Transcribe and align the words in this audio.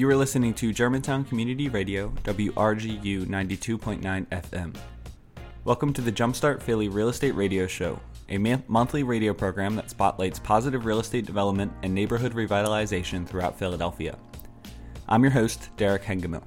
You 0.00 0.08
are 0.08 0.16
listening 0.16 0.54
to 0.54 0.72
Germantown 0.72 1.24
Community 1.24 1.68
Radio, 1.68 2.08
WRGU 2.24 3.26
92.9 3.26 4.26
FM. 4.28 4.74
Welcome 5.64 5.92
to 5.92 6.00
the 6.00 6.10
Jumpstart 6.10 6.62
Philly 6.62 6.88
Real 6.88 7.10
Estate 7.10 7.34
Radio 7.34 7.66
Show, 7.66 8.00
a 8.30 8.38
monthly 8.66 9.02
radio 9.02 9.34
program 9.34 9.76
that 9.76 9.90
spotlights 9.90 10.38
positive 10.38 10.86
real 10.86 11.00
estate 11.00 11.26
development 11.26 11.70
and 11.82 11.94
neighborhood 11.94 12.32
revitalization 12.32 13.28
throughout 13.28 13.58
Philadelphia. 13.58 14.16
I'm 15.06 15.22
your 15.22 15.32
host, 15.32 15.68
Derek 15.76 16.04
Hengemill. 16.04 16.44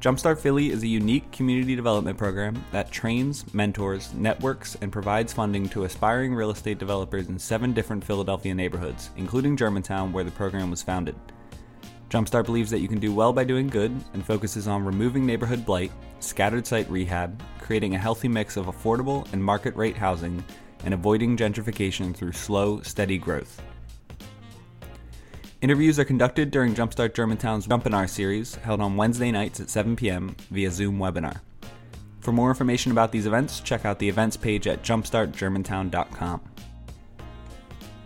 Jumpstart 0.00 0.40
Philly 0.40 0.70
is 0.70 0.82
a 0.82 0.88
unique 0.88 1.30
community 1.30 1.76
development 1.76 2.18
program 2.18 2.64
that 2.72 2.90
trains, 2.90 3.54
mentors, 3.54 4.12
networks, 4.12 4.76
and 4.80 4.90
provides 4.90 5.32
funding 5.32 5.68
to 5.68 5.84
aspiring 5.84 6.34
real 6.34 6.50
estate 6.50 6.78
developers 6.78 7.28
in 7.28 7.38
seven 7.38 7.72
different 7.72 8.02
Philadelphia 8.02 8.56
neighborhoods, 8.56 9.10
including 9.16 9.56
Germantown, 9.56 10.12
where 10.12 10.24
the 10.24 10.32
program 10.32 10.68
was 10.68 10.82
founded. 10.82 11.14
Jumpstart 12.14 12.44
believes 12.44 12.70
that 12.70 12.78
you 12.78 12.86
can 12.86 13.00
do 13.00 13.12
well 13.12 13.32
by 13.32 13.42
doing 13.42 13.66
good 13.66 13.90
and 14.12 14.24
focuses 14.24 14.68
on 14.68 14.84
removing 14.84 15.26
neighborhood 15.26 15.66
blight, 15.66 15.90
scattered 16.20 16.64
site 16.64 16.88
rehab, 16.88 17.42
creating 17.60 17.96
a 17.96 17.98
healthy 17.98 18.28
mix 18.28 18.56
of 18.56 18.66
affordable 18.66 19.26
and 19.32 19.42
market 19.42 19.74
rate 19.74 19.96
housing, 19.96 20.44
and 20.84 20.94
avoiding 20.94 21.36
gentrification 21.36 22.14
through 22.14 22.30
slow, 22.30 22.80
steady 22.82 23.18
growth. 23.18 23.60
Interviews 25.60 25.98
are 25.98 26.04
conducted 26.04 26.52
during 26.52 26.72
Jumpstart 26.72 27.14
Germantown's 27.14 27.66
Jumpinar 27.66 28.08
series, 28.08 28.54
held 28.54 28.80
on 28.80 28.96
Wednesday 28.96 29.32
nights 29.32 29.58
at 29.58 29.68
7 29.68 29.96
p.m. 29.96 30.36
via 30.52 30.70
Zoom 30.70 31.00
webinar. 31.00 31.40
For 32.20 32.30
more 32.30 32.48
information 32.48 32.92
about 32.92 33.10
these 33.10 33.26
events, 33.26 33.58
check 33.58 33.84
out 33.84 33.98
the 33.98 34.08
events 34.08 34.36
page 34.36 34.68
at 34.68 34.84
jumpstartgermantown.com. 34.84 36.53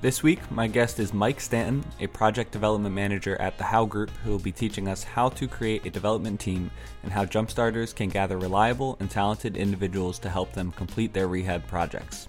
This 0.00 0.22
week, 0.22 0.38
my 0.52 0.68
guest 0.68 1.00
is 1.00 1.12
Mike 1.12 1.40
Stanton, 1.40 1.84
a 1.98 2.06
project 2.06 2.52
development 2.52 2.94
manager 2.94 3.34
at 3.40 3.58
the 3.58 3.64
How 3.64 3.84
Group, 3.84 4.10
who 4.22 4.30
will 4.30 4.38
be 4.38 4.52
teaching 4.52 4.86
us 4.86 5.02
how 5.02 5.28
to 5.30 5.48
create 5.48 5.84
a 5.84 5.90
development 5.90 6.38
team 6.38 6.70
and 7.02 7.10
how 7.10 7.24
Jumpstarters 7.24 7.92
can 7.92 8.08
gather 8.08 8.38
reliable 8.38 8.96
and 9.00 9.10
talented 9.10 9.56
individuals 9.56 10.20
to 10.20 10.28
help 10.28 10.52
them 10.52 10.70
complete 10.70 11.12
their 11.12 11.26
rehab 11.26 11.66
projects. 11.66 12.28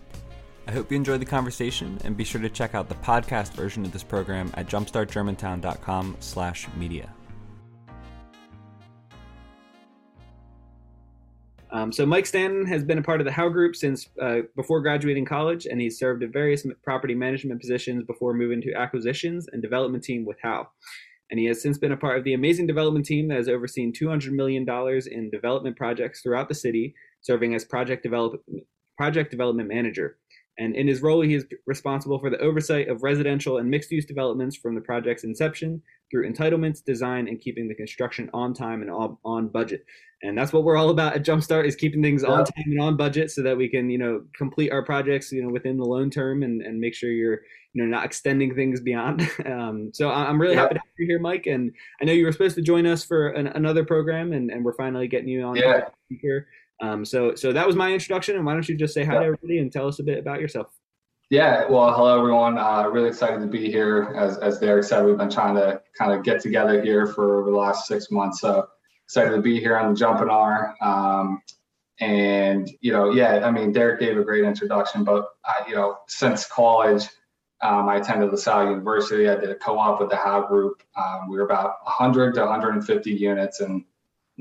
I 0.67 0.71
hope 0.71 0.89
you 0.89 0.97
enjoyed 0.97 1.21
the 1.21 1.25
conversation 1.25 1.99
and 2.03 2.17
be 2.17 2.23
sure 2.23 2.41
to 2.41 2.49
check 2.49 2.73
out 2.73 2.89
the 2.89 2.95
podcast 2.95 3.53
version 3.53 3.85
of 3.85 3.91
this 3.91 4.01
program 4.01 4.49
at 4.55 4.65
jumpstartgermantown.com/media. 4.65 7.13
Um, 11.71 11.91
so 11.91 12.05
Mike 12.05 12.25
Stanton 12.25 12.65
has 12.65 12.83
been 12.83 12.97
a 12.97 13.03
part 13.03 13.21
of 13.21 13.25
the 13.25 13.31
Howe 13.31 13.49
Group 13.49 13.75
since 13.75 14.09
uh, 14.21 14.39
before 14.55 14.81
graduating 14.81 15.25
college, 15.25 15.65
and 15.67 15.79
he's 15.79 15.99
served 15.99 16.23
in 16.23 16.31
various 16.31 16.65
property 16.83 17.13
management 17.13 17.61
positions 17.61 18.03
before 18.05 18.33
moving 18.33 18.61
to 18.63 18.73
acquisitions 18.73 19.47
and 19.51 19.61
development 19.61 20.03
team 20.03 20.25
with 20.25 20.37
Howe. 20.41 20.67
And 21.29 21.39
he 21.39 21.45
has 21.45 21.61
since 21.61 21.77
been 21.77 21.91
a 21.91 21.97
part 21.97 22.17
of 22.17 22.23
the 22.23 22.33
amazing 22.33 22.65
development 22.65 23.05
team 23.05 23.27
that 23.27 23.37
has 23.37 23.47
overseen 23.47 23.93
$200 23.93 24.31
million 24.31 24.65
in 25.11 25.29
development 25.29 25.77
projects 25.77 26.21
throughout 26.21 26.49
the 26.49 26.55
city, 26.55 26.95
serving 27.21 27.53
as 27.53 27.63
project, 27.63 28.01
develop- 28.01 28.43
project 28.97 29.29
development 29.29 29.69
manager. 29.69 30.17
And 30.59 30.75
in 30.75 30.87
his 30.87 31.01
role, 31.01 31.21
he 31.21 31.33
is 31.33 31.45
responsible 31.65 32.19
for 32.19 32.29
the 32.29 32.37
oversight 32.39 32.89
of 32.89 33.01
residential 33.01 33.57
and 33.57 33.69
mixed 33.69 33.91
use 33.91 34.05
developments 34.05 34.57
from 34.57 34.75
the 34.75 34.81
project's 34.81 35.23
inception 35.23 35.81
through 36.11 36.29
entitlements, 36.29 36.83
design, 36.83 37.27
and 37.29 37.39
keeping 37.39 37.67
the 37.67 37.75
construction 37.75 38.29
on 38.33 38.53
time 38.53 38.81
and 38.81 38.91
on 39.23 39.47
budget. 39.47 39.85
And 40.21 40.37
that's 40.37 40.51
what 40.51 40.65
we're 40.65 40.75
all 40.75 40.89
about 40.89 41.15
at 41.15 41.23
Jumpstart 41.23 41.65
is 41.65 41.77
keeping 41.77 42.03
things 42.03 42.23
yeah. 42.23 42.29
on 42.29 42.39
time 42.39 42.65
and 42.65 42.81
on 42.81 42.97
budget 42.97 43.31
so 43.31 43.41
that 43.43 43.55
we 43.55 43.69
can, 43.69 43.89
you 43.89 43.97
know, 43.97 44.23
complete 44.35 44.69
our 44.71 44.83
projects, 44.83 45.31
you 45.31 45.41
know, 45.41 45.49
within 45.49 45.77
the 45.77 45.85
loan 45.85 46.09
term 46.09 46.43
and, 46.43 46.61
and 46.61 46.77
make 46.77 46.93
sure 46.93 47.09
you're, 47.09 47.39
you 47.73 47.81
know, 47.81 47.85
not 47.85 48.03
extending 48.03 48.53
things 48.53 48.81
beyond. 48.81 49.27
Um, 49.49 49.91
so 49.93 50.09
I'm 50.09 50.39
really 50.39 50.55
yeah. 50.55 50.61
happy 50.61 50.75
to 50.75 50.79
have 50.79 50.87
you 50.97 51.07
here, 51.07 51.19
Mike. 51.19 51.47
And 51.47 51.71
I 52.01 52.05
know 52.05 52.13
you 52.13 52.25
were 52.25 52.31
supposed 52.31 52.55
to 52.55 52.61
join 52.61 52.85
us 52.85 53.03
for 53.03 53.29
an, 53.29 53.47
another 53.47 53.83
program 53.83 54.31
and, 54.31 54.51
and 54.51 54.63
we're 54.63 54.73
finally 54.73 55.07
getting 55.07 55.29
you 55.29 55.41
on 55.43 55.55
yeah. 55.55 55.85
here. 56.21 56.47
Um, 56.81 57.03
so, 57.05 57.35
so 57.35 57.51
that 57.53 57.67
was 57.67 57.75
my 57.75 57.91
introduction. 57.91 58.35
And 58.35 58.45
why 58.45 58.53
don't 58.53 58.67
you 58.67 58.75
just 58.75 58.93
say 58.93 59.03
hi 59.03 59.13
yeah. 59.13 59.19
to 59.19 59.25
everybody 59.25 59.59
and 59.59 59.71
tell 59.71 59.87
us 59.87 59.99
a 59.99 60.03
bit 60.03 60.17
about 60.17 60.39
yourself? 60.39 60.67
Yeah, 61.29 61.67
well, 61.69 61.93
hello 61.93 62.17
everyone. 62.17 62.57
Uh, 62.57 62.87
really 62.87 63.09
excited 63.09 63.39
to 63.41 63.47
be 63.47 63.69
here. 63.69 64.13
As, 64.17 64.39
as 64.39 64.59
Derek 64.59 64.83
said, 64.83 65.05
we've 65.05 65.17
been 65.17 65.29
trying 65.29 65.55
to 65.55 65.79
kind 65.95 66.11
of 66.11 66.23
get 66.23 66.41
together 66.41 66.81
here 66.81 67.05
for 67.05 67.43
the 67.43 67.51
last 67.51 67.85
six 67.87 68.09
months. 68.09 68.41
So 68.41 68.67
excited 69.05 69.35
to 69.35 69.41
be 69.41 69.59
here 69.59 69.77
on 69.77 69.93
the 69.93 69.99
Jumpinar. 69.99 70.73
Um, 70.81 71.41
and 71.99 72.69
you 72.81 72.91
know, 72.91 73.11
yeah, 73.11 73.45
I 73.45 73.51
mean, 73.51 73.71
Derek 73.71 73.99
gave 73.99 74.17
a 74.17 74.23
great 74.23 74.43
introduction, 74.43 75.03
but 75.03 75.25
I, 75.45 75.67
you 75.67 75.75
know, 75.75 75.97
since 76.07 76.47
college, 76.47 77.07
um, 77.61 77.89
I 77.89 77.97
attended 77.97 78.31
LaSalle 78.31 78.69
University. 78.69 79.27
I 79.27 79.35
did 79.35 79.49
a 79.49 79.55
co-op 79.55 79.99
with 79.99 80.09
the 80.09 80.15
Howe 80.15 80.47
Group. 80.47 80.81
Um, 80.95 81.29
we 81.29 81.37
were 81.37 81.43
about 81.43 81.75
100 81.83 82.33
to 82.35 82.41
150 82.41 83.11
units, 83.11 83.59
and 83.59 83.83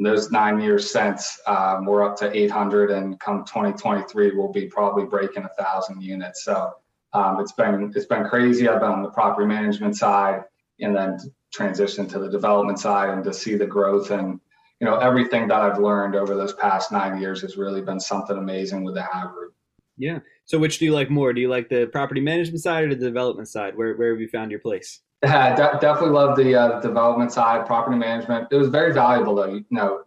those 0.05 0.31
nine 0.31 0.61
years 0.61 0.91
since, 0.91 1.41
um, 1.47 1.85
we're 1.85 2.05
up 2.05 2.17
to 2.19 2.37
800, 2.37 2.91
and 2.91 3.19
come 3.21 3.45
2023, 3.45 4.37
we'll 4.37 4.53
be 4.53 4.67
probably 4.67 5.05
breaking 5.05 5.45
a 5.45 5.63
thousand 5.63 6.03
units. 6.03 6.45
So 6.45 6.73
um, 7.13 7.41
it's 7.41 7.53
been 7.53 7.93
it's 7.95 8.07
been 8.07 8.25
crazy. 8.25 8.69
I've 8.69 8.81
been 8.81 8.91
on 8.91 9.03
the 9.03 9.11
property 9.11 9.47
management 9.47 9.97
side, 9.97 10.43
and 10.81 10.95
then 10.95 11.19
transition 11.53 12.07
to 12.09 12.19
the 12.19 12.29
development 12.29 12.79
side, 12.79 13.11
and 13.11 13.25
to 13.25 13.33
see 13.33 13.57
the 13.57 13.67
growth 13.67 14.11
and 14.11 14.41
you 14.81 14.87
know, 14.87 14.97
everything 14.97 15.49
that 15.49 15.61
I've 15.61 15.79
learned 15.79 16.15
over 16.15 16.35
those 16.35 16.53
past 16.55 16.93
nine 16.93 17.21
years 17.21 17.43
has 17.43 17.57
really 17.57 17.81
been 17.81 17.99
something 17.99 18.37
amazing 18.37 18.85
with 18.85 18.95
the 18.95 19.05
Group. 19.33 19.55
Yeah. 19.97 20.21
So 20.45 20.59
which 20.59 20.79
do 20.79 20.85
you 20.85 20.95
like 20.95 21.11
more? 21.11 21.33
Do 21.33 21.41
you 21.41 21.49
like 21.49 21.69
the 21.69 21.87
property 21.87 22.21
management 22.21 22.61
side 22.61 22.85
or 22.85 22.95
the 22.95 23.05
development 23.05 23.49
side? 23.49 23.77
Where, 23.77 23.97
where 23.97 24.13
have 24.13 24.21
you 24.21 24.29
found 24.29 24.53
your 24.53 24.61
place? 24.61 25.01
Yeah, 25.23 25.57
de- 25.57 25.79
definitely 25.81 26.11
love 26.15 26.37
the 26.37 26.55
uh, 26.55 26.81
development 26.81 27.33
side, 27.33 27.67
property 27.67 27.97
management. 27.97 28.49
It 28.51 28.57
was 28.57 28.69
very 28.69 28.93
valuable 28.93 29.35
though. 29.35 29.55
You 29.55 29.65
know, 29.71 30.05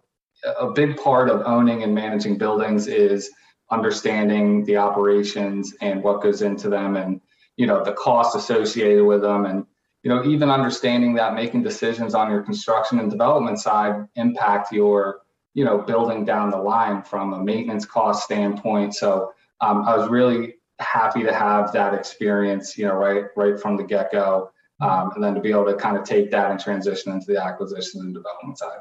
a 0.60 0.72
big 0.72 0.98
part 0.98 1.30
of 1.30 1.42
owning 1.46 1.84
and 1.84 1.94
managing 1.94 2.38
buildings 2.38 2.88
is 2.88 3.30
understanding 3.70 4.64
the 4.66 4.78
operations 4.78 5.74
and 5.82 6.02
what 6.04 6.22
goes 6.22 6.42
into 6.42 6.70
them 6.70 6.96
and, 6.96 7.22
you 7.58 7.68
know, 7.68 7.84
the 7.84 7.94
cost 7.94 8.36
associated 8.36 9.06
with 9.06 9.22
them 9.22 9.46
and 9.46 9.66
you 10.04 10.10
know, 10.10 10.24
even 10.24 10.50
understanding 10.50 11.14
that 11.14 11.36
making 11.36 11.62
decisions 11.62 12.16
on 12.16 12.32
your 12.32 12.42
construction 12.42 13.00
and 13.00 13.12
development 13.12 13.60
side 13.60 14.08
impact 14.16 14.72
your, 14.72 15.20
you 15.54 15.64
know, 15.64 15.78
building 15.78 16.26
down 16.26 16.50
the 16.50 16.58
line 16.58 17.04
from 17.04 17.34
a 17.34 17.44
maintenance 17.44 17.86
cost 17.86 18.24
standpoint. 18.24 18.96
So 18.96 19.32
um, 19.60 19.84
I 19.88 19.96
was 19.96 20.10
really 20.10 20.56
happy 20.80 21.22
to 21.22 21.32
have 21.32 21.72
that 21.74 21.94
experience, 21.94 22.78
you 22.78 22.88
know, 22.88 22.96
right 22.96 23.26
right 23.36 23.60
from 23.60 23.78
the 23.78 23.84
get 23.84 24.12
go, 24.12 24.50
um, 24.82 25.12
and 25.16 25.24
then 25.24 25.36
to 25.36 25.42
be 25.42 25.52
able 25.52 25.66
to 25.66 25.76
kind 25.76 25.98
of 25.98 26.04
take 26.04 26.32
that 26.32 26.52
and 26.52 26.60
transition 26.60 27.12
into 27.12 27.28
the 27.28 27.44
acquisition 27.44 28.02
and 28.02 28.14
development 28.14 28.58
side. 28.58 28.80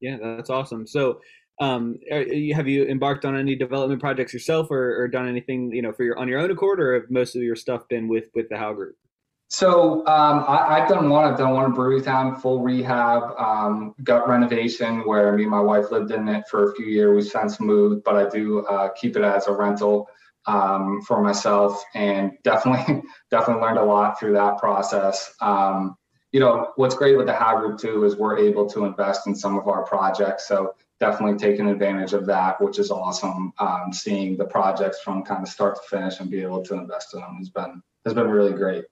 Yeah, 0.00 0.18
that's 0.20 0.50
awesome. 0.50 0.86
So. 0.86 1.20
Um, 1.60 1.98
have 2.10 2.66
you 2.66 2.86
embarked 2.86 3.24
on 3.24 3.36
any 3.36 3.54
development 3.54 4.00
projects 4.00 4.32
yourself, 4.32 4.70
or, 4.70 5.00
or 5.00 5.06
done 5.06 5.28
anything, 5.28 5.70
you 5.70 5.82
know, 5.82 5.92
for 5.92 6.02
your 6.02 6.18
on 6.18 6.26
your 6.26 6.40
own 6.40 6.50
accord, 6.50 6.80
or 6.80 6.94
have 6.94 7.10
most 7.10 7.36
of 7.36 7.42
your 7.42 7.54
stuff 7.54 7.86
been 7.88 8.08
with 8.08 8.24
with 8.34 8.48
the 8.48 8.56
How 8.56 8.72
Group? 8.72 8.96
So 9.52 9.98
um, 10.06 10.46
I, 10.48 10.78
have 10.78 10.88
done 10.88 11.10
one. 11.10 11.30
I've 11.30 11.36
done 11.36 11.52
one 11.52 11.66
in 11.66 11.72
Brewerytown, 11.74 12.40
full 12.40 12.62
rehab, 12.62 13.38
um, 13.38 13.94
gut 14.02 14.26
renovation, 14.26 15.06
where 15.06 15.30
me 15.34 15.42
and 15.42 15.50
my 15.50 15.60
wife 15.60 15.90
lived 15.90 16.10
in 16.10 16.26
it 16.26 16.48
for 16.50 16.72
a 16.72 16.74
few 16.74 16.86
years. 16.86 17.14
We've 17.14 17.30
since 17.30 17.60
moved, 17.60 18.02
but 18.02 18.16
I 18.16 18.30
do 18.30 18.64
uh, 18.64 18.88
keep 18.98 19.14
it 19.14 19.22
as 19.22 19.48
a 19.48 19.52
rental 19.52 20.08
um, 20.46 21.00
for 21.02 21.22
myself, 21.22 21.82
and 21.94 22.32
definitely, 22.42 23.02
definitely 23.30 23.62
learned 23.62 23.78
a 23.78 23.84
lot 23.84 24.18
through 24.18 24.32
that 24.34 24.58
process. 24.58 25.34
Um, 25.40 25.96
you 26.32 26.40
know, 26.40 26.72
what's 26.76 26.94
great 26.94 27.16
with 27.16 27.26
the 27.26 27.34
Howe 27.34 27.60
Group 27.60 27.78
too 27.78 28.04
is 28.04 28.16
we're 28.16 28.38
able 28.38 28.66
to 28.70 28.86
invest 28.86 29.26
in 29.26 29.34
some 29.34 29.58
of 29.58 29.68
our 29.68 29.84
projects. 29.84 30.48
So 30.48 30.74
definitely 30.98 31.36
taking 31.36 31.68
advantage 31.68 32.14
of 32.14 32.26
that, 32.26 32.60
which 32.60 32.78
is 32.78 32.90
awesome. 32.90 33.52
Um, 33.58 33.92
seeing 33.92 34.36
the 34.36 34.46
projects 34.46 35.00
from 35.02 35.24
kind 35.24 35.42
of 35.42 35.48
start 35.48 35.76
to 35.76 35.82
finish 35.88 36.20
and 36.20 36.30
be 36.30 36.40
able 36.40 36.62
to 36.64 36.74
invest 36.74 37.12
in 37.14 37.20
them 37.20 37.36
has 37.36 37.50
been 37.50 37.82
has 38.04 38.14
been 38.14 38.28
really 38.28 38.52
great. 38.52 38.84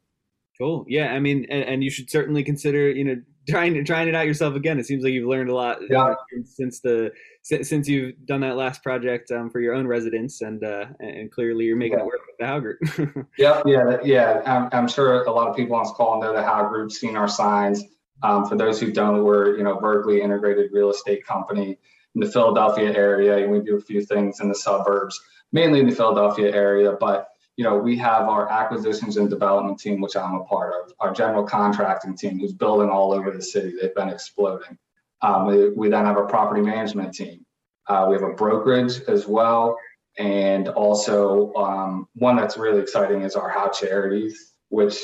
Cool. 0.58 0.84
Yeah, 0.86 1.12
I 1.12 1.20
mean, 1.20 1.46
and, 1.48 1.64
and, 1.64 1.82
you 1.82 1.90
should 1.90 2.10
certainly 2.10 2.44
consider, 2.44 2.90
you 2.90 3.04
know, 3.04 3.22
trying 3.48 3.82
trying 3.86 4.08
it 4.08 4.14
out 4.14 4.26
yourself 4.26 4.54
again. 4.54 4.78
It 4.78 4.84
seems 4.84 5.02
like 5.02 5.14
you've 5.14 5.28
learned 5.28 5.48
a 5.48 5.54
lot 5.54 5.78
yeah. 5.88 6.12
since 6.44 6.80
the 6.80 7.12
since 7.42 7.88
you've 7.88 8.14
done 8.26 8.40
that 8.42 8.56
last 8.56 8.82
project 8.82 9.30
um, 9.30 9.50
for 9.50 9.60
your 9.60 9.74
own 9.74 9.86
residents, 9.86 10.42
and 10.42 10.62
uh, 10.62 10.86
and 11.00 11.30
clearly 11.30 11.64
you're 11.64 11.76
making 11.76 11.98
yeah. 11.98 12.04
it 12.04 12.06
work 12.06 12.20
with 12.26 12.36
the 12.38 12.46
Howe 12.46 12.60
Group. 12.60 13.28
yeah, 13.38 13.62
yeah, 13.64 13.98
yeah. 14.04 14.42
I'm, 14.46 14.68
I'm, 14.72 14.88
sure 14.88 15.24
a 15.24 15.30
lot 15.30 15.48
of 15.48 15.56
people 15.56 15.76
on 15.76 15.84
this 15.84 15.92
call 15.92 16.20
know 16.20 16.32
the 16.32 16.42
Howe 16.42 16.68
Group, 16.68 16.92
seen 16.92 17.16
our 17.16 17.28
signs. 17.28 17.82
Um, 18.22 18.46
for 18.46 18.56
those 18.56 18.78
who 18.78 18.92
don't, 18.92 19.24
we're 19.24 19.56
you 19.56 19.64
know 19.64 19.78
vertically 19.78 20.20
integrated 20.20 20.70
real 20.72 20.90
estate 20.90 21.26
company 21.26 21.78
in 22.14 22.20
the 22.20 22.30
Philadelphia 22.30 22.92
area, 22.94 23.38
and 23.38 23.50
we 23.50 23.60
do 23.60 23.76
a 23.76 23.80
few 23.80 24.04
things 24.04 24.40
in 24.40 24.48
the 24.48 24.54
suburbs, 24.54 25.18
mainly 25.52 25.80
in 25.80 25.88
the 25.88 25.94
Philadelphia 25.94 26.54
area, 26.54 26.92
but 26.92 27.30
you 27.56 27.64
know, 27.64 27.76
we 27.76 27.94
have 27.98 28.26
our 28.26 28.50
acquisitions 28.50 29.18
and 29.18 29.28
development 29.28 29.78
team, 29.78 30.00
which 30.00 30.16
I'm 30.16 30.34
a 30.34 30.44
part 30.44 30.72
of, 30.72 30.94
our 30.98 31.12
general 31.12 31.44
contracting 31.44 32.16
team, 32.16 32.38
who's 32.38 32.54
building 32.54 32.88
all 32.88 33.12
over 33.12 33.30
the 33.30 33.42
city. 33.42 33.74
They've 33.78 33.94
been 33.94 34.08
exploding. 34.08 34.78
Um, 35.22 35.46
we, 35.46 35.70
we, 35.70 35.88
then 35.88 36.04
have 36.06 36.16
a 36.16 36.24
property 36.24 36.62
management 36.62 37.14
team. 37.14 37.44
Uh, 37.86 38.06
we 38.08 38.14
have 38.14 38.22
a 38.22 38.32
brokerage 38.34 39.00
as 39.08 39.26
well. 39.26 39.76
And 40.18 40.68
also, 40.68 41.52
um, 41.54 42.08
one 42.14 42.36
that's 42.36 42.56
really 42.56 42.80
exciting 42.80 43.22
is 43.22 43.36
our 43.36 43.48
How 43.48 43.68
Charities, 43.68 44.54
which 44.68 44.98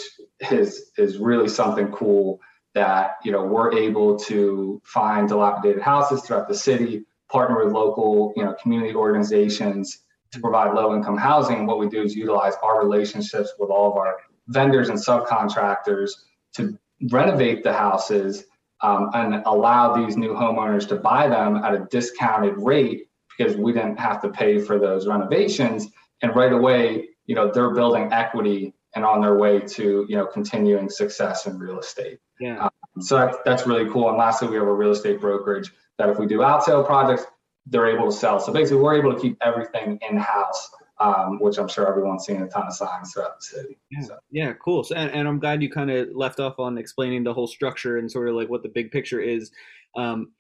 is, 0.51 0.91
is 0.97 1.19
really 1.19 1.49
something 1.49 1.89
cool 1.93 2.41
that 2.77 3.17
you 3.25 3.33
know 3.33 3.43
we're 3.43 3.73
able 3.73 4.19
to 4.19 4.81
find 4.85 5.31
dilapidated 5.31 5.83
houses 5.83 6.21
throughout 6.21 6.47
the 6.47 6.55
city, 6.55 7.07
partner 7.33 7.65
with 7.65 7.73
local 7.73 8.35
you 8.37 8.45
know 8.45 8.55
community 8.63 8.95
organizations 8.95 10.05
to 10.31 10.39
provide 10.41 10.75
low 10.75 10.95
income 10.95 11.17
housing. 11.17 11.67
What 11.67 11.79
we 11.79 11.89
do 11.89 12.03
is 12.03 12.15
utilize 12.15 12.53
our 12.63 12.79
relationships 12.79 13.55
with 13.59 13.71
all 13.71 13.91
of 13.91 13.97
our 13.97 14.19
vendors 14.49 14.91
and 14.91 14.99
subcontractors 14.99 16.11
to 16.57 16.79
renovate 17.11 17.65
the 17.65 17.73
houses 17.73 18.45
um, 18.83 19.11
and 19.15 19.43
allow 19.47 19.95
these 19.95 20.17
new 20.17 20.35
homeowners 20.35 20.89
to 20.89 20.97
buy 20.97 21.29
them 21.29 21.57
at 21.57 21.75
a 21.75 21.87
discounted 21.91 22.55
rate 22.59 23.09
because 23.37 23.57
we 23.57 23.73
didn't 23.73 23.99
have 23.99 24.21
to 24.23 24.29
pay 24.29 24.59
for 24.59 24.79
those 24.79 25.07
renovations. 25.07 25.89
And 26.23 26.35
right 26.35 26.53
away, 26.53 27.09
you 27.27 27.35
know, 27.35 27.51
they're 27.51 27.75
building 27.75 28.13
equity 28.13 28.75
and 28.95 29.05
on 29.05 29.21
their 29.21 29.37
way 29.37 29.61
to, 29.61 30.07
you 30.09 30.17
know, 30.17 30.27
continuing 30.27 30.89
success 30.89 31.47
in 31.47 31.59
real 31.59 31.79
estate. 31.79 32.19
Yeah. 32.41 32.65
Um, 32.65 33.03
so 33.03 33.17
that's, 33.17 33.37
that's 33.45 33.67
really 33.67 33.91
cool. 33.91 34.09
And 34.09 34.17
lastly, 34.17 34.49
we 34.49 34.57
have 34.57 34.67
a 34.67 34.73
real 34.73 34.93
estate 34.93 35.21
brokerage 35.21 35.71
that 35.99 36.09
if 36.09 36.19
we 36.19 36.27
do 36.27 36.43
out 36.43 36.65
sale 36.65 36.83
projects, 36.83 37.25
they're 37.67 37.89
able 37.89 38.11
to 38.11 38.17
sell. 38.17 38.41
So 38.41 38.53
basically, 38.53 38.83
we're 38.83 38.99
able 38.99 39.15
to 39.15 39.21
keep 39.21 39.37
everything 39.43 39.99
in 40.09 40.17
house 40.17 40.71
um, 40.99 41.39
which 41.41 41.59
I'm 41.59 41.69
sure 41.69 41.89
everyone's 41.89 42.25
seen 42.25 42.43
a 42.43 42.49
ton 42.49 42.67
of 42.67 42.73
signs 42.73 43.13
throughout 43.13 43.41
the 43.41 43.45
city. 43.45 43.79
Yeah, 43.91 44.01
so. 44.03 44.19
yeah 44.31 44.53
cool. 44.55 44.85
So, 44.85 44.95
and, 44.95 45.11
and 45.11 45.29
I'm 45.29 45.39
glad 45.39 45.63
you 45.63 45.71
kind 45.71 45.91
of 45.91 46.09
left 46.15 46.41
off 46.41 46.59
on 46.59 46.79
explaining 46.79 47.25
the 47.25 47.35
whole 47.35 47.47
structure 47.47 47.99
and 47.99 48.11
sort 48.11 48.29
of 48.29 48.35
like 48.35 48.49
what 48.49 48.63
the 48.63 48.69
big 48.69 48.91
picture 48.91 49.21
is. 49.21 49.51
Um, 49.97 50.33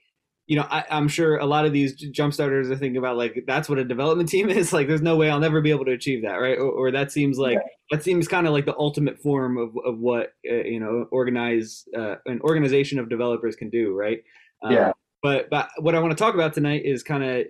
you 0.46 0.56
know, 0.56 0.66
I, 0.70 0.84
am 0.90 1.08
sure 1.08 1.38
a 1.38 1.44
lot 1.44 1.66
of 1.66 1.72
these 1.72 1.94
jump 1.94 2.32
starters 2.32 2.70
are 2.70 2.76
thinking 2.76 2.98
about 2.98 3.16
like 3.16 3.44
that's 3.46 3.68
what 3.68 3.78
a 3.78 3.84
development 3.84 4.28
team 4.30 4.48
is. 4.48 4.72
Like, 4.72 4.86
there's 4.86 5.02
no 5.02 5.16
way 5.16 5.28
I'll 5.28 5.40
never 5.40 5.60
be 5.60 5.70
able 5.70 5.84
to 5.86 5.92
achieve 5.92 6.22
that, 6.22 6.36
right? 6.36 6.56
Or, 6.56 6.70
or 6.70 6.90
that 6.92 7.12
seems 7.12 7.38
like 7.38 7.54
yeah. 7.54 7.68
that 7.90 8.04
seems 8.04 8.28
kind 8.28 8.46
of 8.46 8.52
like 8.52 8.64
the 8.64 8.76
ultimate 8.78 9.18
form 9.18 9.58
of 9.58 9.76
of 9.84 9.98
what 9.98 10.34
uh, 10.48 10.62
you 10.62 10.80
know 10.80 11.06
organize 11.10 11.84
uh, 11.96 12.16
an 12.26 12.40
organization 12.42 12.98
of 12.98 13.10
developers 13.10 13.56
can 13.56 13.70
do, 13.70 13.92
right? 13.94 14.22
Um, 14.62 14.72
yeah. 14.72 14.92
But 15.22 15.50
but 15.50 15.68
what 15.80 15.96
I 15.96 15.98
want 15.98 16.16
to 16.16 16.22
talk 16.22 16.34
about 16.34 16.54
tonight 16.54 16.84
is 16.84 17.02
kind 17.02 17.24
of 17.24 17.46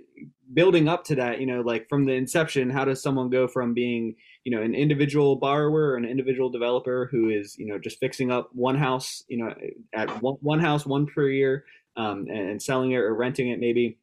building 0.53 0.89
up 0.89 1.05
to 1.05 1.15
that. 1.17 1.41
You 1.41 1.47
know, 1.47 1.61
like 1.61 1.89
from 1.89 2.05
the 2.05 2.13
inception, 2.13 2.71
how 2.71 2.85
does 2.85 3.03
someone 3.03 3.31
go 3.31 3.49
from 3.49 3.75
being 3.75 4.15
you 4.45 4.55
know 4.55 4.63
an 4.63 4.75
individual 4.75 5.37
borrower 5.37 5.91
or 5.91 5.97
an 5.97 6.05
individual 6.05 6.51
developer 6.51 7.09
who 7.11 7.31
is 7.31 7.57
you 7.59 7.67
know 7.67 7.79
just 7.79 7.99
fixing 7.99 8.31
up 8.31 8.51
one 8.53 8.77
house, 8.77 9.23
you 9.29 9.39
know, 9.39 9.55
at 9.95 10.23
one, 10.23 10.37
one 10.41 10.61
house, 10.61 10.87
one 10.87 11.07
per 11.07 11.29
year, 11.29 11.65
um, 11.97 12.27
and, 12.29 12.51
and 12.51 12.63
selling 12.63 12.93
it 12.93 12.97
or 12.97 13.15
renting 13.15 13.49
it 13.49 13.61
maybe. 13.61 13.99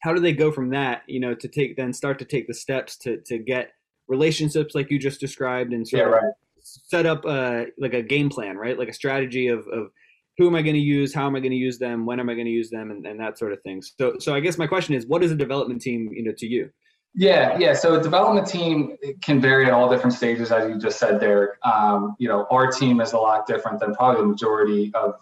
How 0.00 0.12
do 0.12 0.20
they 0.20 0.32
go 0.32 0.50
from 0.50 0.70
that, 0.70 1.02
you 1.06 1.20
know, 1.20 1.32
to 1.34 1.46
take 1.46 1.76
then 1.76 1.92
start 1.92 2.18
to 2.18 2.24
take 2.24 2.48
the 2.48 2.54
steps 2.54 2.96
to 2.98 3.18
to 3.26 3.38
get 3.38 3.72
relationships 4.08 4.74
like 4.74 4.90
you 4.90 4.98
just 4.98 5.20
described 5.20 5.72
and 5.72 5.86
sort 5.86 6.02
yeah, 6.02 6.08
right. 6.08 6.24
of 6.24 6.34
set 6.62 7.06
up 7.06 7.24
uh, 7.26 7.64
like 7.78 7.94
a 7.94 8.02
game 8.02 8.28
plan, 8.28 8.56
right? 8.56 8.78
Like 8.78 8.88
a 8.88 8.92
strategy 8.92 9.48
of, 9.48 9.66
of 9.68 9.90
who 10.38 10.46
am 10.46 10.54
I 10.54 10.62
going 10.62 10.74
to 10.74 10.80
use? 10.80 11.14
How 11.14 11.26
am 11.26 11.36
I 11.36 11.40
going 11.40 11.52
to 11.52 11.56
use 11.56 11.78
them? 11.78 12.06
When 12.06 12.18
am 12.18 12.28
I 12.28 12.34
going 12.34 12.46
to 12.46 12.52
use 12.52 12.70
them? 12.70 12.90
And, 12.90 13.06
and 13.06 13.20
that 13.20 13.38
sort 13.38 13.52
of 13.52 13.62
thing. 13.62 13.82
So, 13.82 14.14
so 14.18 14.34
I 14.34 14.40
guess 14.40 14.58
my 14.58 14.66
question 14.66 14.94
is, 14.94 15.06
what 15.06 15.22
is 15.22 15.30
a 15.30 15.36
development 15.36 15.82
team, 15.82 16.10
you 16.12 16.24
know, 16.24 16.32
to 16.38 16.46
you? 16.46 16.70
Yeah, 17.14 17.58
yeah. 17.58 17.74
So 17.74 17.94
a 17.98 18.02
development 18.02 18.46
team 18.46 18.96
can 19.22 19.40
vary 19.40 19.66
at 19.66 19.72
all 19.72 19.90
different 19.90 20.14
stages, 20.14 20.50
as 20.50 20.68
you 20.68 20.78
just 20.78 20.98
said 20.98 21.20
there. 21.20 21.58
Um, 21.62 22.16
you 22.18 22.26
know, 22.26 22.46
our 22.50 22.72
team 22.72 23.02
is 23.02 23.12
a 23.12 23.18
lot 23.18 23.46
different 23.46 23.80
than 23.80 23.94
probably 23.94 24.22
the 24.22 24.28
majority 24.28 24.90
of 24.94 25.16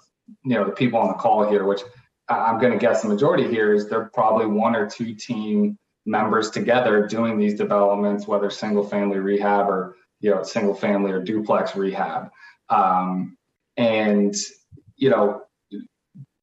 you 0.45 0.55
know 0.55 0.65
the 0.65 0.71
people 0.71 1.01
on 1.01 1.09
the 1.09 1.15
call 1.15 1.49
here. 1.49 1.65
Which 1.65 1.81
I'm 2.29 2.61
going 2.61 2.73
to 2.73 2.79
guess 2.79 3.03
the 3.03 3.09
majority 3.09 3.49
here 3.49 3.75
is 3.75 3.89
they're 3.89 4.09
probably 4.15 4.47
one 4.47 4.77
or 4.77 4.89
two 4.89 5.17
team 5.17 5.77
members 6.07 6.51
together 6.51 7.09
doing 7.09 7.39
these 7.39 7.55
developments, 7.55 8.27
whether 8.27 8.51
single 8.51 8.87
family 8.87 9.19
rehab 9.19 9.69
or 9.69 9.97
you 10.21 10.31
know 10.31 10.45
single 10.45 10.75
family 10.75 11.11
or 11.11 11.21
duplex 11.21 11.75
rehab. 11.75 12.29
Um, 12.69 13.37
and 13.77 14.37
you 15.01 15.11
know, 15.11 15.43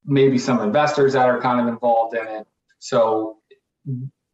maybe 0.04 0.36
some 0.36 0.60
investors 0.60 1.14
that 1.14 1.28
are 1.28 1.40
kind 1.40 1.60
of 1.60 1.68
involved 1.68 2.14
in 2.14 2.26
it. 2.26 2.46
So 2.80 3.38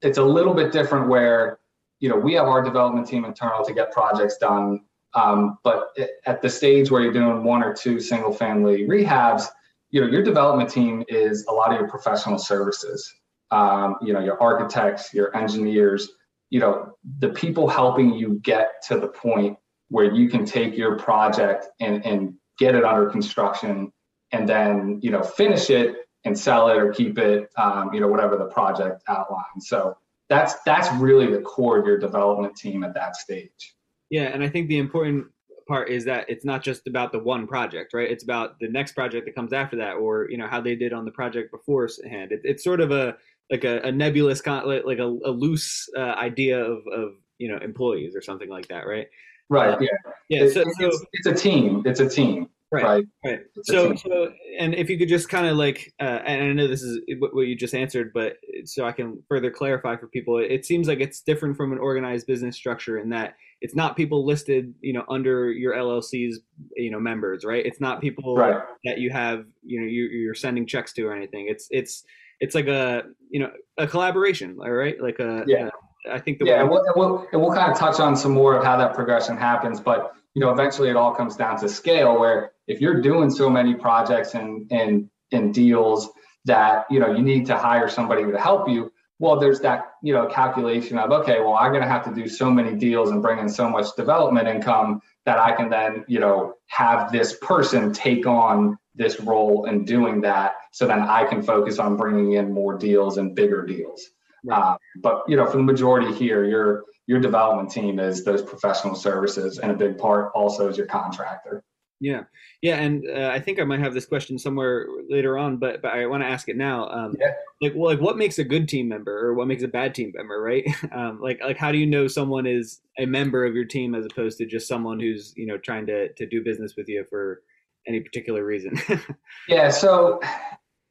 it's 0.03 0.19
a 0.19 0.25
little 0.25 0.55
bit 0.55 0.73
different 0.73 1.09
where, 1.09 1.59
you 2.01 2.09
know, 2.09 2.17
we 2.17 2.35
have 2.35 2.47
our 2.47 2.63
development 2.63 3.07
team 3.07 3.25
internal 3.25 3.65
to 3.65 3.75
get 3.75 3.93
projects 3.93 4.39
done. 4.39 4.81
Um, 5.15 5.59
but 5.63 5.97
at 6.27 6.43
the 6.43 6.51
stage 6.51 6.91
where 6.91 7.03
you're 7.03 7.13
doing 7.13 7.45
one 7.45 7.63
or 7.63 7.73
two 7.73 8.01
single 8.01 8.33
family 8.33 8.87
rehabs, 8.89 9.45
you 9.91 10.01
know, 10.01 10.09
your 10.09 10.23
development 10.23 10.71
team 10.71 11.05
is 11.09 11.47
a 11.47 11.53
lot 11.53 11.73
of 11.73 11.79
your 11.79 11.89
professional 11.89 12.39
services. 12.39 13.13
Um, 13.51 13.97
you 14.03 14.13
know, 14.13 14.21
your 14.21 14.41
architects, 14.43 15.15
your 15.15 15.37
engineers, 15.37 16.11
you 16.51 16.61
know, 16.61 16.97
the 17.19 17.29
people 17.29 17.69
helping 17.69 18.15
you 18.15 18.41
get 18.43 18.83
to 18.89 18.99
the 18.99 19.07
point 19.07 19.57
where 19.89 20.13
you 20.13 20.29
can 20.29 20.45
take 20.45 20.77
your 20.77 20.99
project 20.99 21.67
and, 21.79 22.05
and 22.05 22.35
get 22.59 22.75
it 22.75 22.85
under 22.85 23.09
construction 23.11 23.93
and 24.35 24.49
then 24.49 24.99
you 25.03 25.11
know 25.11 25.23
finish 25.23 25.71
it 25.71 25.97
and 26.25 26.39
sell 26.39 26.69
it 26.69 26.77
or 26.77 26.93
keep 26.93 27.19
it 27.19 27.49
um, 27.57 27.93
you 27.95 28.01
know 28.01 28.09
whatever 28.09 28.37
the 28.37 28.47
project 28.47 29.03
outlines. 29.09 29.69
So 29.69 29.97
that's 30.29 30.55
that's 30.67 30.93
really 30.95 31.31
the 31.31 31.41
core 31.41 31.79
of 31.79 31.87
your 31.87 31.99
development 31.99 32.57
team 32.57 32.83
at 32.85 32.95
that 32.95 33.17
stage. 33.17 33.75
Yeah 34.11 34.25
and 34.25 34.43
i 34.43 34.49
think 34.49 34.69
the 34.69 34.79
important 34.79 35.27
part 35.67 35.89
is 35.89 36.05
that 36.05 36.27
it's 36.29 36.45
not 36.45 36.63
just 36.63 36.87
about 36.87 37.11
the 37.11 37.19
one 37.19 37.47
project 37.47 37.95
right? 37.95 38.11
It's 38.11 38.25
about 38.25 38.59
the 38.61 38.69
next 38.69 38.93
project 38.93 39.27
that 39.27 39.35
comes 39.35 39.53
after 39.53 39.77
that 39.77 39.95
or 39.95 40.29
you 40.31 40.37
know 40.37 40.47
how 40.47 40.61
they 40.61 40.77
did 40.77 40.93
on 40.93 41.05
the 41.05 41.11
project 41.11 41.51
beforehand. 41.51 42.33
It, 42.33 42.41
it's 42.45 42.63
sort 42.63 42.81
of 42.81 42.91
a 42.91 43.17
like 43.51 43.65
a, 43.65 43.81
a 43.81 43.93
nebulous 43.93 44.41
con- 44.41 44.67
like 44.67 44.99
a, 44.99 45.07
a 45.07 45.33
loose 45.45 45.89
uh, 45.97 46.15
idea 46.29 46.59
of 46.63 46.83
of 46.93 47.13
you 47.39 47.49
know 47.51 47.59
employees 47.63 48.15
or 48.15 48.23
something 48.23 48.49
like 48.49 48.69
that 48.69 48.87
right? 48.87 49.07
Right 49.49 49.75
uh, 49.75 49.79
yeah. 49.81 49.89
yeah 50.29 50.39
so, 50.53 50.61
it's, 50.61 50.79
so, 50.79 50.91
it's 51.13 51.27
a 51.27 51.35
team. 51.35 51.83
It's 51.85 52.01
a 52.01 52.09
team 52.09 52.49
Right. 52.75 52.85
Right. 52.85 53.05
right. 53.25 53.41
So, 53.63 53.95
so, 53.95 54.33
and 54.59 54.75
if 54.75 54.91
you 54.91 54.99
could 54.99 55.09
just 55.09 55.29
kind 55.29 55.47
of 55.47 55.57
like, 55.57 55.93
uh, 56.01 56.21
and 56.27 56.43
I 56.43 56.53
know 56.53 56.67
this 56.67 56.83
is 56.83 56.99
what 57.19 57.47
you 57.47 57.55
just 57.55 57.75
answered, 57.75 58.13
but 58.13 58.37
so 58.65 58.85
I 58.85 58.91
can 58.91 59.23
further 59.29 59.51
clarify 59.51 59.97
for 59.97 60.09
people, 60.09 60.39
it 60.39 60.65
seems 60.65 60.89
like 60.89 61.01
it's 61.01 61.21
different 61.21 61.57
from 61.57 61.73
an 61.73 61.79
organized 61.79 62.27
business 62.27 62.57
structure 62.57 62.99
in 62.99 63.11
that 63.11 63.35
it's 63.61 63.77
not 63.77 63.97
people 63.97 64.27
listed, 64.27 64.75
you 64.81 64.93
know, 64.93 65.05
under 65.09 65.53
your 65.53 65.75
LLC's, 65.75 66.41
you 66.77 66.91
know, 66.91 66.99
members, 66.99 67.45
right? 67.45 67.65
It's 67.65 67.81
not 67.81 68.01
people 68.01 68.35
right. 68.35 68.61
that 68.85 68.99
you 68.99 69.11
have, 69.11 69.45
you 69.63 69.81
know, 69.81 69.87
you, 69.87 70.05
you're 70.05 70.35
sending 70.35 70.67
checks 70.67 70.93
to 70.95 71.05
or 71.05 71.15
anything. 71.15 71.47
It's, 71.49 71.69
it's, 71.71 72.05
it's 72.41 72.57
like 72.57 72.67
a, 72.67 73.05
you 73.31 73.39
know, 73.39 73.51
a 73.79 73.87
collaboration, 73.87 74.59
all 74.61 74.73
right? 74.73 75.01
Like 75.01 75.21
a, 75.21 75.45
yeah. 75.47 75.69
A, 76.07 76.15
I 76.15 76.19
think 76.21 76.39
the 76.39 76.47
yeah, 76.47 76.63
way- 76.65 76.69
we'll, 76.69 77.27
we'll, 77.33 77.41
we'll 77.41 77.55
kind 77.55 77.73
of 77.73 77.79
touch 77.79 78.01
on 78.01 78.17
some 78.17 78.33
more 78.33 78.57
of 78.57 78.65
how 78.65 78.77
that 78.77 78.95
progression 78.95 79.37
happens, 79.37 79.81
but 79.81 80.15
you 80.35 80.41
know, 80.41 80.51
eventually 80.51 80.91
it 80.91 80.97
all 80.97 81.15
comes 81.15 81.37
down 81.37 81.59
to 81.61 81.69
scale 81.69 82.19
where 82.19 82.53
if 82.67 82.81
you're 82.81 83.01
doing 83.01 83.31
so 83.31 83.49
many 83.49 83.75
projects 83.75 84.35
and 84.35 84.71
and 84.71 85.09
and 85.33 85.55
deals 85.55 86.11
that 86.45 86.87
you 86.91 87.01
know 87.01 87.11
you 87.11 87.23
need 87.23 87.47
to 87.47 87.57
hire 87.57 87.89
somebody 87.89 88.25
to 88.25 88.39
help 88.39 88.69
you 88.69 88.93
well 89.19 89.39
there's 89.39 89.61
that 89.61 89.93
you 90.03 90.13
know 90.13 90.27
calculation 90.27 90.99
of 90.99 91.11
okay 91.11 91.41
well 91.41 91.55
i'm 91.55 91.71
going 91.71 91.83
to 91.83 91.89
have 91.89 92.05
to 92.05 92.15
do 92.15 92.29
so 92.29 92.51
many 92.51 92.75
deals 92.77 93.11
and 93.11 93.23
bring 93.23 93.39
in 93.39 93.49
so 93.49 93.69
much 93.69 93.87
development 93.97 94.47
income 94.47 95.01
that 95.25 95.39
i 95.39 95.53
can 95.53 95.71
then 95.71 96.05
you 96.09 96.21
know 96.21 96.55
have 96.67 97.11
this 97.11 97.37
person 97.41 97.93
take 97.93 98.27
on 98.27 98.77
this 98.95 99.21
role 99.21 99.65
in 99.67 99.85
doing 99.85 100.21
that 100.21 100.55
so 100.73 100.87
then 100.87 101.01
i 101.01 101.25
can 101.25 101.43
focus 101.43 101.79
on 101.79 101.97
bringing 101.97 102.33
in 102.33 102.53
more 102.53 102.77
deals 102.77 103.17
and 103.17 103.35
bigger 103.35 103.65
deals 103.65 104.11
right. 104.45 104.59
uh, 104.59 104.77
but 105.03 105.23
you 105.29 105.37
know 105.37 105.47
for 105.47 105.57
the 105.57 105.63
majority 105.63 106.13
here 106.15 106.45
your 106.45 106.85
your 107.07 107.21
development 107.21 107.71
team 107.71 107.99
is 107.99 108.25
those 108.25 108.43
professional 108.43 108.95
services 108.95 109.59
and 109.59 109.71
a 109.71 109.75
big 109.75 109.99
part 109.99 110.31
also 110.35 110.69
is 110.69 110.77
your 110.77 110.87
contractor 110.87 111.63
yeah, 112.01 112.25
yeah, 112.61 112.77
and 112.77 113.05
uh, 113.09 113.31
I 113.33 113.41
think 113.41 113.59
I 113.59 113.65
might 113.65 113.81
have 113.81 113.95
this 113.95 114.05
question 114.05 114.39
somewhere 114.39 114.87
later 115.09 115.39
on, 115.39 115.57
but 115.57 115.81
but 115.81 115.93
I 115.93 116.07
want 116.07 116.23
to 116.23 116.29
ask 116.29 116.49
it 116.49 116.57
now. 116.57 116.89
Um, 116.91 117.15
yeah. 117.19 117.33
Like, 117.63 117.73
well, 117.75 117.91
like, 117.91 118.01
what 118.01 118.19
makes 118.19 118.39
a 118.39 118.45
good 118.45 118.69
team 118.69 118.89
member, 118.89 119.27
or 119.27 119.33
what 119.35 119.47
makes 119.47 119.63
a 119.63 119.69
bad 119.69 119.95
team 119.95 120.13
member, 120.15 120.41
right? 120.41 120.65
Um, 120.95 121.19
like, 121.21 121.41
like, 121.43 121.57
how 121.57 121.73
do 121.73 121.79
you 121.79 121.87
know 121.87 122.07
someone 122.07 122.47
is 122.47 122.81
a 122.99 123.07
member 123.07 123.45
of 123.45 123.55
your 123.55 123.65
team 123.65 123.95
as 123.95 124.07
opposed 124.07 124.39
to 124.39 124.47
just 124.47 124.69
someone 124.69 125.01
who's 125.01 125.33
you 125.37 125.47
know 125.47 125.57
trying 125.57 125.87
to 125.87 126.13
to 126.13 126.27
do 126.27 126.45
business 126.45 126.75
with 126.77 126.89
you 126.89 127.05
for 127.09 127.43
any 127.87 128.01
particular 128.01 128.45
reason? 128.45 128.79
yeah. 129.49 129.71
So, 129.71 130.21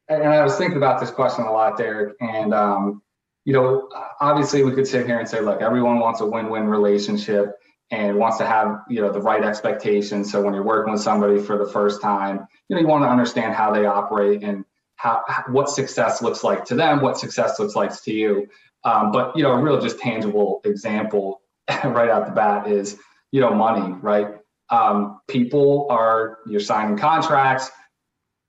and 0.10 0.24
I 0.24 0.44
was 0.44 0.58
thinking 0.58 0.78
about 0.78 1.00
this 1.00 1.12
question 1.12 1.46
a 1.46 1.52
lot, 1.52 1.78
Derek, 1.78 2.16
and 2.22 2.54
um, 2.54 3.02
you 3.46 3.54
know, 3.54 3.90
obviously 4.22 4.64
we 4.64 4.72
could 4.72 4.88
sit 4.88 5.06
here 5.06 5.20
and 5.20 5.28
say, 5.28 5.42
look, 5.42 5.62
everyone 5.62 6.00
wants 6.00 6.22
a 6.22 6.26
win-win 6.26 6.68
relationship 6.68 7.58
and 7.94 8.18
wants 8.18 8.38
to 8.38 8.46
have 8.46 8.82
you 8.90 9.02
know 9.02 9.12
the 9.12 9.22
right 9.22 9.44
expectations. 9.44 10.32
So 10.32 10.42
when 10.42 10.54
you're 10.54 10.64
working 10.64 10.94
with 10.94 11.02
somebody 11.02 11.40
for 11.40 11.58
the 11.58 11.66
first 11.72 12.02
time, 12.02 12.48
you 12.68 12.76
know 12.76 12.82
you 12.82 12.88
want 12.88 13.04
to 13.04 13.10
understand 13.10 13.54
how 13.54 13.72
they 13.72 13.86
operate 13.86 14.44
and 14.44 14.66
how 14.96 15.24
what 15.50 15.70
success 15.70 16.22
looks 16.22 16.44
like 16.44 16.66
to 16.66 16.76
them, 16.76 17.02
what 17.02 17.18
success 17.18 17.60
looks 17.60 17.76
like 17.76 17.92
to 18.04 18.12
you. 18.12 18.48
Um, 18.84 19.12
but 19.12 19.36
you 19.38 19.44
know 19.44 19.52
a 19.52 19.62
real 19.62 19.80
just 19.80 20.00
tangible 20.00 20.62
example 20.66 21.42
right 21.84 22.10
out 22.10 22.26
the 22.26 22.32
bat 22.32 22.68
is 22.68 22.98
you 23.32 23.42
know 23.42 23.54
money, 23.54 23.94
right? 24.02 24.28
Um, 24.70 25.20
people 25.28 25.88
are 25.92 26.40
you're 26.48 26.62
signing 26.62 26.98
contracts 26.98 27.70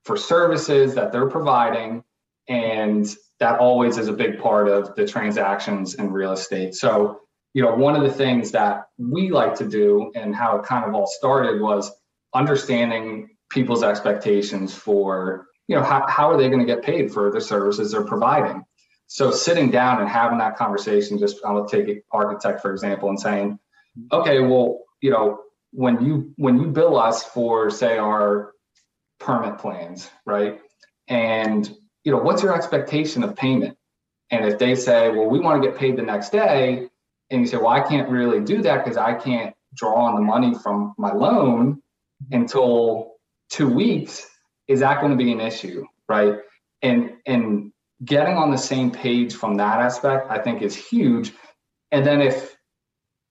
for 0.04 0.16
services 0.16 0.94
that 0.94 1.12
they're 1.12 1.28
providing, 1.28 2.02
and 2.48 3.06
that 3.40 3.58
always 3.58 3.98
is 3.98 4.08
a 4.08 4.12
big 4.12 4.38
part 4.38 4.68
of 4.68 4.94
the 4.94 5.06
transactions 5.06 5.94
in 5.94 6.12
real 6.12 6.32
estate. 6.32 6.74
So 6.74 7.20
you 7.54 7.62
know, 7.62 7.74
one 7.74 7.94
of 7.94 8.02
the 8.02 8.12
things 8.12 8.50
that 8.50 8.86
we 8.98 9.30
like 9.30 9.54
to 9.56 9.68
do 9.68 10.10
and 10.16 10.34
how 10.34 10.56
it 10.58 10.64
kind 10.64 10.84
of 10.84 10.94
all 10.94 11.06
started 11.06 11.60
was 11.60 11.90
understanding 12.34 13.28
people's 13.50 13.84
expectations 13.84 14.74
for 14.74 15.46
you 15.68 15.76
know 15.76 15.82
how, 15.82 16.04
how 16.08 16.30
are 16.30 16.36
they 16.36 16.48
going 16.48 16.60
to 16.60 16.66
get 16.66 16.82
paid 16.82 17.12
for 17.12 17.30
the 17.30 17.40
services 17.40 17.92
they're 17.92 18.04
providing 18.04 18.64
so 19.06 19.30
sitting 19.30 19.70
down 19.70 20.00
and 20.00 20.08
having 20.08 20.38
that 20.38 20.56
conversation 20.56 21.18
just 21.18 21.38
i'll 21.44 21.64
take 21.66 22.02
architect 22.10 22.60
for 22.60 22.72
example 22.72 23.08
and 23.08 23.20
saying 23.20 23.58
okay 24.12 24.40
well 24.40 24.80
you 25.00 25.10
know 25.10 25.38
when 25.70 26.04
you 26.04 26.32
when 26.36 26.58
you 26.58 26.66
bill 26.66 26.98
us 26.98 27.22
for 27.22 27.70
say 27.70 27.96
our 27.96 28.52
permit 29.20 29.58
plans 29.58 30.10
right 30.26 30.60
and 31.06 31.76
you 32.04 32.12
know 32.12 32.18
what's 32.18 32.42
your 32.42 32.54
expectation 32.54 33.24
of 33.24 33.34
payment? 33.34 33.76
And 34.30 34.44
if 34.44 34.58
they 34.58 34.74
say 34.74 35.10
well 35.10 35.28
we 35.28 35.40
want 35.40 35.62
to 35.62 35.68
get 35.68 35.78
paid 35.78 35.96
the 35.96 36.02
next 36.02 36.30
day 36.30 36.88
and 37.30 37.40
you 37.40 37.46
say 37.46 37.56
well 37.56 37.68
i 37.68 37.80
can't 37.80 38.08
really 38.08 38.40
do 38.40 38.62
that 38.62 38.84
because 38.84 38.96
i 38.96 39.14
can't 39.14 39.54
draw 39.74 39.94
on 39.94 40.14
the 40.14 40.20
money 40.20 40.54
from 40.62 40.94
my 40.98 41.12
loan 41.12 41.82
until 42.30 43.12
two 43.50 43.68
weeks 43.68 44.26
is 44.68 44.80
that 44.80 45.00
going 45.00 45.10
to 45.10 45.22
be 45.22 45.32
an 45.32 45.40
issue 45.40 45.84
right? 46.08 46.34
And 46.82 47.12
and 47.26 47.72
getting 48.04 48.36
on 48.36 48.50
the 48.50 48.58
same 48.58 48.90
page 48.90 49.34
from 49.34 49.56
that 49.56 49.80
aspect 49.80 50.30
i 50.30 50.38
think 50.38 50.62
is 50.62 50.74
huge. 50.74 51.32
And 51.92 52.04
then 52.04 52.20
if 52.20 52.56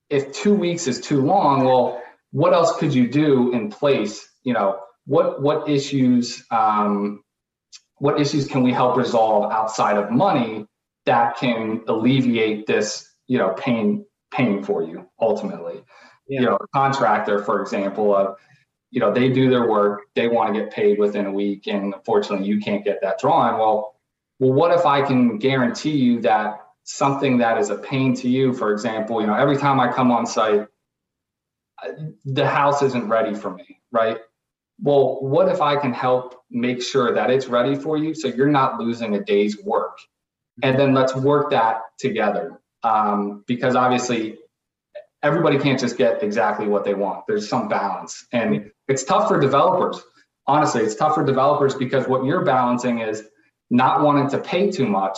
if 0.10 0.32
two 0.32 0.53
weeks 0.53 0.88
is 0.88 1.01
too 1.01 1.22
long 1.22 1.65
well 1.65 2.01
what 2.32 2.53
else 2.53 2.75
could 2.77 2.94
you 2.94 3.08
do 3.08 3.53
in 3.53 3.70
place? 3.70 4.27
You 4.44 4.53
know 4.53 4.80
what 5.06 5.42
what 5.42 5.70
issues 5.70 6.46
um, 6.50 7.24
what 8.03 8.19
issues 8.19 8.50
can 8.50 8.63
we 8.63 8.74
help 8.74 8.98
resolve 8.98 9.50
outside 9.53 9.95
of 9.95 10.12
money 10.12 10.65
that 11.05 11.38
can 11.38 11.81
alleviate 11.88 12.67
this 12.67 13.10
you 13.27 13.38
know 13.38 13.53
pain 13.53 14.05
pain 14.29 14.62
for 14.62 14.83
you 14.83 15.07
ultimately? 15.22 15.81
Yeah. 16.27 16.41
you 16.41 16.45
know 16.48 16.55
a 16.55 16.67
contractor 16.75 17.41
for 17.43 17.62
example 17.62 18.13
of 18.13 18.36
you 18.91 19.00
know 19.00 19.13
they 19.13 19.29
do 19.29 19.50
their 19.50 19.69
work 19.69 20.01
they 20.15 20.27
want 20.27 20.53
to 20.53 20.60
get 20.60 20.74
paid 20.74 21.00
within 21.00 21.27
a 21.27 21.31
week 21.31 21.65
and 21.67 21.93
unfortunately 21.93 22.45
you 22.45 22.60
can't 22.60 22.83
get 22.83 23.00
that 23.03 23.19
drawn. 23.19 23.57
Well 23.57 23.95
well 24.39 24.51
what 24.51 24.77
if 24.77 24.86
i 24.86 25.01
can 25.01 25.38
guarantee 25.38 25.95
you 25.95 26.19
that 26.22 26.60
something 26.83 27.38
that 27.38 27.57
is 27.57 27.69
a 27.69 27.77
pain 27.77 28.13
to 28.15 28.27
you 28.27 28.51
for 28.51 28.74
example 28.74 29.22
you 29.22 29.27
know 29.27 29.36
every 29.36 29.55
time 29.55 29.79
i 29.79 29.89
come 29.89 30.12
on 30.12 30.25
site 30.25 30.67
uh, 31.81 31.91
the 32.25 32.45
house 32.45 32.81
isn't 32.81 33.07
ready 33.07 33.33
for 33.33 33.51
me 33.53 33.79
right 33.93 34.17
well 34.82 35.20
what 35.22 35.48
if 35.50 35.62
i 35.62 35.75
can 35.75 35.94
help 35.94 36.36
make 36.50 36.82
sure 36.82 37.13
that 37.13 37.30
it's 37.30 37.48
ready 37.48 37.75
for 37.75 37.98
you 37.98 38.13
so 38.13 38.27
you're 38.27 38.48
not 38.48 38.80
losing 38.80 39.15
a 39.15 39.24
day's 39.24 39.62
work 39.63 39.98
and 40.62 40.80
then 40.80 40.94
let's 40.94 41.15
work 41.15 41.50
that 41.51 41.82
together 41.98 42.60
um, 42.84 43.44
because 43.48 43.75
obviously 43.75 44.38
everybody 45.24 45.58
can't 45.58 45.80
just 45.80 45.98
get 45.98 46.22
exactly 46.22 46.68
what 46.68 46.84
they 46.84 46.94
want. 46.94 47.25
There's 47.27 47.48
some 47.48 47.70
balance. 47.70 48.27
And 48.32 48.70
it's 48.88 49.03
tough 49.06 49.30
for 49.30 49.39
developers. 49.39 50.01
Honestly, 50.46 50.84
it's 50.84 50.96
tough 50.96 51.15
for 51.15 51.25
developers 51.25 51.74
because 51.74 52.08
what 52.08 52.25
you're 52.25 52.44
balancing 52.44 53.00
is 53.00 53.24
not 53.70 54.01
wanting 54.01 54.30
to 54.32 54.38
pay 54.38 54.70
too 54.70 54.86
much, 54.86 55.18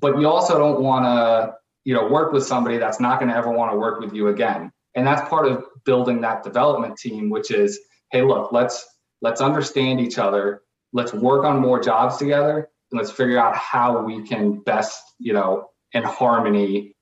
but 0.00 0.18
you 0.18 0.28
also 0.28 0.58
don't 0.58 0.82
want 0.82 1.04
to, 1.04 1.54
you 1.84 1.94
know, 1.94 2.08
work 2.08 2.32
with 2.32 2.44
somebody 2.44 2.76
that's 2.76 3.00
not 3.00 3.20
going 3.20 3.30
to 3.30 3.36
ever 3.36 3.50
want 3.50 3.72
to 3.72 3.78
work 3.78 4.00
with 4.00 4.12
you 4.12 4.28
again. 4.28 4.72
And 4.96 5.06
that's 5.06 5.26
part 5.28 5.46
of 5.46 5.64
building 5.84 6.20
that 6.22 6.42
development 6.42 6.98
team, 6.98 7.30
which 7.30 7.52
is, 7.52 7.78
hey, 8.10 8.22
look, 8.22 8.52
let's 8.52 8.86
let's 9.22 9.40
understand 9.40 10.00
each 10.00 10.18
other. 10.18 10.62
Let's 10.92 11.12
work 11.12 11.44
on 11.44 11.60
more 11.60 11.80
jobs 11.80 12.16
together 12.16 12.68
and 12.90 12.98
let's 12.98 13.10
figure 13.10 13.38
out 13.38 13.56
how 13.56 14.02
we 14.02 14.26
can 14.26 14.60
best, 14.60 15.02
you 15.18 15.32
know, 15.32 15.70
in 15.92 16.02
harmony 16.02 16.96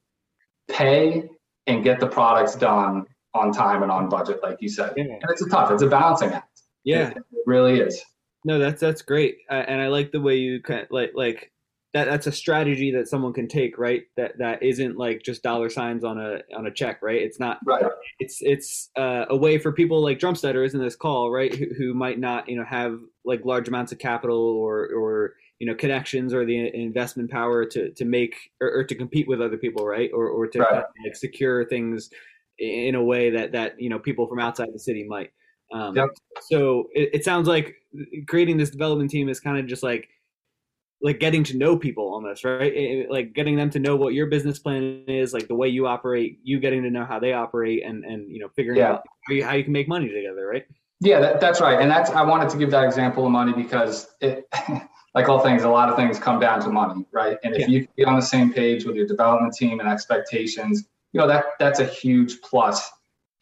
pay 0.69 1.29
and 1.67 1.83
get 1.83 2.01
the 2.01 2.07
products 2.07 2.55
done 2.55 3.07
on 3.35 3.53
time 3.53 3.83
and 3.83 3.91
on 3.91 4.09
budget, 4.09 4.41
like 4.43 4.59
you 4.61 4.69
said. 4.69 4.93
Yeah. 4.97 5.05
And 5.05 5.23
it's 5.31 5.43
a 5.43 5.49
tough, 5.49 5.71
it's 5.71 5.83
a 5.83 5.87
balancing 5.87 6.31
act. 6.31 6.63
Yeah, 6.85 7.09
it, 7.09 7.17
it 7.17 7.25
really 7.47 7.81
is. 7.81 8.03
No, 8.45 8.59
that's 8.59 8.81
that's 8.81 9.03
great, 9.03 9.39
uh, 9.51 9.65
and 9.67 9.81
I 9.81 9.89
like 9.89 10.13
the 10.13 10.21
way 10.21 10.37
you 10.37 10.63
kind 10.63 10.83
of, 10.83 10.87
like 10.91 11.11
like 11.15 11.51
that. 11.99 12.11
That's 12.11 12.27
a 12.27 12.33
strategy 12.33 12.91
that 12.93 13.09
someone 13.09 13.33
can 13.33 13.49
take, 13.49 13.79
right? 13.79 14.03
That 14.17 14.39
that 14.39 14.63
isn't 14.63 14.97
like 14.97 15.23
just 15.23 15.43
dollar 15.43 15.69
signs 15.69 16.05
on 16.05 16.19
a 16.19 16.41
on 16.57 16.67
a 16.67 16.71
check, 16.71 17.03
right? 17.03 17.21
It's 17.21 17.41
not. 17.41 17.59
Right. 17.65 17.85
It's 18.19 18.39
it's 18.41 18.91
uh, 18.97 19.27
a 19.29 19.37
way 19.37 19.59
for 19.59 19.73
people 19.73 20.03
like 20.03 20.19
Jumpstarters 20.19 20.75
in 20.75 20.81
this 20.81 20.97
call, 20.97 21.31
right, 21.31 21.55
who, 21.55 21.67
who 21.77 21.95
might 21.95 22.19
not 22.19 22.49
you 22.49 22.57
know 22.57 22.65
have 22.65 22.99
like 23.25 23.45
large 23.45 23.69
amounts 23.69 23.93
of 23.93 23.99
capital 23.99 24.39
or 24.39 24.89
or 24.89 25.35
you 25.59 25.67
know 25.67 25.75
connections 25.75 26.33
or 26.33 26.45
the 26.45 26.75
investment 26.75 27.31
power 27.31 27.65
to 27.65 27.91
to 27.93 28.05
make 28.05 28.35
or, 28.61 28.71
or 28.71 28.85
to 28.85 28.95
compete 28.95 29.29
with 29.29 29.41
other 29.41 29.57
people 29.57 29.85
right 29.85 30.11
or 30.15 30.29
or 30.29 30.47
to 30.47 30.61
right. 30.61 30.69
kind 30.69 30.79
of 30.79 30.85
like 31.05 31.17
secure 31.17 31.65
things 31.65 32.11
in 32.59 32.95
a 32.95 33.03
way 33.03 33.31
that 33.31 33.53
that 33.53 33.81
you 33.81 33.89
know 33.89 33.99
people 33.99 34.27
from 34.27 34.39
outside 34.39 34.69
the 34.73 34.79
city 34.79 35.05
might 35.05 35.31
um, 35.73 35.95
yep. 35.95 36.09
so 36.41 36.89
it, 36.93 37.11
it 37.13 37.25
sounds 37.25 37.47
like 37.47 37.75
creating 38.27 38.57
this 38.57 38.71
development 38.71 39.11
team 39.11 39.29
is 39.29 39.41
kind 39.41 39.59
of 39.59 39.67
just 39.67 39.83
like 39.83 40.09
like 41.01 41.21
getting 41.21 41.45
to 41.45 41.57
know 41.57 41.77
people 41.77 42.13
almost 42.13 42.45
right 42.45 42.73
it, 42.75 43.11
like 43.11 43.33
getting 43.33 43.57
them 43.57 43.71
to 43.71 43.79
know 43.79 43.97
what 43.97 44.15
your 44.15 44.27
business 44.27 44.59
plan 44.59 45.05
is 45.07 45.33
like 45.33 45.47
the 45.49 45.55
way 45.55 45.69
you 45.69 45.87
operate 45.87 46.39
you 46.43 46.59
getting 46.59 46.83
to 46.83 46.91
know 46.91 47.05
how 47.05 47.19
they 47.19 47.33
operate 47.33 47.85
and 47.85 48.05
and 48.05 48.31
you 48.31 48.41
know 48.41 48.49
figuring 48.57 48.79
yeah. 48.79 48.93
out 48.93 49.03
how 49.27 49.35
you, 49.35 49.45
how 49.45 49.55
you 49.55 49.65
can 49.65 49.73
make 49.73 49.89
money 49.89 50.09
together 50.09 50.47
right 50.47 50.67
yeah 51.01 51.21
that, 51.21 51.41
that's 51.41 51.61
right 51.61 51.81
and 51.81 51.91
that's 51.91 52.11
i 52.11 52.23
wanted 52.23 52.49
to 52.49 52.57
give 52.57 52.71
that 52.71 52.85
example 52.85 53.25
of 53.25 53.31
money 53.31 53.53
because 53.53 54.09
it 54.21 54.49
like 55.19 55.29
all 55.29 55.41
things, 55.41 55.65
a 55.65 55.69
lot 55.69 55.89
of 55.89 55.97
things 55.97 56.19
come 56.19 56.39
down 56.39 56.61
to 56.61 56.71
money, 56.71 57.05
right? 57.13 57.39
And 57.43 57.55
if 57.55 57.63
yeah. 57.63 57.67
you 57.67 57.81
can 57.81 57.89
be 57.97 58.05
on 58.05 58.15
the 58.17 58.23
same 58.23 58.53
page 58.53 58.85
with 58.85 58.95
your 58.95 59.07
development 59.07 59.55
team 59.55 59.81
and 59.81 59.89
expectations, 59.89 60.85
you 61.13 61.21
know 61.21 61.27
that 61.27 61.45
that's 61.59 61.81
a 61.81 61.85
huge 61.85 62.41
plus. 62.43 62.89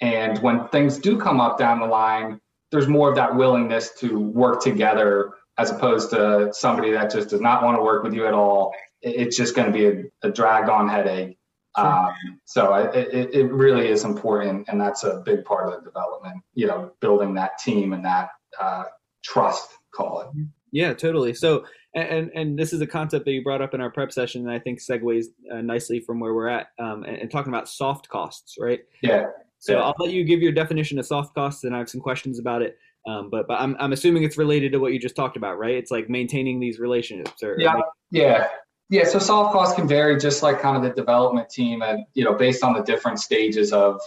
And 0.00 0.38
when 0.38 0.68
things 0.68 0.98
do 0.98 1.18
come 1.18 1.40
up 1.40 1.58
down 1.58 1.80
the 1.80 1.86
line, 1.86 2.40
there's 2.70 2.88
more 2.88 3.08
of 3.10 3.16
that 3.16 3.34
willingness 3.34 3.92
to 4.00 4.18
work 4.18 4.62
together 4.62 5.32
as 5.58 5.70
opposed 5.70 6.10
to 6.10 6.50
somebody 6.52 6.92
that 6.92 7.10
just 7.10 7.30
does 7.30 7.40
not 7.40 7.62
want 7.62 7.76
to 7.76 7.82
work 7.82 8.02
with 8.02 8.14
you 8.14 8.26
at 8.26 8.34
all. 8.34 8.74
It's 9.02 9.36
just 9.36 9.54
going 9.54 9.72
to 9.72 9.72
be 9.72 9.86
a, 9.86 10.28
a 10.28 10.30
dragged 10.30 10.68
on 10.68 10.88
headache. 10.88 11.38
Um, 11.76 12.14
so 12.46 12.74
it, 12.74 13.34
it 13.34 13.52
really 13.52 13.88
is 13.88 14.04
important, 14.04 14.66
and 14.68 14.80
that's 14.80 15.04
a 15.04 15.22
big 15.26 15.44
part 15.44 15.68
of 15.68 15.78
the 15.78 15.90
development. 15.90 16.42
You 16.54 16.68
know, 16.68 16.92
building 17.00 17.34
that 17.34 17.58
team 17.58 17.92
and 17.92 18.04
that 18.04 18.30
uh, 18.58 18.84
trust, 19.22 19.68
call 19.94 20.22
it. 20.22 20.28
Yeah, 20.72 20.94
totally. 20.94 21.34
So, 21.34 21.66
and 21.94 22.30
and 22.34 22.58
this 22.58 22.72
is 22.72 22.80
a 22.80 22.86
concept 22.86 23.26
that 23.26 23.32
you 23.32 23.42
brought 23.42 23.60
up 23.60 23.74
in 23.74 23.82
our 23.82 23.90
prep 23.90 24.10
session, 24.10 24.42
and 24.42 24.50
I 24.50 24.58
think 24.58 24.80
segues 24.80 25.26
uh, 25.52 25.60
nicely 25.60 26.00
from 26.00 26.18
where 26.18 26.34
we're 26.34 26.48
at, 26.48 26.68
um, 26.78 27.04
and, 27.04 27.18
and, 27.18 27.30
talking 27.30 27.52
about 27.52 27.68
soft 27.68 28.08
costs, 28.08 28.56
right? 28.58 28.80
Yeah. 29.02 29.26
So 29.58 29.74
yeah. 29.74 29.82
I'll 29.82 29.94
let 29.98 30.12
you 30.12 30.24
give 30.24 30.40
your 30.40 30.52
definition 30.52 30.98
of 30.98 31.06
soft 31.06 31.34
costs, 31.34 31.64
and 31.64 31.74
I 31.74 31.78
have 31.78 31.90
some 31.90 32.00
questions 32.00 32.38
about 32.38 32.62
it. 32.62 32.78
Um, 33.06 33.30
but 33.30 33.46
but 33.46 33.60
I'm 33.60 33.76
I'm 33.78 33.92
assuming 33.92 34.24
it's 34.24 34.36
related 34.36 34.72
to 34.72 34.78
what 34.78 34.92
you 34.92 34.98
just 34.98 35.16
talked 35.16 35.36
about, 35.36 35.58
right? 35.58 35.74
It's 35.74 35.90
like 35.90 36.08
maintaining 36.08 36.60
these 36.60 36.78
relationships. 36.78 37.42
Or, 37.42 37.56
yeah, 37.58 37.80
yeah, 38.10 38.48
yeah. 38.90 39.04
So 39.04 39.18
soft 39.18 39.52
costs 39.52 39.76
can 39.76 39.86
vary, 39.86 40.18
just 40.18 40.42
like 40.42 40.60
kind 40.60 40.76
of 40.76 40.82
the 40.82 40.90
development 40.90 41.48
team, 41.48 41.82
and 41.82 42.04
you 42.14 42.24
know, 42.24 42.34
based 42.34 42.64
on 42.64 42.72
the 42.72 42.82
different 42.82 43.20
stages 43.20 43.72
of 43.72 44.00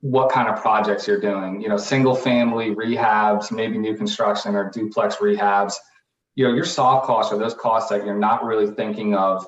what 0.00 0.30
kind 0.30 0.48
of 0.48 0.60
projects 0.60 1.06
you're 1.06 1.20
doing. 1.20 1.60
You 1.60 1.68
know, 1.68 1.76
single 1.76 2.14
family 2.14 2.74
rehabs, 2.74 3.52
maybe 3.52 3.78
new 3.78 3.96
construction 3.96 4.54
or 4.54 4.70
duplex 4.70 5.16
rehabs 5.16 5.74
you 6.34 6.46
know 6.46 6.54
your 6.54 6.64
soft 6.64 7.06
costs 7.06 7.32
are 7.32 7.38
those 7.38 7.54
costs 7.54 7.90
that 7.90 8.04
you're 8.04 8.18
not 8.18 8.44
really 8.44 8.72
thinking 8.74 9.14
of 9.14 9.46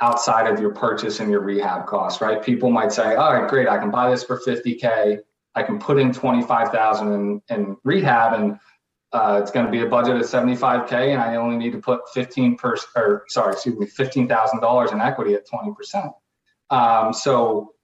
outside 0.00 0.50
of 0.52 0.60
your 0.60 0.72
purchase 0.72 1.20
and 1.20 1.30
your 1.30 1.40
rehab 1.40 1.86
costs 1.86 2.20
right 2.20 2.42
people 2.42 2.70
might 2.70 2.92
say 2.92 3.14
all 3.14 3.34
right 3.34 3.48
great 3.48 3.68
i 3.68 3.78
can 3.78 3.90
buy 3.90 4.10
this 4.10 4.24
for 4.24 4.40
50k 4.40 5.18
i 5.54 5.62
can 5.62 5.78
put 5.78 5.98
in 5.98 6.12
25000 6.12 7.12
in, 7.12 7.42
in 7.50 7.76
rehab 7.84 8.40
and 8.40 8.58
uh, 9.12 9.38
it's 9.42 9.50
going 9.50 9.66
to 9.66 9.70
be 9.70 9.82
a 9.82 9.86
budget 9.86 10.16
of 10.16 10.22
75k 10.22 11.12
and 11.12 11.20
i 11.20 11.36
only 11.36 11.56
need 11.56 11.72
to 11.72 11.78
put 11.78 12.00
15 12.14 12.56
per 12.56 12.76
or 12.96 13.24
sorry 13.28 13.52
excuse 13.52 13.78
me 13.78 13.86
$15000 13.86 14.92
in 14.92 15.00
equity 15.00 15.34
at 15.34 15.46
20% 15.46 16.12
um, 16.70 17.12
so 17.12 17.74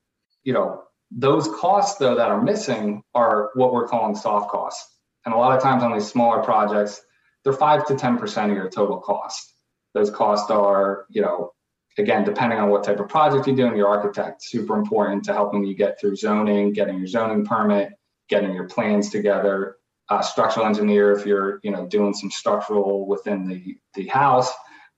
you 0.45 0.53
know 0.53 0.83
those 1.11 1.49
costs 1.61 1.99
though 1.99 2.15
that 2.15 2.29
are 2.29 2.43
missing 2.43 3.03
are 3.15 3.51
what 3.55 3.73
we're 3.73 3.89
calling 3.89 4.15
soft 4.15 4.51
costs 4.51 4.97
and 5.25 5.35
a 5.35 5.37
lot 5.37 5.57
of 5.57 5.63
times 5.63 5.83
on 5.83 5.93
these 5.93 6.09
smaller 6.09 6.43
projects 6.43 7.03
they're 7.45 7.53
five 7.53 7.87
to 7.87 7.95
10% 7.95 8.51
of 8.51 8.57
your 8.57 8.69
total 8.69 8.99
cost. 8.99 9.55
Those 9.95 10.11
costs 10.11 10.51
are, 10.51 11.07
you 11.09 11.23
know, 11.23 11.53
again, 11.99 12.25
depending 12.25 12.59
on 12.59 12.71
what 12.71 12.85
type 12.85 13.01
of 13.01 13.09
project 13.09 13.47
you're 13.47 13.57
doing, 13.57 13.77
your 13.77 13.89
architect, 13.89 14.43
super 14.43 14.79
important 14.79 15.25
to 15.25 15.33
helping 15.33 15.65
you 15.65 15.75
get 15.75 16.01
through 16.01 16.17
zoning, 16.17 16.73
getting 16.73 16.99
your 16.99 17.07
zoning 17.07 17.45
permit, 17.45 17.93
getting 18.29 18.53
your 18.55 18.69
plans 18.69 19.11
together. 19.11 19.77
Uh, 20.11 20.23
structural 20.23 20.65
engineer, 20.65 21.13
if 21.13 21.27
you're, 21.27 21.61
you 21.63 21.71
know, 21.71 21.87
doing 21.87 22.15
some 22.15 22.31
structural 22.31 23.07
within 23.07 23.47
the, 23.47 23.77
the 23.93 24.07
house, 24.07 24.51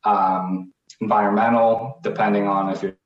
um, 0.05 0.73
environmental, 1.01 1.99
depending 2.05 2.47
on 2.47 2.71
if 2.71 2.81
you're 2.81 2.97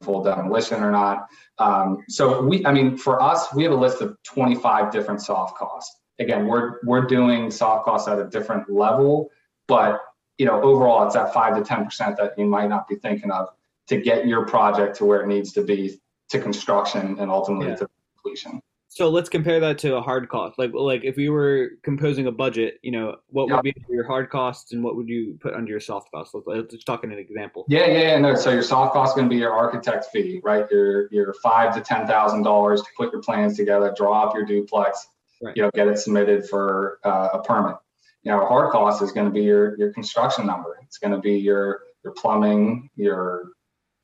full 0.00 0.22
demolition 0.22 0.82
or 0.82 0.90
not. 0.90 1.26
Um, 1.58 1.98
so 2.08 2.40
we, 2.40 2.64
I 2.64 2.72
mean, 2.72 2.96
for 2.96 3.22
us, 3.22 3.52
we 3.54 3.62
have 3.64 3.72
a 3.72 3.76
list 3.76 4.00
of 4.00 4.16
25 4.24 4.90
different 4.90 5.20
soft 5.20 5.58
costs 5.58 6.00
again, 6.20 6.46
we're 6.46 6.78
we're 6.84 7.06
doing 7.06 7.50
soft 7.50 7.84
costs 7.84 8.06
at 8.06 8.18
a 8.18 8.28
different 8.28 8.70
level, 8.70 9.30
but 9.66 10.00
you 10.40 10.46
know, 10.46 10.58
overall, 10.62 11.04
it's 11.04 11.14
that 11.14 11.34
five 11.34 11.54
to 11.54 11.62
ten 11.62 11.84
percent 11.84 12.16
that 12.16 12.32
you 12.38 12.46
might 12.46 12.70
not 12.70 12.88
be 12.88 12.96
thinking 12.96 13.30
of 13.30 13.50
to 13.88 14.00
get 14.00 14.26
your 14.26 14.46
project 14.46 14.96
to 14.96 15.04
where 15.04 15.20
it 15.20 15.26
needs 15.26 15.52
to 15.52 15.62
be 15.62 16.00
to 16.30 16.40
construction 16.40 17.18
and 17.20 17.30
ultimately 17.30 17.68
yeah. 17.68 17.76
to 17.76 17.88
completion. 18.14 18.62
So 18.88 19.10
let's 19.10 19.28
compare 19.28 19.60
that 19.60 19.76
to 19.80 19.96
a 19.96 20.00
hard 20.00 20.30
cost. 20.30 20.58
Like 20.58 20.70
like 20.72 21.04
if 21.04 21.18
you 21.18 21.32
were 21.32 21.72
composing 21.82 22.26
a 22.26 22.32
budget, 22.32 22.78
you 22.80 22.90
know, 22.90 23.16
what 23.28 23.50
would 23.50 23.62
be 23.62 23.74
your 23.90 24.06
hard 24.06 24.30
costs 24.30 24.72
and 24.72 24.82
what 24.82 24.96
would 24.96 25.10
you 25.10 25.38
put 25.42 25.52
under 25.52 25.70
your 25.70 25.78
soft 25.78 26.10
costs? 26.10 26.32
Let's, 26.32 26.46
let's 26.46 26.72
just 26.72 26.86
talk 26.86 27.04
in 27.04 27.12
an 27.12 27.18
example. 27.18 27.66
Yeah, 27.68 27.86
yeah, 27.86 27.98
yeah. 27.98 28.18
No, 28.18 28.34
so 28.34 28.50
your 28.50 28.62
soft 28.62 28.94
cost 28.94 29.10
is 29.10 29.16
going 29.16 29.28
to 29.28 29.34
be 29.34 29.38
your 29.38 29.52
architect 29.52 30.06
fee, 30.10 30.40
right? 30.42 30.64
Your 30.70 31.12
your 31.12 31.34
five 31.42 31.74
to 31.74 31.82
ten 31.82 32.06
thousand 32.06 32.44
dollars 32.44 32.80
to 32.80 32.88
put 32.96 33.12
your 33.12 33.20
plans 33.20 33.58
together, 33.58 33.92
draw 33.94 34.26
up 34.26 34.34
your 34.34 34.46
duplex, 34.46 35.06
right. 35.42 35.54
you 35.54 35.62
know, 35.62 35.70
get 35.74 35.86
it 35.86 35.98
submitted 35.98 36.48
for 36.48 36.98
uh, 37.04 37.28
a 37.34 37.42
permit. 37.42 37.76
You 38.22 38.32
know, 38.32 38.46
hard 38.46 38.70
cost 38.70 39.02
is 39.02 39.12
going 39.12 39.26
to 39.26 39.32
be 39.32 39.42
your 39.42 39.78
your 39.78 39.92
construction 39.92 40.46
number. 40.46 40.78
It's 40.82 40.98
going 40.98 41.12
to 41.12 41.20
be 41.20 41.38
your 41.38 41.80
your 42.04 42.12
plumbing, 42.14 42.90
your 42.96 43.52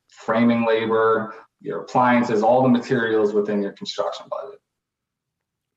framing 0.09 0.65
labor, 0.65 1.33
your 1.61 1.81
appliances, 1.81 2.43
all 2.43 2.63
the 2.63 2.69
materials 2.69 3.33
within 3.33 3.61
your 3.61 3.73
construction 3.73 4.25
budget. 4.29 4.59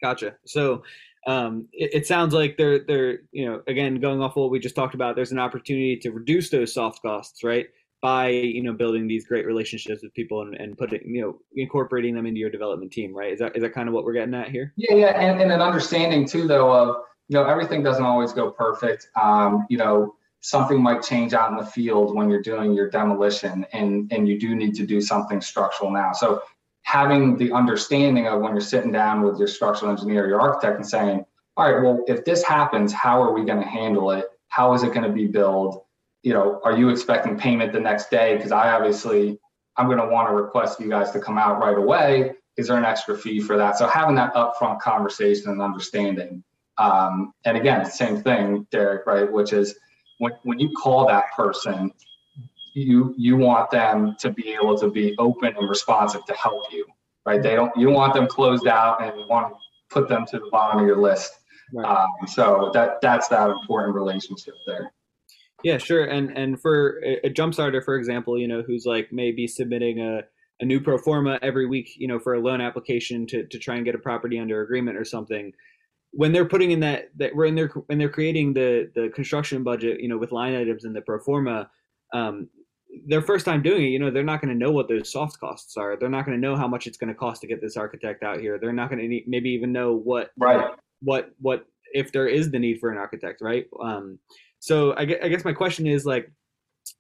Gotcha. 0.03 0.37
So 0.47 0.83
um, 1.27 1.69
it, 1.73 1.91
it, 1.95 2.07
sounds 2.07 2.33
like 2.33 2.57
they're 2.57 2.85
they're 2.87 3.19
you 3.33 3.47
know 3.47 3.63
again 3.67 4.01
going 4.01 4.23
off 4.23 4.37
what 4.37 4.51
we 4.51 4.59
just 4.59 4.75
talked 4.75 4.95
about. 4.95 5.17
There's 5.17 5.33
an 5.33 5.39
opportunity 5.39 5.97
to 5.99 6.11
reduce 6.11 6.49
those 6.49 6.73
soft 6.73 7.03
costs, 7.03 7.45
right? 7.45 7.67
By 8.01 8.29
you 8.29 8.63
know 8.63 8.73
building 8.73 9.07
these 9.07 9.27
great 9.27 9.45
relationships 9.45 10.03
with 10.03 10.15
people 10.15 10.41
and, 10.43 10.55
and 10.55 10.79
putting 10.79 11.03
you 11.05 11.21
know 11.21 11.39
incorporating 11.55 12.15
them 12.15 12.25
into 12.25 12.41
your 12.41 12.49
development 12.49 12.93
team, 12.93 13.15
right? 13.15 13.33
Is 13.35 13.41
that 13.41 13.55
is 13.55 13.63
that 13.63 13.75
kind 13.75 13.89
of 13.89 13.95
what 13.95 14.05
we're 14.05 14.15
getting 14.15 14.35
at 14.35 14.49
here? 14.49 14.73
Yeah, 14.77 14.95
yeah, 14.95 15.21
and, 15.21 15.43
and 15.43 15.53
an 15.53 15.61
understanding 15.61 16.27
too, 16.27 16.49
though, 16.49 16.73
of 16.73 16.97
you 17.31 17.37
know 17.37 17.45
everything 17.45 17.83
doesn't 17.83 18.05
always 18.05 18.33
go 18.33 18.51
perfect. 18.51 19.09
Um, 19.21 19.67
you 19.71 19.79
know 19.79 20.17
something 20.43 20.83
might 20.83 21.03
change 21.03 21.35
out 21.35 21.51
in 21.51 21.57
the 21.57 21.65
field 21.65 22.15
when 22.15 22.31
you're 22.31 22.43
doing 22.43 22.73
your 22.73 22.91
demolition 22.91 23.67
and 23.73 24.11
and 24.13 24.27
you 24.29 24.39
do 24.39 24.55
need 24.55 24.75
to 24.75 24.87
do 24.87 25.01
something 25.01 25.41
structural 25.41 25.91
now 25.91 26.13
so 26.13 26.43
having 26.91 27.37
the 27.37 27.53
understanding 27.53 28.27
of 28.27 28.41
when 28.41 28.51
you're 28.51 28.61
sitting 28.61 28.91
down 28.91 29.23
with 29.23 29.39
your 29.39 29.47
structural 29.47 29.93
engineer, 29.93 30.27
your 30.27 30.41
architect, 30.41 30.77
and 30.77 30.87
saying, 30.87 31.25
all 31.57 31.73
right, 31.73 31.83
well, 31.83 32.05
if 32.09 32.25
this 32.25 32.43
happens, 32.43 32.93
how 32.93 33.23
are 33.23 33.33
we 33.33 33.45
going 33.45 33.61
to 33.61 33.69
handle 33.69 34.11
it? 34.11 34.27
How 34.49 34.73
is 34.75 34.83
it 34.83 34.93
going 34.93 35.07
to 35.07 35.13
be 35.13 35.27
billed? 35.27 35.83
You 36.23 36.35
know, 36.35 36.61
are 36.65 36.77
you 36.77 36.89
expecting 36.89 37.39
payment 37.39 37.73
the 37.73 37.81
next 37.81 38.11
day? 38.11 38.37
Because 38.37 38.51
I 38.51 38.73
obviously, 38.73 39.39
I'm 39.77 39.87
going 39.87 39.99
to 39.99 40.07
want 40.07 40.29
to 40.29 40.35
request 40.35 40.81
you 40.81 40.89
guys 40.89 41.13
to 41.13 41.21
come 41.21 41.39
out 41.39 41.61
right 41.61 41.77
away. 41.77 42.33
Is 42.57 42.67
there 42.67 42.77
an 42.77 42.85
extra 42.85 43.17
fee 43.17 43.41
for 43.41 43.57
that? 43.57 43.79
So 43.79 43.87
having 43.87 44.17
that 44.17 44.35
upfront 44.35 44.81
conversation 44.81 45.51
and 45.51 45.63
understanding. 45.63 46.43
Um, 46.81 47.35
and 47.45 47.57
again, 47.57 47.85
same 47.85 48.23
thing, 48.23 48.67
Derek, 48.71 49.07
right? 49.07 49.31
Which 49.31 49.53
is 49.53 49.79
when, 50.19 50.33
when 50.45 50.59
you 50.59 50.71
call 50.83 51.07
that 51.09 51.25
person, 51.37 51.93
you 52.75 53.15
you 53.17 53.37
want 53.37 53.71
them 53.71 54.17
to 54.19 54.31
be 54.31 54.51
able 54.55 54.79
to 54.79 54.91
be 54.91 55.15
open 55.19 55.55
and 55.57 55.69
responsive 55.69 56.25
to 56.25 56.35
help 56.35 56.63
you 56.73 56.87
right 57.27 57.43
they 57.43 57.55
don't 57.55 57.77
you 57.77 57.91
want 57.91 58.15
them 58.15 58.27
closed 58.27 58.67
out 58.67 59.03
and 59.03 59.19
you 59.19 59.27
want 59.29 59.53
to 59.53 59.59
put 59.91 60.09
them 60.09 60.25
to 60.25 60.39
the 60.39 60.49
bottom 60.51 60.81
of 60.81 60.87
your 60.87 60.97
list 60.97 61.33
right. 61.75 61.85
um, 61.85 62.09
so 62.29 62.71
that 62.73 63.01
that's 63.01 63.29
that 63.29 63.51
important 63.51 63.95
relationship 63.95 64.55
there 64.67 64.93
yeah 65.65 65.79
sure 65.79 66.05
and 66.05 66.37
and 66.37 66.61
for 66.61 67.03
a, 67.05 67.27
a 67.27 67.31
jump 67.31 67.53
starter 67.55 67.83
for 67.83 67.97
example 67.97 68.39
you 68.39 68.47
know 68.47 68.63
who's 68.63 68.87
like 68.87 69.09
maybe 69.11 69.47
submitting 69.47 70.01
a 70.01 70.21
a 70.61 70.65
new 70.65 70.81
pro 70.81 70.97
forma 70.99 71.39
every 71.43 71.67
week 71.67 71.91
you 71.97 72.07
know 72.07 72.19
for 72.19 72.35
a 72.35 72.41
loan 72.41 72.61
application 72.61 73.27
to 73.27 73.47
to 73.47 73.59
try 73.59 73.77
and 73.77 73.85
get 73.85 73.95
a 73.95 73.99
property 73.99 74.39
under 74.39 74.63
agreement 74.63 74.97
or 74.97 75.05
something 75.05 75.53
when 76.13 76.33
they're 76.33 76.49
putting 76.49 76.71
in 76.73 76.81
that 76.81 77.11
that 77.17 77.35
when 77.35 77.55
they're 77.55 77.69
when 77.87 77.99
they're 77.99 78.09
creating 78.09 78.53
the 78.53 78.91
the 78.95 79.09
construction 79.11 79.63
budget 79.63 80.01
you 80.01 80.09
know 80.09 80.19
with 80.19 80.33
line 80.33 80.55
items 80.55 80.85
in 80.85 80.93
the 80.93 81.01
pro 81.01 81.19
forma 81.19 81.71
um, 82.13 82.49
their 83.07 83.23
first 83.23 83.45
time 83.45 83.63
doing 83.63 83.85
it, 83.85 83.89
you 83.89 83.99
know, 83.99 84.11
they're 84.11 84.25
not 84.25 84.41
going 84.41 84.53
to 84.53 84.59
know 84.59 84.73
what 84.73 84.89
those 84.89 85.13
soft 85.13 85.39
costs 85.39 85.77
are. 85.77 85.97
They're 85.97 86.09
not 86.09 86.27
going 86.27 86.37
to 86.37 86.41
know 86.41 86.57
how 86.57 86.67
much 86.67 86.87
it's 86.87 86.99
going 86.99 87.09
to 87.09 87.15
cost 87.15 87.41
to 87.43 87.47
get 87.47 87.61
this 87.61 87.77
architect 87.77 88.23
out 88.23 88.41
here. 88.41 88.59
They're 88.59 88.73
not 88.73 88.91
going 88.91 89.09
to 89.09 89.21
maybe 89.27 89.51
even 89.51 89.73
know 89.73 89.95
what 89.95 90.31
right 90.37 90.71
what 91.03 91.31
what 91.41 91.67
if 91.93 92.13
there 92.13 92.27
is 92.27 92.51
the 92.51 92.59
need 92.59 92.79
for 92.79 92.91
an 92.91 92.99
architect, 92.99 93.41
right? 93.41 93.67
Um, 93.83 94.19
so 94.59 94.95
I 94.97 95.05
guess, 95.05 95.19
I 95.23 95.29
guess 95.29 95.45
my 95.45 95.53
question 95.53 95.87
is 95.87 96.05
like, 96.05 96.31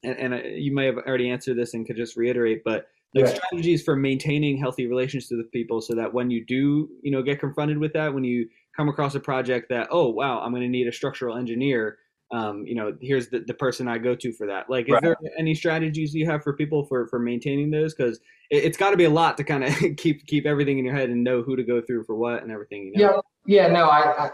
and, 0.02 0.18
and 0.18 0.34
I, 0.34 0.42
you 0.42 0.74
may 0.74 0.86
have 0.86 0.96
already 0.96 1.30
answered 1.30 1.56
this 1.56 1.74
and 1.74 1.86
could 1.86 1.96
just 1.96 2.16
reiterate, 2.16 2.62
but 2.64 2.86
like 3.14 3.26
yeah. 3.26 3.34
strategies 3.34 3.82
for 3.82 3.96
maintaining 3.96 4.56
healthy 4.56 4.86
relations 4.86 5.28
with 5.30 5.50
people 5.52 5.80
so 5.80 5.94
that 5.94 6.12
when 6.12 6.30
you 6.30 6.44
do, 6.44 6.88
you 7.02 7.10
know, 7.10 7.22
get 7.22 7.40
confronted 7.40 7.78
with 7.78 7.92
that, 7.92 8.12
when 8.12 8.24
you 8.24 8.48
come 8.80 8.88
across 8.88 9.14
a 9.14 9.20
project 9.20 9.68
that, 9.68 9.88
oh 9.90 10.08
wow, 10.08 10.40
I'm 10.40 10.52
going 10.52 10.62
to 10.62 10.68
need 10.68 10.86
a 10.86 10.92
structural 10.92 11.36
engineer 11.36 11.98
um, 12.32 12.64
you 12.64 12.74
know, 12.76 12.96
here's 13.00 13.28
the, 13.28 13.40
the 13.40 13.54
person 13.54 13.88
I 13.88 13.98
go 13.98 14.14
to 14.14 14.32
for 14.32 14.46
that. 14.46 14.70
Like, 14.70 14.86
is 14.86 14.92
right. 14.92 15.02
there 15.02 15.16
any 15.38 15.54
strategies 15.54 16.14
you 16.14 16.26
have 16.26 16.44
for 16.44 16.52
people 16.52 16.84
for 16.84 17.08
for 17.08 17.18
maintaining 17.18 17.70
those? 17.70 17.92
Because 17.92 18.20
it, 18.50 18.64
has 18.64 18.76
got 18.76 18.90
to 18.90 18.96
be 18.96 19.04
a 19.04 19.10
lot 19.10 19.36
to 19.38 19.44
kind 19.44 19.64
of 19.64 19.74
keep 19.96 20.26
keep 20.26 20.46
everything 20.46 20.78
in 20.78 20.84
your 20.84 20.94
head 20.94 21.10
and 21.10 21.24
know 21.24 21.42
who 21.42 21.56
to 21.56 21.64
go 21.64 21.80
through 21.80 22.04
for 22.04 22.14
what 22.14 22.42
and 22.42 22.52
everything. 22.52 22.92
You 22.94 23.02
know? 23.02 23.22
Yeah, 23.46 23.66
yeah, 23.66 23.72
no, 23.72 23.86
I, 23.86 24.26
I 24.26 24.30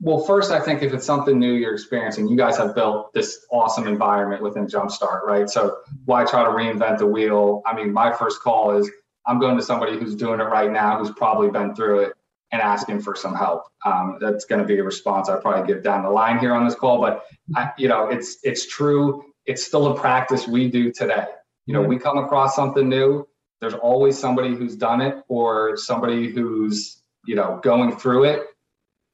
well, 0.00 0.20
first, 0.20 0.52
I 0.52 0.60
think 0.60 0.82
if 0.82 0.92
it's 0.92 1.06
something 1.06 1.38
new 1.38 1.54
you're 1.54 1.72
experiencing, 1.72 2.28
you 2.28 2.36
guys 2.36 2.58
have 2.58 2.74
built 2.74 3.12
this 3.12 3.46
awesome 3.50 3.88
environment 3.88 4.42
within 4.42 4.66
Jumpstart, 4.66 5.22
right? 5.22 5.48
So 5.48 5.78
why 6.04 6.24
try 6.24 6.44
to 6.44 6.50
reinvent 6.50 6.98
the 6.98 7.06
wheel? 7.06 7.62
I 7.66 7.74
mean, 7.74 7.92
my 7.92 8.12
first 8.12 8.40
call 8.40 8.76
is 8.76 8.88
I'm 9.26 9.40
going 9.40 9.56
to 9.56 9.62
somebody 9.62 9.98
who's 9.98 10.14
doing 10.14 10.38
it 10.38 10.44
right 10.44 10.70
now, 10.70 10.98
who's 10.98 11.10
probably 11.12 11.50
been 11.50 11.74
through 11.74 12.00
it 12.00 12.12
and 12.56 12.62
asking 12.62 13.00
for 13.00 13.14
some 13.14 13.34
help. 13.34 13.64
Um, 13.84 14.18
that's 14.20 14.44
going 14.44 14.60
to 14.60 14.66
be 14.66 14.78
a 14.78 14.82
response 14.82 15.28
I 15.28 15.36
probably 15.36 15.66
give 15.72 15.82
down 15.82 16.02
the 16.02 16.10
line 16.10 16.38
here 16.38 16.54
on 16.54 16.64
this 16.64 16.74
call. 16.74 17.00
But 17.00 17.24
I, 17.54 17.70
you 17.78 17.88
know, 17.88 18.08
it's 18.08 18.38
it's 18.42 18.66
true. 18.66 19.24
It's 19.44 19.64
still 19.64 19.92
a 19.92 19.94
practice 19.98 20.48
we 20.48 20.68
do 20.68 20.90
today. 20.92 21.26
You 21.66 21.74
know, 21.74 21.82
we 21.82 21.98
come 21.98 22.18
across 22.18 22.56
something 22.56 22.88
new. 22.88 23.26
There's 23.60 23.74
always 23.74 24.18
somebody 24.18 24.54
who's 24.54 24.76
done 24.76 25.00
it 25.00 25.22
or 25.28 25.76
somebody 25.76 26.28
who's 26.28 27.02
you 27.26 27.34
know 27.34 27.60
going 27.62 27.96
through 27.96 28.24
it. 28.24 28.46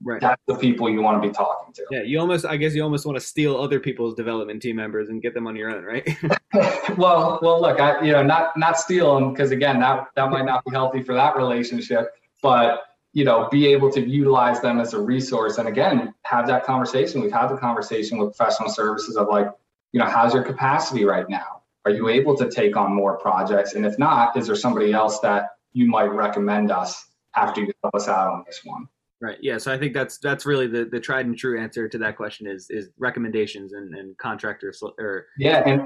Right. 0.05 0.21
That's 0.21 0.43
the 0.49 0.57
people 0.57 0.91
you 0.91 1.01
want 1.01 1.23
to 1.23 1.29
be 1.29 1.33
talking 1.33 1.73
to. 1.75 1.85
Yeah, 1.93 2.03
you 2.03 2.19
almost, 2.19 2.45
I 2.45 2.57
guess, 2.57 2.75
you 2.75 2.83
almost 2.83 3.07
want 3.07 3.15
to 3.15 3.25
steal 3.25 3.57
other 3.57 3.79
people's 3.79 4.17
development 4.17 4.61
team 4.61 4.75
members 4.75 5.09
and 5.09 5.23
get 5.23 5.33
them 5.33 5.47
on 5.47 5.55
your 5.55 5.71
own, 5.71 5.85
right? 5.85 6.05
well, 6.99 7.39
well, 7.41 7.63
look, 7.63 7.79
I, 7.79 8.03
you 8.05 8.11
know, 8.11 8.25
not 8.25 8.57
not 8.57 8.79
steal 8.79 9.15
them 9.15 9.33
because 9.33 9.53
again, 9.53 9.79
that 9.79 10.07
that 10.17 10.31
might 10.31 10.45
not 10.45 10.65
be 10.65 10.73
healthy 10.73 11.03
for 11.03 11.15
that 11.15 11.37
relationship. 11.37 12.09
But 12.43 12.81
you 13.13 13.25
know, 13.25 13.49
be 13.51 13.67
able 13.67 13.91
to 13.93 14.01
utilize 14.01 14.61
them 14.61 14.81
as 14.81 14.95
a 14.95 15.01
resource. 15.01 15.59
And 15.59 15.69
again, 15.69 16.15
have 16.25 16.47
that 16.47 16.65
conversation. 16.65 17.21
We've 17.21 17.33
had 17.33 17.49
the 17.49 17.57
conversation 17.57 18.19
with 18.19 18.37
professional 18.37 18.71
services 18.71 19.17
of 19.17 19.29
like, 19.29 19.49
you 19.93 20.01
know, 20.01 20.07
how's 20.07 20.33
your 20.33 20.43
capacity 20.43 21.05
right 21.05 21.29
now? 21.29 21.63
Are 21.85 21.91
you 21.91 22.09
able 22.09 22.37
to 22.37 22.49
take 22.49 22.77
on 22.77 22.95
more 22.95 23.19
projects? 23.19 23.75
And 23.75 23.85
if 23.85 23.99
not, 23.99 24.37
is 24.37 24.47
there 24.47 24.57
somebody 24.57 24.93
else 24.93 25.21
that 25.21 25.51
you 25.73 25.87
might 25.87 26.07
recommend 26.07 26.71
us 26.71 27.07
after 27.37 27.61
you 27.61 27.73
help 27.83 27.95
us 27.95 28.09
out 28.09 28.29
on 28.29 28.45
this 28.47 28.61
one? 28.65 28.89
Right. 29.21 29.39
Yeah. 29.41 29.59
So 29.59 29.73
I 29.73 29.79
think 29.79 29.93
that's 29.95 30.19
that's 30.19 30.47
really 30.47 30.67
the, 30.67 30.85
the 30.85 30.99
tried 30.99 31.27
and 31.27 31.37
true 31.39 31.61
answer 31.61 31.89
to 31.89 31.99
that 31.99 32.17
question 32.17 32.47
is 32.49 32.69
is 32.71 32.89
recommendations 32.99 33.73
and, 33.73 33.95
and 33.95 34.19
contractors 34.19 34.83
or 34.99 35.27
yeah 35.39 35.63
and 35.65 35.83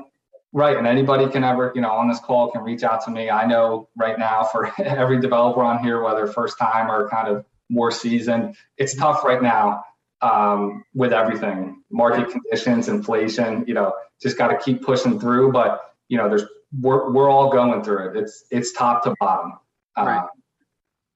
Right, 0.53 0.77
and 0.77 0.87
anybody 0.87 1.29
can 1.29 1.45
ever, 1.45 1.73
you 1.75 1.83
know, 1.83 1.91
on 1.91 2.09
this 2.09 2.21
call 2.21 2.51
can 2.51 2.63
reach 2.63 2.83
out 2.83 3.05
to 3.05 3.11
me. 3.11 3.29
I 3.29 3.47
know 3.47 3.89
right 3.97 4.19
now 4.19 4.45
for 4.45 4.73
every 4.83 5.21
developer 5.21 5.63
on 5.63 5.83
here, 5.83 6.03
whether 6.03 6.27
first 6.27 6.59
time 6.59 6.91
or 6.91 7.09
kind 7.11 7.29
of 7.29 7.45
more 7.69 7.91
seasoned, 7.91 8.57
it's 8.79 8.95
tough 8.95 9.25
right 9.25 9.43
now 9.43 9.83
um, 10.23 10.85
with 10.95 11.13
everything, 11.13 11.83
market 11.91 12.31
conditions, 12.31 12.89
inflation. 12.89 13.65
You 13.67 13.75
know, 13.75 13.95
just 14.21 14.39
got 14.39 14.49
to 14.49 14.59
keep 14.59 14.83
pushing 14.83 15.21
through. 15.21 15.53
But 15.53 15.95
you 16.09 16.17
know, 16.17 16.29
there's 16.29 16.45
we're 16.81 17.11
we're 17.13 17.29
all 17.29 17.51
going 17.51 17.83
through 17.83 18.11
it. 18.11 18.17
It's 18.17 18.45
it's 18.51 18.73
top 18.73 19.03
to 19.05 19.15
bottom. 19.21 19.55
Right. 19.97 20.19
Um, 20.19 20.29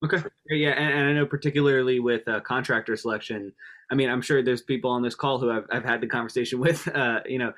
okay. 0.04 0.22
Yeah, 0.48 0.70
and, 0.70 0.94
and, 0.94 1.08
I 1.08 1.12
know 1.12 1.26
particularly 1.26 2.00
with 2.00 2.26
uh, 2.26 2.40
contractor 2.40 2.96
selection. 2.96 3.52
I 3.90 3.94
mean, 3.94 4.08
I'm 4.08 4.22
sure 4.22 4.42
there's 4.42 4.62
people 4.62 4.90
on 4.90 5.02
this 5.02 5.14
call 5.14 5.38
who 5.38 5.50
I've, 5.50 5.66
I've 5.70 5.84
had 5.84 6.00
the 6.00 6.06
conversation 6.06 6.60
with. 6.60 6.88
Uh, 6.88 7.20
you 7.26 7.38
know, 7.38 7.52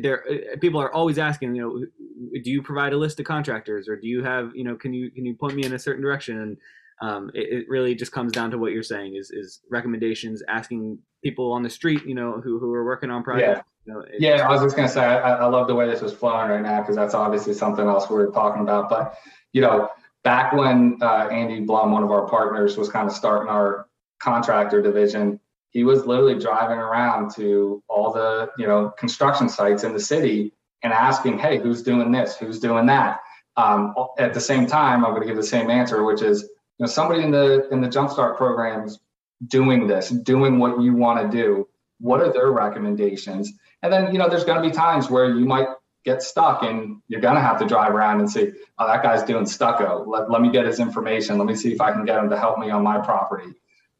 there 0.00 0.24
uh, 0.28 0.56
people 0.60 0.80
are 0.80 0.92
always 0.92 1.18
asking 1.18 1.54
you 1.54 1.62
know 1.62 2.40
do 2.42 2.50
you 2.50 2.62
provide 2.62 2.92
a 2.92 2.96
list 2.96 3.20
of 3.20 3.26
contractors 3.26 3.88
or 3.88 3.96
do 3.96 4.06
you 4.06 4.22
have 4.22 4.50
you 4.54 4.64
know 4.64 4.76
can 4.76 4.92
you 4.92 5.10
can 5.10 5.24
you 5.24 5.34
point 5.34 5.54
me 5.54 5.64
in 5.64 5.72
a 5.72 5.78
certain 5.78 6.02
direction 6.02 6.40
and 6.40 6.56
um, 7.00 7.30
it, 7.32 7.60
it, 7.60 7.68
really 7.68 7.94
just 7.94 8.10
comes 8.10 8.32
down 8.32 8.50
to 8.50 8.58
what 8.58 8.72
you're 8.72 8.82
saying 8.82 9.14
is 9.14 9.30
is 9.30 9.60
recommendations 9.70 10.42
asking 10.48 10.98
people 11.22 11.52
on 11.52 11.62
the 11.62 11.70
street 11.70 12.04
you 12.04 12.14
know 12.14 12.40
who, 12.42 12.58
who 12.58 12.72
are 12.74 12.84
working 12.84 13.10
on 13.10 13.22
projects 13.22 13.62
yeah. 13.86 13.94
You 13.94 13.94
know, 13.94 14.04
yeah 14.18 14.48
i 14.48 14.50
was 14.50 14.62
just 14.62 14.74
going 14.74 14.88
to 14.88 14.92
say 14.92 15.04
I, 15.04 15.36
I 15.36 15.46
love 15.46 15.68
the 15.68 15.74
way 15.74 15.86
this 15.86 16.00
was 16.00 16.12
flowing 16.12 16.50
right 16.50 16.62
now 16.62 16.80
because 16.80 16.96
that's 16.96 17.14
obviously 17.14 17.54
something 17.54 17.86
else 17.86 18.10
we 18.10 18.16
were 18.16 18.32
talking 18.32 18.62
about 18.62 18.90
but 18.90 19.16
you 19.52 19.62
know 19.62 19.88
back 20.24 20.52
when 20.52 20.98
uh, 21.00 21.28
andy 21.30 21.60
blum 21.60 21.92
one 21.92 22.02
of 22.02 22.10
our 22.10 22.28
partners 22.28 22.76
was 22.76 22.88
kind 22.88 23.08
of 23.08 23.14
starting 23.14 23.48
our 23.48 23.86
contractor 24.18 24.82
division 24.82 25.38
he 25.70 25.84
was 25.84 26.06
literally 26.06 26.38
driving 26.38 26.78
around 26.78 27.34
to 27.34 27.82
all 27.88 28.12
the 28.12 28.50
you 28.58 28.66
know 28.66 28.90
construction 28.98 29.48
sites 29.48 29.84
in 29.84 29.92
the 29.92 30.00
city 30.00 30.52
and 30.82 30.92
asking, 30.92 31.38
"Hey, 31.38 31.58
who's 31.58 31.82
doing 31.82 32.12
this? 32.12 32.36
Who's 32.36 32.60
doing 32.60 32.86
that?" 32.86 33.20
Um, 33.56 33.94
at 34.18 34.34
the 34.34 34.40
same 34.40 34.66
time, 34.66 35.04
I'm 35.04 35.12
going 35.12 35.22
to 35.22 35.28
give 35.28 35.36
the 35.36 35.42
same 35.42 35.70
answer, 35.70 36.04
which 36.04 36.22
is 36.22 36.42
you 36.42 36.84
know 36.84 36.86
somebody 36.86 37.22
in 37.22 37.30
the 37.30 37.68
in 37.70 37.80
the 37.80 37.88
Jumpstart 37.88 38.36
programs 38.36 38.98
doing 39.46 39.86
this, 39.86 40.10
doing 40.10 40.58
what 40.58 40.80
you 40.80 40.94
want 40.94 41.30
to 41.30 41.36
do. 41.36 41.68
What 42.00 42.20
are 42.20 42.32
their 42.32 42.50
recommendations? 42.50 43.52
And 43.82 43.92
then 43.92 44.12
you 44.12 44.18
know 44.18 44.28
there's 44.28 44.44
going 44.44 44.62
to 44.62 44.68
be 44.68 44.74
times 44.74 45.10
where 45.10 45.34
you 45.34 45.44
might 45.44 45.68
get 46.04 46.22
stuck 46.22 46.62
and 46.62 47.02
you're 47.08 47.20
going 47.20 47.34
to 47.34 47.40
have 47.40 47.58
to 47.58 47.66
drive 47.66 47.94
around 47.94 48.20
and 48.20 48.30
see, 48.30 48.52
oh, 48.78 48.86
that 48.86 49.02
guy's 49.02 49.22
doing 49.24 49.44
stucco. 49.44 50.04
Let, 50.06 50.30
let 50.30 50.40
me 50.40 50.50
get 50.50 50.64
his 50.64 50.80
information. 50.80 51.36
Let 51.36 51.46
me 51.46 51.54
see 51.54 51.72
if 51.72 51.80
I 51.80 51.92
can 51.92 52.04
get 52.04 52.18
him 52.18 52.30
to 52.30 52.38
help 52.38 52.58
me 52.58 52.70
on 52.70 52.82
my 52.82 52.98
property. 52.98 53.52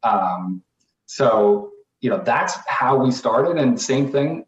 Um, 0.02 0.62
so, 1.08 1.70
you 2.02 2.10
know, 2.10 2.22
that's 2.22 2.54
how 2.68 2.96
we 2.98 3.10
started. 3.10 3.56
And 3.56 3.80
same 3.80 4.12
thing 4.12 4.44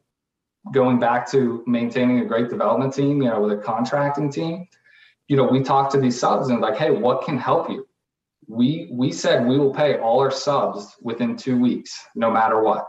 going 0.73 1.01
back 1.01 1.29
to 1.31 1.65
maintaining 1.67 2.21
a 2.21 2.25
great 2.27 2.51
development 2.51 2.93
team, 2.93 3.23
you 3.23 3.31
know, 3.31 3.41
with 3.41 3.59
a 3.59 3.63
contracting 3.63 4.31
team, 4.31 4.69
you 5.27 5.37
know, 5.37 5.45
we 5.45 5.63
talked 5.63 5.93
to 5.93 5.99
these 5.99 6.21
subs 6.21 6.51
and 6.51 6.61
like, 6.61 6.77
hey, 6.77 6.91
what 6.91 7.25
can 7.25 7.39
help 7.39 7.71
you? 7.71 7.87
We 8.47 8.91
we 8.93 9.11
said 9.11 9.47
we 9.47 9.59
will 9.59 9.73
pay 9.73 9.99
all 9.99 10.21
our 10.21 10.31
subs 10.31 10.97
within 11.01 11.35
two 11.35 11.59
weeks, 11.59 11.99
no 12.15 12.31
matter 12.31 12.61
what. 12.63 12.87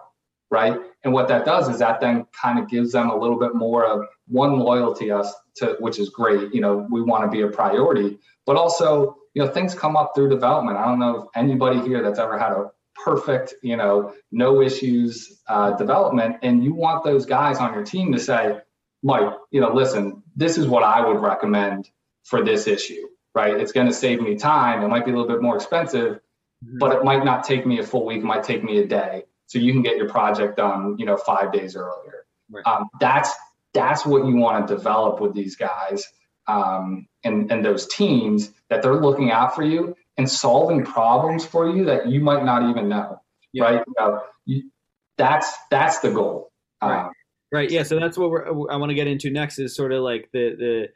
Right. 0.49 0.77
And 1.05 1.13
what 1.13 1.29
that 1.29 1.45
does 1.45 1.69
is 1.69 1.79
that 1.79 2.01
then 2.01 2.25
kind 2.39 2.59
of 2.59 2.67
gives 2.67 2.91
them 2.91 3.09
a 3.09 3.17
little 3.17 3.39
bit 3.39 3.55
more 3.55 3.85
of 3.85 4.05
one 4.27 4.59
loyalty 4.59 5.09
us 5.11 5.33
to 5.55 5.77
which 5.79 5.97
is 5.97 6.09
great. 6.09 6.53
You 6.53 6.59
know, 6.59 6.85
we 6.91 7.01
want 7.01 7.23
to 7.23 7.29
be 7.29 7.43
a 7.43 7.47
priority, 7.47 8.19
but 8.45 8.57
also, 8.57 9.15
you 9.33 9.41
know, 9.41 9.49
things 9.49 9.73
come 9.73 9.95
up 9.95 10.11
through 10.13 10.27
development. 10.27 10.77
I 10.77 10.83
don't 10.83 10.99
know 10.99 11.19
if 11.19 11.25
anybody 11.35 11.79
here 11.79 12.03
that's 12.03 12.19
ever 12.19 12.37
had 12.37 12.51
a 12.51 12.69
perfect, 12.95 13.53
you 13.61 13.77
know, 13.77 14.13
no 14.31 14.61
issues 14.61 15.41
uh, 15.47 15.71
development, 15.77 16.37
and 16.43 16.63
you 16.63 16.73
want 16.73 17.03
those 17.03 17.25
guys 17.25 17.57
on 17.57 17.73
your 17.73 17.83
team 17.83 18.11
to 18.13 18.19
say, 18.19 18.59
Mike, 19.03 19.33
you 19.51 19.61
know, 19.61 19.73
listen, 19.73 20.23
this 20.35 20.57
is 20.57 20.67
what 20.67 20.83
I 20.83 21.05
would 21.05 21.19
recommend 21.21 21.89
for 22.23 22.43
this 22.43 22.67
issue, 22.67 23.07
right? 23.33 23.59
It's 23.59 23.71
going 23.71 23.87
to 23.87 23.93
save 23.93 24.21
me 24.21 24.35
time. 24.35 24.83
It 24.83 24.87
might 24.87 25.05
be 25.05 25.11
a 25.11 25.15
little 25.15 25.27
bit 25.27 25.41
more 25.41 25.55
expensive, 25.55 26.19
mm-hmm. 26.63 26.77
but 26.77 26.95
it 26.95 27.03
might 27.03 27.25
not 27.25 27.43
take 27.43 27.65
me 27.65 27.79
a 27.79 27.83
full 27.83 28.05
week. 28.05 28.19
It 28.19 28.25
might 28.25 28.43
take 28.43 28.63
me 28.63 28.77
a 28.77 28.85
day, 28.85 29.23
so 29.47 29.59
you 29.59 29.73
can 29.73 29.81
get 29.81 29.97
your 29.97 30.09
project 30.09 30.57
done, 30.57 30.97
you 30.99 31.05
know, 31.05 31.17
five 31.17 31.51
days 31.51 31.75
earlier. 31.75 32.25
Right. 32.49 32.65
Um, 32.65 32.89
that's 32.99 33.31
that's 33.73 34.05
what 34.05 34.25
you 34.25 34.35
want 34.35 34.67
to 34.67 34.75
develop 34.75 35.21
with 35.21 35.33
these 35.33 35.55
guys 35.55 36.05
um, 36.47 37.07
and 37.23 37.51
and 37.51 37.63
those 37.63 37.87
teams 37.87 38.51
that 38.69 38.81
they're 38.81 38.99
looking 38.99 39.31
out 39.31 39.55
for 39.55 39.63
you 39.63 39.95
and 40.21 40.29
solving 40.29 40.85
problems 40.85 41.45
for 41.45 41.67
you 41.67 41.83
that 41.85 42.07
you 42.07 42.19
might 42.21 42.45
not 42.45 42.69
even 42.69 42.87
know, 42.87 43.19
yeah. 43.53 43.63
right? 43.63 43.83
Uh, 43.99 44.19
you, 44.45 44.69
that's 45.17 45.51
that's 45.71 45.99
the 45.99 46.11
goal. 46.11 46.51
Right. 46.81 47.05
Um, 47.05 47.11
right. 47.51 47.69
Yeah. 47.69 47.83
So 47.83 47.99
that's 47.99 48.17
what 48.17 48.29
we're, 48.29 48.47
I 48.71 48.75
want 48.77 48.91
to 48.91 48.95
get 48.95 49.07
into 49.07 49.31
next 49.31 49.59
is 49.59 49.75
sort 49.75 49.91
of 49.91 50.03
like 50.03 50.29
the 50.31 50.55
the 50.57 50.87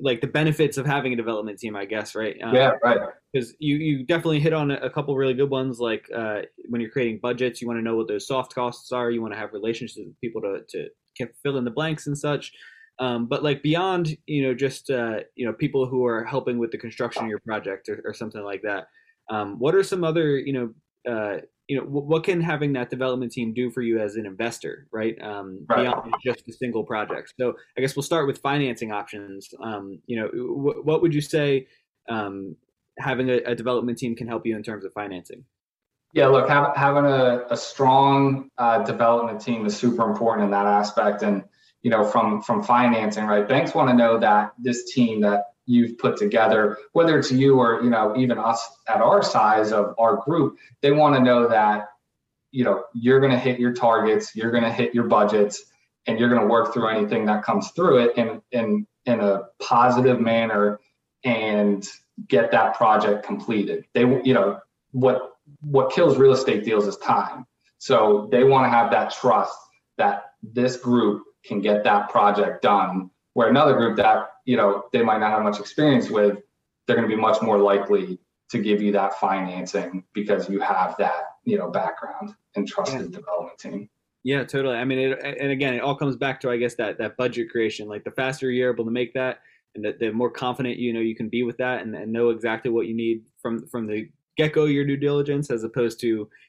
like 0.00 0.20
the 0.20 0.26
benefits 0.26 0.78
of 0.78 0.86
having 0.86 1.12
a 1.12 1.16
development 1.16 1.58
team, 1.58 1.76
I 1.76 1.84
guess, 1.84 2.14
right? 2.14 2.36
Um, 2.42 2.54
yeah, 2.54 2.72
right. 2.84 2.98
Because 3.32 3.54
you 3.58 3.76
you 3.76 4.06
definitely 4.06 4.40
hit 4.40 4.52
on 4.52 4.70
a 4.70 4.88
couple 4.88 5.16
really 5.16 5.34
good 5.34 5.50
ones. 5.50 5.80
Like 5.80 6.06
uh, 6.14 6.42
when 6.68 6.80
you're 6.80 6.90
creating 6.90 7.18
budgets, 7.20 7.60
you 7.60 7.66
want 7.66 7.78
to 7.78 7.82
know 7.82 7.96
what 7.96 8.08
those 8.08 8.26
soft 8.26 8.54
costs 8.54 8.92
are. 8.92 9.10
You 9.10 9.20
want 9.20 9.34
to 9.34 9.40
have 9.40 9.52
relationships 9.52 10.06
with 10.06 10.20
people 10.20 10.40
to 10.42 10.88
to 11.16 11.28
fill 11.42 11.58
in 11.58 11.64
the 11.64 11.70
blanks 11.70 12.06
and 12.06 12.16
such. 12.16 12.52
Um, 12.98 13.26
but 13.26 13.42
like 13.42 13.62
beyond, 13.62 14.16
you 14.26 14.42
know, 14.42 14.54
just 14.54 14.90
uh, 14.90 15.20
you 15.34 15.46
know, 15.46 15.52
people 15.52 15.86
who 15.86 16.04
are 16.06 16.24
helping 16.24 16.58
with 16.58 16.70
the 16.70 16.78
construction 16.78 17.24
of 17.24 17.28
your 17.28 17.40
project 17.40 17.88
or, 17.88 18.02
or 18.04 18.14
something 18.14 18.42
like 18.42 18.62
that. 18.62 18.86
Um, 19.30 19.58
what 19.58 19.74
are 19.74 19.82
some 19.82 20.04
other, 20.04 20.38
you 20.38 20.52
know, 20.52 21.10
uh, 21.10 21.40
you 21.68 21.78
know, 21.78 21.84
what 21.84 22.24
can 22.24 22.40
having 22.40 22.72
that 22.74 22.90
development 22.90 23.32
team 23.32 23.54
do 23.54 23.70
for 23.70 23.82
you 23.82 24.00
as 24.00 24.16
an 24.16 24.26
investor, 24.26 24.88
right? 24.92 25.16
Um, 25.22 25.64
right. 25.68 25.84
Beyond 25.84 26.14
just 26.22 26.46
a 26.48 26.52
single 26.52 26.84
project. 26.84 27.32
So 27.40 27.54
I 27.78 27.80
guess 27.80 27.96
we'll 27.96 28.02
start 28.02 28.26
with 28.26 28.38
financing 28.38 28.92
options. 28.92 29.48
Um, 29.62 30.00
you 30.06 30.20
know, 30.20 30.28
w- 30.28 30.82
what 30.82 31.00
would 31.02 31.14
you 31.14 31.20
say 31.20 31.66
um, 32.10 32.56
having 32.98 33.30
a, 33.30 33.38
a, 33.44 33.54
development 33.54 33.96
team 33.96 34.14
can 34.16 34.26
help 34.26 34.44
you 34.44 34.56
in 34.56 34.62
terms 34.62 34.84
of 34.84 34.92
financing? 34.92 35.44
Yeah, 36.12 36.26
look, 36.26 36.48
have, 36.48 36.76
having 36.76 37.06
a, 37.06 37.44
a 37.48 37.56
strong 37.56 38.50
uh, 38.58 38.82
development 38.82 39.40
team 39.40 39.64
is 39.64 39.76
super 39.76 40.06
important 40.10 40.44
in 40.44 40.50
that 40.50 40.66
aspect. 40.66 41.22
And 41.22 41.44
you 41.82 41.90
know, 41.90 42.04
from 42.04 42.42
from 42.42 42.62
financing, 42.62 43.24
right? 43.24 43.48
Banks 43.48 43.74
want 43.74 43.90
to 43.90 43.94
know 43.94 44.18
that 44.18 44.52
this 44.58 44.92
team 44.92 45.20
that 45.22 45.44
you've 45.66 45.98
put 45.98 46.16
together, 46.16 46.78
whether 46.92 47.18
it's 47.18 47.30
you 47.30 47.58
or 47.58 47.82
you 47.82 47.90
know 47.90 48.14
even 48.16 48.38
us 48.38 48.68
at 48.88 49.00
our 49.00 49.22
size 49.22 49.72
of 49.72 49.94
our 49.98 50.16
group, 50.16 50.58
they 50.80 50.92
want 50.92 51.14
to 51.14 51.22
know 51.22 51.48
that 51.48 51.88
you 52.50 52.64
know 52.64 52.84
you're 52.94 53.20
going 53.20 53.32
to 53.32 53.38
hit 53.38 53.58
your 53.58 53.72
targets, 53.72 54.34
you're 54.34 54.50
going 54.50 54.64
to 54.64 54.72
hit 54.72 54.94
your 54.94 55.04
budgets, 55.04 55.62
and 56.06 56.18
you're 56.18 56.28
going 56.28 56.40
to 56.40 56.46
work 56.46 56.72
through 56.72 56.88
anything 56.88 57.26
that 57.26 57.44
comes 57.44 57.70
through 57.72 57.98
it 57.98 58.16
in 58.16 58.42
in 58.52 58.86
in 59.06 59.20
a 59.20 59.42
positive 59.60 60.20
manner 60.20 60.78
and 61.24 61.88
get 62.28 62.50
that 62.52 62.74
project 62.74 63.24
completed. 63.24 63.84
They 63.94 64.02
you 64.02 64.34
know 64.34 64.60
what 64.92 65.32
what 65.60 65.92
kills 65.92 66.16
real 66.16 66.32
estate 66.32 66.64
deals 66.64 66.86
is 66.86 66.96
time. 66.98 67.46
So 67.78 68.28
they 68.30 68.44
want 68.44 68.66
to 68.66 68.70
have 68.70 68.92
that 68.92 69.12
trust 69.12 69.56
that 69.98 70.26
this 70.42 70.76
group 70.76 71.24
can 71.44 71.60
get 71.60 71.84
that 71.84 72.10
project 72.10 72.62
done. 72.62 73.10
Where 73.34 73.48
another 73.48 73.74
group 73.74 73.96
that 73.96 74.32
you 74.44 74.56
know 74.56 74.84
they 74.92 75.02
might 75.02 75.18
not 75.18 75.30
have 75.30 75.42
much 75.42 75.58
experience 75.58 76.10
with, 76.10 76.38
they're 76.86 76.96
going 76.96 77.08
to 77.08 77.14
be 77.14 77.20
much 77.20 77.40
more 77.42 77.58
likely 77.58 78.18
to 78.50 78.58
give 78.58 78.82
you 78.82 78.92
that 78.92 79.14
financing 79.14 80.04
because 80.12 80.48
you 80.48 80.60
have 80.60 80.96
that 80.98 81.36
you 81.44 81.58
know 81.58 81.70
background 81.70 82.34
and 82.54 82.68
trusted 82.68 83.00
yeah. 83.00 83.18
development 83.18 83.58
team. 83.58 83.88
Yeah, 84.24 84.44
totally. 84.44 84.76
I 84.76 84.84
mean, 84.84 84.98
it, 84.98 85.18
and 85.40 85.50
again, 85.50 85.74
it 85.74 85.80
all 85.80 85.96
comes 85.96 86.16
back 86.16 86.40
to 86.40 86.50
I 86.50 86.56
guess 86.56 86.74
that 86.76 86.98
that 86.98 87.16
budget 87.16 87.50
creation. 87.50 87.88
Like 87.88 88.04
the 88.04 88.10
faster 88.12 88.50
you're 88.50 88.72
able 88.72 88.84
to 88.84 88.90
make 88.90 89.14
that, 89.14 89.40
and 89.74 89.84
the, 89.84 89.96
the 89.98 90.12
more 90.12 90.30
confident 90.30 90.78
you 90.78 90.92
know 90.92 91.00
you 91.00 91.16
can 91.16 91.28
be 91.28 91.42
with 91.42 91.56
that, 91.58 91.82
and, 91.82 91.94
and 91.94 92.12
know 92.12 92.30
exactly 92.30 92.70
what 92.70 92.86
you 92.86 92.94
need 92.94 93.22
from 93.40 93.66
from 93.66 93.86
the 93.86 94.08
get 94.36 94.52
go 94.52 94.66
your 94.66 94.84
due 94.84 94.96
diligence, 94.96 95.50
as 95.50 95.64
opposed 95.64 96.00
to 96.00 96.06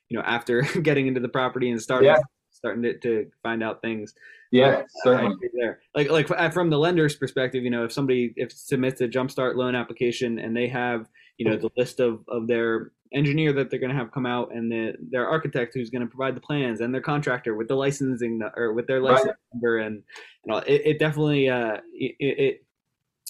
you 0.10 0.18
know 0.18 0.22
after 0.22 0.62
getting 0.82 1.08
into 1.08 1.20
the 1.20 1.30
property 1.30 1.72
and 1.72 1.82
starting 1.82 2.10
yeah. 2.10 2.20
starting 2.52 2.84
to, 2.84 2.98
to 3.00 3.32
find 3.42 3.64
out 3.64 3.82
things. 3.82 4.14
Yeah, 4.54 4.84
certainly. 5.04 5.36
There, 5.56 5.80
like 5.96 6.12
like 6.12 6.54
from 6.54 6.70
the 6.70 6.78
lender's 6.78 7.16
perspective, 7.16 7.64
you 7.64 7.72
know, 7.72 7.86
if 7.86 7.92
somebody 7.92 8.34
if 8.36 8.52
submits 8.52 9.02
a 9.02 9.08
jumpstart 9.08 9.56
loan 9.56 9.74
application 9.74 10.38
and 10.38 10.56
they 10.56 10.68
have 10.68 11.08
you 11.38 11.50
know 11.50 11.58
the 11.58 11.72
list 11.76 12.00
of 12.00 12.24
of 12.28 12.48
their 12.48 12.92
engineer 13.12 13.52
that 13.54 13.70
they're 13.70 13.80
going 13.80 13.92
to 13.92 13.98
have 13.98 14.12
come 14.12 14.26
out 14.26 14.54
and 14.54 14.72
the, 14.72 14.94
their 15.12 15.28
architect 15.28 15.74
who's 15.74 15.90
going 15.90 16.02
to 16.02 16.08
provide 16.08 16.36
the 16.36 16.42
plans 16.42 16.82
and 16.82 16.94
their 16.94 17.02
contractor 17.02 17.56
with 17.56 17.68
the 17.68 17.76
licensing 17.76 18.42
or 18.56 18.74
with 18.74 18.88
their 18.88 19.02
license 19.02 19.28
right. 19.28 19.36
number 19.54 19.78
and 19.78 20.02
you 20.44 20.52
know 20.52 20.58
it, 20.60 20.82
it 20.86 21.00
definitely 21.00 21.48
uh 21.48 21.78
it, 21.94 22.16
it, 22.20 22.40
it 22.40 22.66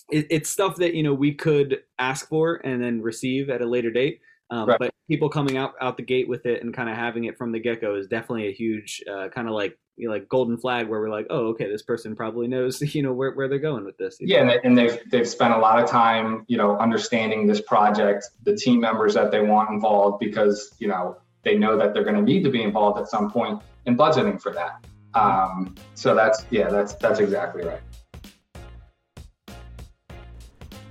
it's 0.10 0.50
stuff 0.50 0.78
that 0.78 0.94
you 0.94 1.04
know 1.04 1.14
we 1.14 1.34
could 1.34 1.80
ask 2.00 2.28
for 2.30 2.56
and 2.66 2.82
then 2.82 3.02
receive 3.02 3.50
at 3.50 3.62
a 3.62 3.66
later 3.66 3.92
date 3.92 4.22
um, 4.49 4.69
right. 4.69 4.79
But 4.79 4.93
people 5.08 5.29
coming 5.29 5.58
out 5.58 5.73
out 5.82 5.97
the 5.97 6.03
gate 6.03 6.27
with 6.27 6.45
it 6.45 6.62
and 6.62 6.73
kind 6.73 6.89
of 6.89 6.95
having 6.95 7.25
it 7.25 7.38
from 7.38 7.51
the 7.51 7.60
get 7.60 7.82
go 7.82 7.95
is 7.95 8.08
definitely 8.08 8.47
a 8.47 8.53
huge 8.53 9.01
uh, 9.10 9.29
kind 9.29 9.47
of 9.47 9.53
like 9.53 9.77
you 9.95 10.08
know, 10.08 10.13
like 10.13 10.27
golden 10.27 10.58
flag 10.58 10.88
where 10.88 10.99
we're 10.99 11.10
like, 11.10 11.27
oh, 11.29 11.47
okay, 11.49 11.67
this 11.69 11.84
person 11.84 12.15
probably 12.15 12.47
knows 12.47 12.82
you 12.95 13.03
know 13.03 13.13
where, 13.13 13.32
where 13.32 13.47
they're 13.47 13.60
going 13.60 13.86
with 13.86 13.97
this. 13.97 14.17
Yeah, 14.19 14.43
know? 14.43 14.58
and 14.63 14.77
they've 14.77 14.99
they've 15.12 15.27
spent 15.27 15.53
a 15.53 15.58
lot 15.58 15.82
of 15.82 15.89
time 15.89 16.45
you 16.47 16.58
know 16.58 16.77
understanding 16.77 17.47
this 17.47 17.62
project, 17.62 18.29
the 18.43 18.56
team 18.56 18.79
members 18.79 19.13
that 19.13 19.32
they 19.32 19.41
want 19.41 19.69
involved 19.69 20.19
because 20.19 20.73
you 20.79 20.88
know 20.88 21.17
they 21.43 21.58
know 21.58 21.77
that 21.77 21.93
they're 21.93 22.03
going 22.03 22.15
to 22.15 22.21
need 22.21 22.43
to 22.43 22.49
be 22.49 22.63
involved 22.63 22.99
at 22.99 23.08
some 23.08 23.29
point 23.29 23.62
in 23.86 23.97
budgeting 23.97 24.41
for 24.41 24.51
that. 24.53 24.84
Um, 25.13 25.75
so 25.93 26.15
that's 26.15 26.45
yeah, 26.49 26.69
that's 26.69 26.95
that's 26.95 27.19
exactly 27.19 27.63
right. 27.63 27.82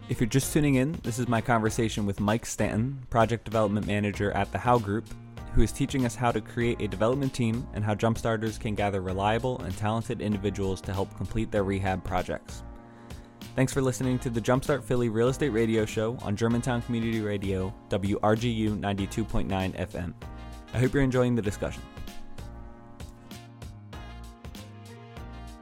If 0.08 0.20
you're 0.20 0.28
just 0.28 0.52
tuning 0.52 0.74
in, 0.74 0.92
this 1.04 1.18
is 1.18 1.28
my 1.28 1.40
conversation 1.40 2.04
with 2.04 2.20
Mike 2.20 2.44
Stanton, 2.44 3.06
Project 3.08 3.44
Development 3.44 3.86
Manager 3.86 4.32
at 4.32 4.50
the 4.50 4.58
How 4.58 4.78
Group, 4.78 5.06
who 5.54 5.62
is 5.62 5.70
teaching 5.70 6.04
us 6.04 6.14
how 6.14 6.32
to 6.32 6.40
create 6.40 6.80
a 6.80 6.88
development 6.88 7.32
team 7.32 7.66
and 7.72 7.84
how 7.84 7.94
Jumpstarters 7.94 8.58
can 8.58 8.74
gather 8.74 9.00
reliable 9.00 9.60
and 9.60 9.76
talented 9.76 10.20
individuals 10.20 10.80
to 10.82 10.92
help 10.92 11.16
complete 11.16 11.50
their 11.50 11.62
rehab 11.62 12.02
projects. 12.04 12.62
Thanks 13.54 13.72
for 13.72 13.80
listening 13.80 14.18
to 14.20 14.30
the 14.30 14.40
Jumpstart 14.40 14.82
Philly 14.82 15.08
Real 15.08 15.28
Estate 15.28 15.50
Radio 15.50 15.84
Show 15.84 16.18
on 16.22 16.36
Germantown 16.36 16.82
Community 16.82 17.20
Radio, 17.20 17.72
WRGU 17.90 18.78
92.9 18.78 19.46
FM. 19.48 20.14
I 20.74 20.78
hope 20.78 20.94
you're 20.94 21.02
enjoying 21.02 21.36
the 21.36 21.42
discussion. 21.42 21.82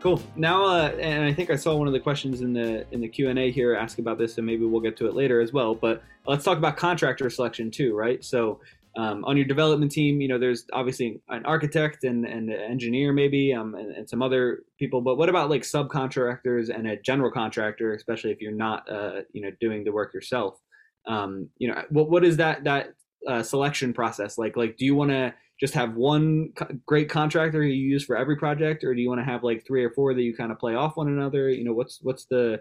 Cool. 0.01 0.23
Now, 0.35 0.65
uh, 0.65 0.89
and 0.99 1.25
I 1.25 1.33
think 1.35 1.51
I 1.51 1.57
saw 1.57 1.77
one 1.77 1.87
of 1.87 1.93
the 1.93 2.01
questions 2.01 2.41
in 2.41 2.55
the 2.55 2.87
in 2.91 3.03
the 3.03 3.09
Q 3.09 3.29
and 3.29 3.39
A 3.39 3.51
here 3.51 3.75
ask 3.75 3.99
about 3.99 4.17
this, 4.17 4.39
and 4.39 4.47
maybe 4.47 4.65
we'll 4.65 4.81
get 4.81 4.97
to 4.97 5.07
it 5.07 5.15
later 5.15 5.43
as 5.43 5.53
well. 5.53 5.75
But 5.75 6.03
let's 6.27 6.43
talk 6.43 6.57
about 6.57 6.79
contractor 6.79 7.29
selection 7.29 7.71
too, 7.71 7.95
right? 7.95 8.25
So, 8.25 8.61
um, 8.97 9.23
on 9.27 9.37
your 9.37 9.45
development 9.45 9.93
team, 9.93 10.23
you 10.23 10.29
know, 10.29 10.39
there's 10.39 10.65
obviously 10.73 11.21
an 11.29 11.45
architect 11.45 12.05
and, 12.05 12.25
and 12.25 12.49
an 12.49 12.61
engineer, 12.61 13.13
maybe, 13.13 13.53
um, 13.53 13.75
and, 13.75 13.93
and, 13.93 14.09
some 14.09 14.23
other 14.23 14.63
people. 14.79 15.03
But 15.03 15.17
what 15.17 15.29
about 15.29 15.51
like 15.51 15.63
subcontractors 15.63 16.75
and 16.75 16.89
a 16.89 16.97
general 16.97 17.31
contractor, 17.31 17.93
especially 17.93 18.31
if 18.31 18.41
you're 18.41 18.53
not, 18.53 18.91
uh, 18.91 19.21
you 19.33 19.43
know, 19.43 19.51
doing 19.61 19.85
the 19.85 19.93
work 19.93 20.15
yourself? 20.15 20.59
Um, 21.07 21.51
you 21.59 21.69
know, 21.69 21.83
what 21.91 22.09
what 22.09 22.25
is 22.25 22.39
that 22.39 22.65
that 22.65 22.95
uh, 23.29 23.43
selection 23.43 23.93
process 23.93 24.39
like? 24.39 24.57
Like, 24.57 24.79
do 24.79 24.87
you 24.87 24.95
want 24.95 25.11
to 25.11 25.35
just 25.61 25.75
have 25.75 25.95
one 25.95 26.53
co- 26.57 26.69
great 26.87 27.11
contractor 27.11 27.63
you 27.63 27.75
use 27.75 28.05
for 28.05 28.17
every 28.17 28.37
project, 28.37 28.83
or 28.83 28.95
do 28.95 29.01
you 29.01 29.09
want 29.09 29.21
to 29.21 29.25
have 29.25 29.45
like 29.45 29.67
three 29.67 29.85
or 29.85 29.91
four 29.91 30.15
that 30.15 30.23
you 30.23 30.35
kind 30.35 30.51
of 30.51 30.59
play 30.59 30.75
off 30.75 30.97
one 30.97 31.09
another? 31.09 31.51
You 31.51 31.65
know, 31.65 31.75
what's 31.75 31.99
what's 32.03 32.25
the 32.27 32.61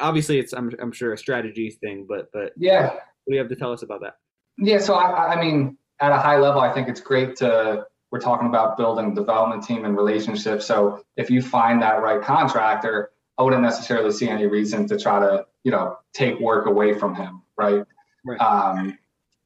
obviously 0.00 0.38
it's 0.38 0.52
I'm 0.52 0.70
I'm 0.80 0.92
sure 0.92 1.12
a 1.12 1.18
strategy 1.18 1.70
thing, 1.82 2.06
but 2.08 2.28
but 2.32 2.52
yeah, 2.56 2.86
what 2.86 3.00
do 3.28 3.34
you 3.34 3.38
have 3.38 3.48
to 3.48 3.56
tell 3.56 3.72
us 3.72 3.82
about 3.82 4.00
that? 4.02 4.14
Yeah, 4.58 4.78
so 4.78 4.94
I, 4.94 5.34
I 5.34 5.40
mean, 5.40 5.76
at 6.00 6.12
a 6.12 6.16
high 6.18 6.38
level, 6.38 6.60
I 6.60 6.72
think 6.72 6.88
it's 6.88 7.00
great 7.00 7.36
to 7.36 7.84
we're 8.12 8.20
talking 8.20 8.46
about 8.46 8.76
building 8.76 9.14
development 9.14 9.64
team 9.64 9.84
and 9.84 9.96
relationships. 9.96 10.64
So 10.64 11.02
if 11.16 11.28
you 11.30 11.42
find 11.42 11.82
that 11.82 12.00
right 12.00 12.22
contractor, 12.22 13.10
I 13.36 13.42
wouldn't 13.42 13.62
necessarily 13.62 14.12
see 14.12 14.28
any 14.28 14.46
reason 14.46 14.86
to 14.88 14.98
try 14.98 15.18
to, 15.18 15.44
you 15.64 15.72
know, 15.72 15.98
take 16.14 16.38
work 16.38 16.66
away 16.66 16.96
from 16.96 17.14
him, 17.16 17.42
right? 17.58 17.82
Right. 18.24 18.40
Um, 18.40 18.96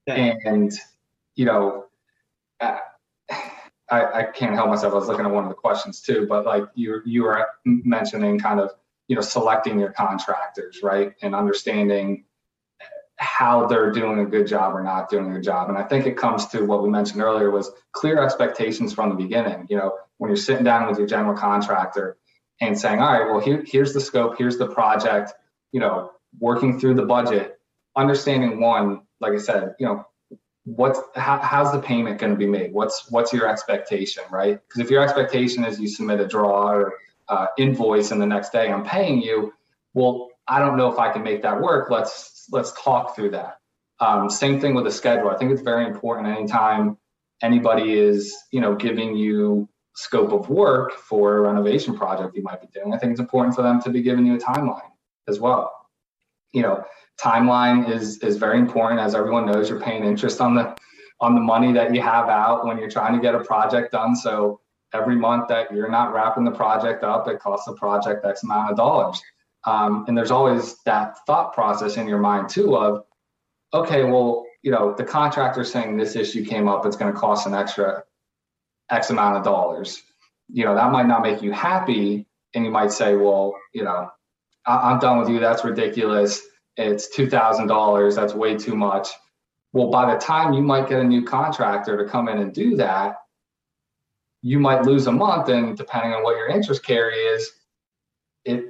Yeah. 0.06 0.34
and 0.44 0.72
you 1.36 1.46
know, 1.46 1.86
uh, 2.60 2.78
I, 3.90 4.20
I 4.20 4.22
can't 4.24 4.54
help 4.54 4.68
myself. 4.68 4.92
I 4.92 4.96
was 4.96 5.08
looking 5.08 5.26
at 5.26 5.32
one 5.32 5.44
of 5.44 5.50
the 5.50 5.56
questions 5.56 6.00
too, 6.00 6.26
but 6.28 6.46
like 6.46 6.64
you 6.74 7.00
you 7.04 7.24
were 7.24 7.46
mentioning, 7.64 8.38
kind 8.38 8.60
of, 8.60 8.70
you 9.08 9.16
know, 9.16 9.22
selecting 9.22 9.78
your 9.78 9.92
contractors, 9.92 10.80
right, 10.82 11.14
and 11.22 11.34
understanding 11.34 12.24
how 13.16 13.66
they're 13.66 13.92
doing 13.92 14.20
a 14.20 14.24
good 14.24 14.46
job 14.46 14.74
or 14.74 14.82
not 14.82 15.10
doing 15.10 15.30
a 15.30 15.34
good 15.34 15.42
job. 15.42 15.68
And 15.68 15.76
I 15.76 15.82
think 15.82 16.06
it 16.06 16.16
comes 16.16 16.46
to 16.48 16.64
what 16.64 16.82
we 16.82 16.88
mentioned 16.88 17.20
earlier 17.20 17.50
was 17.50 17.70
clear 17.92 18.22
expectations 18.22 18.94
from 18.94 19.10
the 19.10 19.14
beginning. 19.14 19.66
You 19.68 19.76
know, 19.76 19.98
when 20.16 20.30
you're 20.30 20.36
sitting 20.36 20.64
down 20.64 20.88
with 20.88 20.98
your 20.98 21.06
general 21.06 21.36
contractor 21.36 22.16
and 22.62 22.78
saying, 22.78 23.00
all 23.00 23.12
right, 23.12 23.30
well, 23.30 23.40
here, 23.40 23.62
here's 23.66 23.92
the 23.92 24.00
scope, 24.00 24.38
here's 24.38 24.56
the 24.56 24.68
project, 24.68 25.32
you 25.72 25.80
know, 25.80 26.12
working 26.38 26.80
through 26.80 26.94
the 26.94 27.04
budget, 27.04 27.58
understanding 27.94 28.60
one, 28.60 29.02
like 29.20 29.32
I 29.32 29.38
said, 29.38 29.74
you 29.78 29.86
know, 29.86 30.06
what's 30.64 31.00
how, 31.16 31.38
how's 31.38 31.72
the 31.72 31.80
payment 31.80 32.18
going 32.18 32.32
to 32.32 32.38
be 32.38 32.46
made? 32.46 32.72
What's 32.72 33.10
what's 33.10 33.32
your 33.32 33.48
expectation, 33.48 34.24
right? 34.30 34.60
Because 34.68 34.80
if 34.80 34.90
your 34.90 35.02
expectation 35.02 35.64
is 35.64 35.80
you 35.80 35.88
submit 35.88 36.20
a 36.20 36.26
draw 36.26 36.70
or 36.70 36.94
uh, 37.28 37.46
invoice 37.58 38.10
and 38.10 38.20
the 38.20 38.26
next 38.26 38.50
day 38.50 38.70
I'm 38.70 38.84
paying 38.84 39.22
you, 39.22 39.52
well, 39.94 40.28
I 40.48 40.58
don't 40.58 40.76
know 40.76 40.92
if 40.92 40.98
I 40.98 41.12
can 41.12 41.22
make 41.22 41.42
that 41.42 41.60
work. 41.60 41.90
Let's 41.90 42.46
let's 42.50 42.72
talk 42.82 43.14
through 43.14 43.30
that. 43.30 43.58
Um, 44.00 44.30
same 44.30 44.60
thing 44.60 44.74
with 44.74 44.84
the 44.84 44.90
schedule. 44.90 45.30
I 45.30 45.36
think 45.36 45.52
it's 45.52 45.62
very 45.62 45.84
important 45.84 46.28
anytime 46.28 46.96
anybody 47.42 47.98
is, 47.98 48.34
you 48.50 48.60
know, 48.60 48.74
giving 48.74 49.16
you 49.16 49.68
scope 49.94 50.32
of 50.32 50.48
work 50.48 50.92
for 50.92 51.36
a 51.36 51.40
renovation 51.40 51.96
project 51.96 52.34
you 52.36 52.42
might 52.42 52.60
be 52.60 52.68
doing. 52.72 52.94
I 52.94 52.98
think 52.98 53.12
it's 53.12 53.20
important 53.20 53.54
for 53.54 53.62
them 53.62 53.82
to 53.82 53.90
be 53.90 54.02
giving 54.02 54.24
you 54.24 54.36
a 54.36 54.38
timeline 54.38 54.90
as 55.28 55.38
well. 55.38 55.79
You 56.52 56.62
know, 56.62 56.84
timeline 57.22 57.88
is 57.90 58.18
is 58.18 58.36
very 58.36 58.58
important. 58.58 59.00
As 59.00 59.14
everyone 59.14 59.46
knows, 59.46 59.68
you're 59.68 59.80
paying 59.80 60.04
interest 60.04 60.40
on 60.40 60.54
the 60.54 60.76
on 61.20 61.34
the 61.34 61.40
money 61.40 61.72
that 61.72 61.94
you 61.94 62.00
have 62.00 62.28
out 62.28 62.66
when 62.66 62.78
you're 62.78 62.90
trying 62.90 63.14
to 63.14 63.20
get 63.20 63.34
a 63.34 63.44
project 63.44 63.92
done. 63.92 64.16
So 64.16 64.60
every 64.92 65.16
month 65.16 65.48
that 65.48 65.72
you're 65.72 65.90
not 65.90 66.12
wrapping 66.14 66.44
the 66.44 66.50
project 66.50 67.04
up, 67.04 67.28
it 67.28 67.40
costs 67.40 67.66
the 67.66 67.74
project 67.74 68.24
X 68.24 68.42
amount 68.42 68.70
of 68.70 68.76
dollars. 68.76 69.20
Um, 69.64 70.04
and 70.08 70.16
there's 70.16 70.30
always 70.30 70.76
that 70.84 71.18
thought 71.26 71.52
process 71.52 71.96
in 71.96 72.08
your 72.08 72.18
mind 72.18 72.48
too 72.48 72.76
of, 72.76 73.04
okay, 73.74 74.04
well, 74.04 74.46
you 74.62 74.70
know, 74.70 74.94
the 74.94 75.04
contractor 75.04 75.64
saying 75.64 75.96
this 75.96 76.16
issue 76.16 76.44
came 76.44 76.68
up, 76.68 76.86
it's 76.86 76.96
going 76.96 77.12
to 77.12 77.18
cost 77.18 77.46
an 77.46 77.54
extra 77.54 78.02
X 78.90 79.10
amount 79.10 79.36
of 79.36 79.44
dollars. 79.44 80.02
You 80.48 80.64
know, 80.64 80.74
that 80.74 80.90
might 80.90 81.06
not 81.06 81.22
make 81.22 81.42
you 81.42 81.52
happy. 81.52 82.26
And 82.54 82.64
you 82.64 82.70
might 82.70 82.90
say, 82.90 83.14
well, 83.14 83.54
you 83.72 83.84
know, 83.84 84.10
I- 84.70 84.90
I'm 84.90 84.98
done 84.98 85.18
with 85.18 85.28
you. 85.28 85.40
That's 85.40 85.64
ridiculous. 85.64 86.42
It's 86.76 87.14
$2,000. 87.16 88.14
That's 88.14 88.34
way 88.34 88.56
too 88.56 88.76
much. 88.76 89.08
Well, 89.72 89.90
by 89.90 90.12
the 90.12 90.20
time 90.20 90.52
you 90.52 90.62
might 90.62 90.88
get 90.88 91.00
a 91.00 91.04
new 91.04 91.24
contractor 91.24 91.96
to 91.96 92.04
come 92.04 92.28
in 92.28 92.38
and 92.38 92.52
do 92.52 92.76
that, 92.76 93.16
you 94.42 94.58
might 94.58 94.82
lose 94.84 95.06
a 95.06 95.12
month. 95.12 95.48
And 95.48 95.76
depending 95.76 96.12
on 96.12 96.22
what 96.22 96.36
your 96.36 96.48
interest 96.48 96.84
carry 96.84 97.14
is, 97.14 97.50
it 98.44 98.64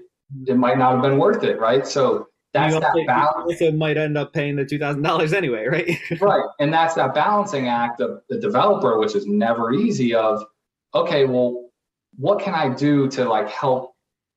it 0.47 0.57
might 0.57 0.79
not 0.79 0.93
have 0.93 1.03
been 1.03 1.19
worth 1.19 1.43
it, 1.43 1.59
right? 1.59 1.87
So 1.87 2.29
that's 2.53 2.75
that 2.75 3.05
balance. 3.07 3.61
you 3.61 3.67
also 3.67 3.77
might 3.77 3.97
end 3.97 4.19
up 4.19 4.33
paying 4.33 4.57
the 4.57 4.65
two 4.65 4.79
thousand 4.79 5.03
dollars 5.03 5.33
anyway, 5.33 5.67
right? 5.67 5.99
right 6.21 6.45
and 6.59 6.73
that's 6.73 6.95
that 6.95 7.15
balancing 7.15 7.69
act 7.69 8.01
of 8.01 8.23
the 8.29 8.39
developer 8.39 8.99
which 8.99 9.15
is 9.15 9.27
never 9.27 9.73
easy 9.73 10.15
of 10.15 10.45
okay 10.95 11.25
well 11.25 11.71
what 12.17 12.41
can 12.41 12.55
i 12.55 12.69
do 12.69 13.09
to 13.09 13.25
like 13.25 13.49
help 13.49 13.93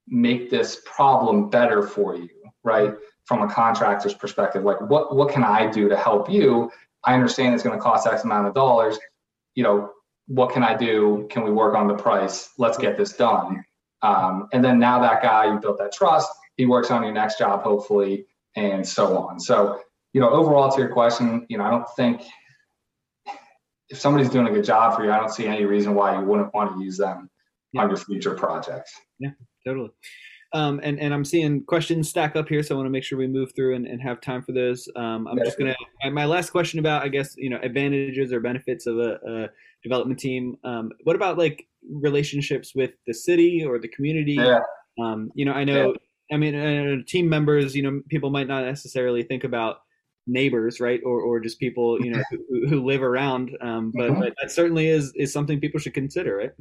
make 0.08 0.50
this 0.50 0.82
problem 0.86 1.50
better 1.50 1.82
for 1.82 2.16
you 2.16 2.30
right? 2.64 2.94
From 3.26 3.42
a 3.42 3.54
contractor's 3.54 4.14
perspective 4.14 4.64
like 4.64 4.80
what 4.82 5.16
what 5.16 5.30
can 5.30 5.44
i 5.44 5.70
do 5.70 5.90
to 5.90 5.98
help 5.98 6.30
you? 6.30 6.72
I 7.06 7.14
understand 7.14 7.54
it's 7.54 7.64
going 7.64 7.78
to 7.78 7.82
cost 7.82 8.08
x 8.08 8.24
amount 8.24 8.48
of 8.48 8.54
dollars. 8.54 8.98
You 9.56 9.64
know 9.64 9.92
what 10.28 10.52
can 10.52 10.64
i 10.64 10.76
do? 10.76 11.28
Can 11.30 11.44
we 11.44 11.52
work 11.52 11.76
on 11.76 11.88
the 11.88 11.96
price? 11.96 12.50
Let's 12.58 12.78
get 12.78 12.98
this 12.98 13.14
done. 13.14 13.64
Um, 14.02 14.48
and 14.52 14.64
then 14.64 14.80
now 14.80 15.00
that 15.02 15.22
guy 15.22 15.52
you 15.52 15.60
built 15.60 15.78
that 15.80 15.94
trust 15.94 16.30
he 16.58 16.66
works 16.66 16.92
on 16.92 17.04
your 17.04 17.14
next 17.14 17.38
job 17.38 17.64
hopefully 17.64 18.26
and 18.56 18.88
so 18.88 19.18
on. 19.18 19.40
So 19.40 19.82
you 20.14 20.22
know, 20.22 20.30
overall 20.30 20.72
to 20.72 20.80
your 20.80 20.92
question, 20.94 21.46
you 21.50 21.58
know, 21.58 21.64
I 21.64 21.72
don't 21.72 21.88
think 21.96 22.22
if 23.90 24.00
somebody's 24.00 24.30
doing 24.30 24.48
a 24.48 24.52
good 24.52 24.64
job 24.66 24.96
for 24.96 25.04
you, 25.04 25.12
I 25.12 25.18
don't 25.20 25.34
see 25.34 25.48
any 25.48 25.66
reason 25.66 25.96
why 25.96 26.18
you 26.20 26.26
wouldn't 26.26 26.54
want 26.54 26.78
to 26.78 26.84
use 26.84 26.98
them 26.98 27.30
Yeah. 27.74 27.82
on 27.82 27.90
your 27.90 27.98
future 27.98 28.36
projects. 28.36 28.94
Totally. 29.66 29.90
Um, 30.54 30.80
and, 30.84 31.00
and 31.00 31.14
I'm 31.16 31.26
seeing 31.26 31.64
questions 31.66 32.10
stack 32.10 32.36
up 32.36 32.48
here, 32.48 32.62
so 32.62 32.76
I 32.76 32.78
want 32.78 32.86
to 32.86 32.92
make 32.92 33.04
sure 33.04 33.18
we 33.18 33.26
move 33.26 33.54
through 33.56 33.74
and, 33.76 33.88
and 33.88 34.00
have 34.04 34.22
time 34.22 34.44
for 34.44 34.52
those. 34.52 34.88
Um, 34.96 35.28
I'm 35.28 35.40
Yeah. 35.40 35.46
just 35.46 35.58
gonna 35.58 35.76
my, 36.04 36.10
my 36.12 36.26
last 36.26 36.52
question 36.52 36.78
about 36.80 37.02
I 37.04 37.08
guess 37.08 37.34
you 37.38 37.50
know 37.50 37.58
advantages 37.64 38.32
or 38.32 38.40
benefits 38.40 38.86
of 38.86 39.00
a, 39.00 39.20
a 39.28 39.50
development 39.82 40.20
team. 40.20 40.58
Um, 40.64 40.92
what 41.06 41.16
about 41.16 41.40
like 41.40 41.68
relationships 41.90 42.76
with 42.76 42.92
the 43.08 43.14
city 43.16 43.66
or 43.66 43.80
the 43.80 43.88
community? 43.88 44.34
Yeah, 44.34 44.60
Um, 45.02 45.32
you 45.34 45.44
know, 45.46 45.54
I 45.54 45.64
know. 45.64 45.96
I 46.32 46.38
mean, 46.38 46.56
uh, 46.56 46.98
team 47.08 47.28
members. 47.28 47.76
You 47.76 47.84
know, 47.84 48.02
people 48.10 48.30
might 48.30 48.48
not 48.48 48.64
necessarily 48.64 49.24
think 49.24 49.44
about 49.44 49.78
neighbors, 50.28 50.80
right, 50.80 51.02
or 51.04 51.20
or 51.22 51.40
just 51.40 51.60
people 51.60 52.00
you 52.00 52.12
know 52.12 52.22
who, 52.30 52.68
who 52.70 52.86
live 52.86 53.02
around. 53.02 53.58
Um, 53.60 53.92
but, 53.96 54.12
Mhm. 54.12 54.20
but 54.20 54.34
that 54.40 54.52
certainly 54.52 54.88
is 54.88 55.12
is 55.16 55.34
something 55.34 55.60
people 55.60 55.80
should 55.80 55.96
consider, 55.96 56.38
right? 56.38 56.52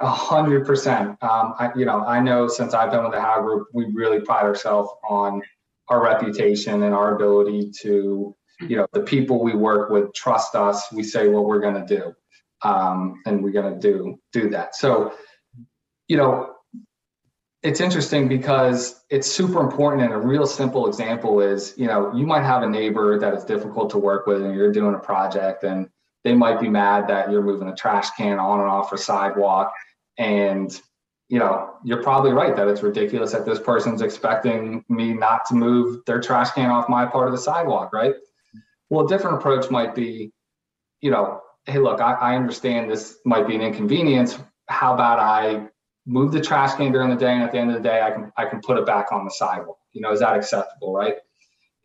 A 0.00 0.10
hundred 0.10 0.66
percent. 0.66 1.16
Um, 1.22 1.54
you 1.76 1.84
know, 1.84 2.04
I 2.04 2.20
know 2.20 2.48
since 2.48 2.74
I've 2.74 2.90
been 2.90 3.02
with 3.02 3.12
the 3.12 3.20
How 3.20 3.42
Group, 3.42 3.68
we 3.72 3.86
really 3.92 4.20
pride 4.20 4.44
ourselves 4.44 4.90
on 5.08 5.42
our 5.88 6.02
reputation 6.02 6.82
and 6.82 6.94
our 6.94 7.14
ability 7.14 7.70
to, 7.82 8.34
you 8.60 8.76
know, 8.76 8.86
the 8.92 9.00
people 9.00 9.42
we 9.42 9.54
work 9.54 9.90
with 9.90 10.12
trust 10.14 10.54
us. 10.54 10.92
We 10.92 11.02
say 11.02 11.28
what 11.28 11.44
we're 11.46 11.60
going 11.60 11.86
to 11.86 11.96
do, 11.96 12.12
um, 12.68 13.20
and 13.26 13.42
we're 13.42 13.52
going 13.52 13.74
to 13.74 13.80
do 13.80 14.18
do 14.32 14.50
that. 14.50 14.74
So, 14.74 15.14
you 16.08 16.16
know, 16.16 16.54
it's 17.62 17.80
interesting 17.80 18.28
because 18.28 19.04
it's 19.10 19.26
super 19.26 19.60
important. 19.60 20.02
And 20.02 20.12
a 20.12 20.18
real 20.18 20.46
simple 20.46 20.86
example 20.86 21.40
is, 21.40 21.74
you 21.76 21.86
know, 21.86 22.14
you 22.14 22.26
might 22.26 22.44
have 22.44 22.62
a 22.62 22.68
neighbor 22.68 23.18
that 23.18 23.34
is 23.34 23.44
difficult 23.44 23.90
to 23.90 23.98
work 23.98 24.26
with, 24.26 24.42
and 24.42 24.54
you're 24.54 24.72
doing 24.72 24.94
a 24.94 24.98
project, 24.98 25.64
and 25.64 25.88
they 26.24 26.34
might 26.34 26.60
be 26.60 26.68
mad 26.68 27.08
that 27.08 27.30
you're 27.30 27.42
moving 27.42 27.68
a 27.68 27.74
trash 27.74 28.10
can 28.10 28.38
on 28.38 28.60
and 28.60 28.68
off 28.68 28.92
a 28.92 28.98
sidewalk. 28.98 29.72
And, 30.18 30.70
you 31.28 31.38
know, 31.38 31.74
you're 31.84 32.02
probably 32.02 32.32
right 32.32 32.56
that 32.56 32.68
it's 32.68 32.82
ridiculous 32.82 33.32
that 33.32 33.46
this 33.46 33.60
person's 33.60 34.02
expecting 34.02 34.84
me 34.88 35.12
not 35.12 35.44
to 35.46 35.54
move 35.54 36.04
their 36.06 36.20
trash 36.20 36.50
can 36.52 36.70
off 36.70 36.88
my 36.88 37.06
part 37.06 37.28
of 37.28 37.32
the 37.32 37.38
sidewalk, 37.38 37.92
right? 37.92 38.14
Well, 38.90 39.06
a 39.06 39.08
different 39.08 39.36
approach 39.36 39.70
might 39.70 39.94
be, 39.94 40.32
you 41.00 41.10
know, 41.10 41.40
hey, 41.66 41.78
look, 41.78 42.00
I, 42.00 42.14
I 42.14 42.36
understand 42.36 42.90
this 42.90 43.18
might 43.24 43.46
be 43.46 43.54
an 43.54 43.60
inconvenience. 43.60 44.38
How 44.68 44.94
about 44.94 45.20
I 45.20 45.68
move 46.08 46.32
the 46.32 46.40
trash 46.40 46.74
can 46.74 46.90
during 46.90 47.10
the 47.10 47.16
day 47.16 47.32
and 47.32 47.42
at 47.42 47.52
the 47.52 47.58
end 47.58 47.70
of 47.70 47.76
the 47.76 47.86
day 47.86 48.00
I 48.00 48.10
can 48.10 48.32
I 48.36 48.46
can 48.46 48.60
put 48.62 48.78
it 48.78 48.86
back 48.86 49.12
on 49.12 49.24
the 49.24 49.30
sidewalk. 49.30 49.78
You 49.92 50.00
know, 50.00 50.10
is 50.10 50.20
that 50.20 50.34
acceptable, 50.34 50.94
right? 50.94 51.16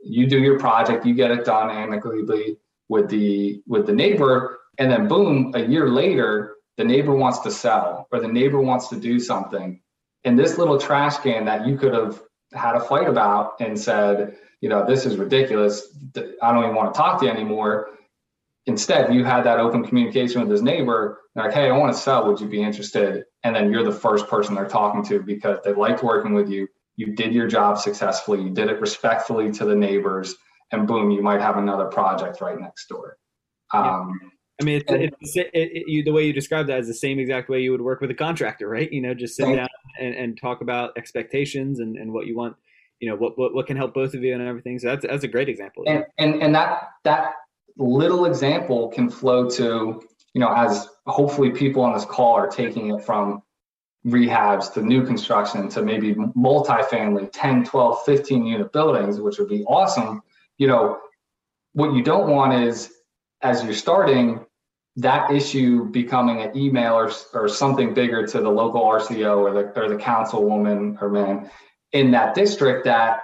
You 0.02 0.28
do 0.28 0.40
your 0.40 0.58
project, 0.60 1.06
you 1.06 1.14
get 1.14 1.32
it 1.32 1.46
done 1.46 1.70
amicably 1.70 2.58
with 2.90 3.10
the 3.10 3.62
with 3.68 3.86
the 3.86 3.94
neighbor, 3.94 4.60
and 4.78 4.92
then 4.92 5.08
boom, 5.08 5.52
a 5.56 5.64
year 5.64 5.90
later, 5.90 6.56
the 6.78 6.84
neighbor 6.84 7.14
wants 7.14 7.40
to 7.40 7.52
sell 7.52 8.08
or 8.12 8.20
the 8.20 8.28
neighbor 8.28 8.62
wants 8.62 8.88
to 8.90 8.96
do 8.96 9.20
something. 9.20 9.82
And 10.24 10.40
this 10.40 10.58
little 10.58 10.78
trash 10.78 11.18
can 11.18 11.46
that 11.46 11.68
you 11.68 11.78
could 11.78 11.94
have 11.94 12.22
had 12.54 12.76
a 12.76 12.80
fight 12.80 13.08
about 13.08 13.54
and 13.60 13.80
said, 13.80 14.38
you 14.62 14.70
know, 14.70 14.86
this 14.86 15.06
is 15.06 15.18
ridiculous. 15.18 15.96
I 16.42 16.54
don't 16.54 16.64
even 16.64 16.76
want 16.76 16.94
to 16.94 16.98
talk 16.98 17.20
to 17.20 17.26
you 17.26 17.32
anymore. 17.32 17.90
Instead, 18.66 19.14
you 19.14 19.26
had 19.26 19.44
that 19.44 19.60
open 19.60 19.84
communication 19.84 20.40
with 20.40 20.50
his 20.50 20.62
neighbor, 20.62 21.20
like, 21.36 21.52
hey, 21.52 21.70
I 21.70 21.78
want 21.78 21.94
to 21.94 22.00
sell. 22.00 22.26
Would 22.28 22.40
you 22.40 22.48
be 22.48 22.64
interested? 22.64 23.26
And 23.44 23.54
then 23.54 23.72
you're 23.72 23.84
the 23.84 23.92
first 23.92 24.28
person 24.28 24.56
they're 24.56 24.68
talking 24.68 25.04
to 25.06 25.22
because 25.22 25.60
they 25.66 25.74
liked 25.74 26.02
working 26.02 26.34
with 26.34 26.50
you. 26.50 26.68
You 26.96 27.14
did 27.14 27.34
your 27.34 27.48
job 27.48 27.78
successfully. 27.78 28.42
You 28.42 28.52
did 28.52 28.70
it 28.70 28.80
respectfully 28.80 29.52
to 29.52 29.66
the 29.66 29.76
neighbors, 29.76 30.36
and 30.74 30.88
boom, 30.88 31.12
you 31.12 31.22
might 31.22 31.40
have 31.40 31.58
another 31.58 31.86
project 31.86 32.42
right 32.42 32.60
next 32.60 32.88
door. 32.88 33.18
Um, 33.74 34.20
I 34.62 34.66
mean, 34.66 34.82
it's, 34.82 34.92
it's 34.92 35.38
it, 35.38 35.50
it, 35.54 35.84
you, 35.88 36.04
the 36.04 36.12
way 36.12 36.26
you 36.26 36.34
describe 36.34 36.68
that 36.68 36.80
is 36.80 36.88
the 36.88 36.94
same 36.94 37.20
exact 37.20 37.50
way 37.50 37.62
you 37.62 37.72
would 37.72 37.82
work 37.82 38.02
with 38.02 38.12
a 38.12 38.16
contractor, 38.16 38.68
right? 38.68 38.92
You 38.92 39.02
know, 39.02 39.14
just 39.14 39.36
sit 39.36 39.46
down 39.46 39.68
and, 40.00 40.14
and 40.16 40.40
talk 40.40 40.62
about 40.62 40.92
expectations 40.98 41.80
and, 41.80 41.96
and 41.98 42.12
what 42.12 42.28
you 42.28 42.36
want, 42.36 42.56
you 43.00 43.10
know, 43.10 43.16
what, 43.16 43.38
what 43.38 43.54
what 43.54 43.68
can 43.68 43.78
help 43.78 43.94
both 43.94 44.14
of 44.14 44.24
you 44.24 44.34
and 44.34 44.42
everything. 44.42 44.78
So 44.80 44.88
that's 44.88 45.06
that's 45.06 45.24
a 45.24 45.28
great 45.28 45.50
example. 45.50 45.84
and 45.88 46.06
and 46.18 46.42
and 46.42 46.54
that 46.56 46.90
that 47.04 47.34
little 47.78 48.26
example 48.26 48.90
can 48.90 49.10
flow 49.10 49.50
to 49.50 50.02
you 50.34 50.40
know 50.40 50.54
as 50.54 50.88
hopefully 51.08 51.52
people 51.52 51.84
on 51.84 51.94
this 51.94 52.06
call 52.06 52.34
are 52.34 52.48
taking 52.48 52.94
it 52.94 53.04
from 53.04 53.42
rehabs 54.06 54.72
to 54.74 54.82
new 54.82 55.06
construction 55.06 55.70
to 55.70 55.82
maybe 55.82 56.14
multifamily 56.14 57.30
10 57.32 57.64
12 57.64 58.04
15 58.06 58.46
unit 58.46 58.72
buildings 58.74 59.20
which 59.20 59.40
would 59.40 59.48
be 59.48 59.64
awesome 59.64 60.22
you 60.58 60.68
know 60.68 61.00
what 61.74 61.94
you 61.94 62.04
don't 62.04 62.30
want 62.30 62.54
is 62.54 62.92
as 63.42 63.64
you're 63.64 63.74
starting 63.74 64.46
that 64.98 65.32
issue 65.32 65.86
becoming 65.86 66.42
an 66.42 66.56
email 66.56 66.94
or, 66.94 67.12
or 67.34 67.48
something 67.48 67.94
bigger 67.94 68.28
to 68.28 68.42
the 68.42 68.50
local 68.50 68.82
rco 68.82 69.38
or 69.38 69.54
the, 69.54 69.80
or 69.80 69.90
the 69.90 69.96
councilwoman 69.96 71.02
or 71.02 71.10
man 71.10 71.50
in 71.94 72.12
that 72.12 72.36
district 72.36 72.86
that 72.86 73.22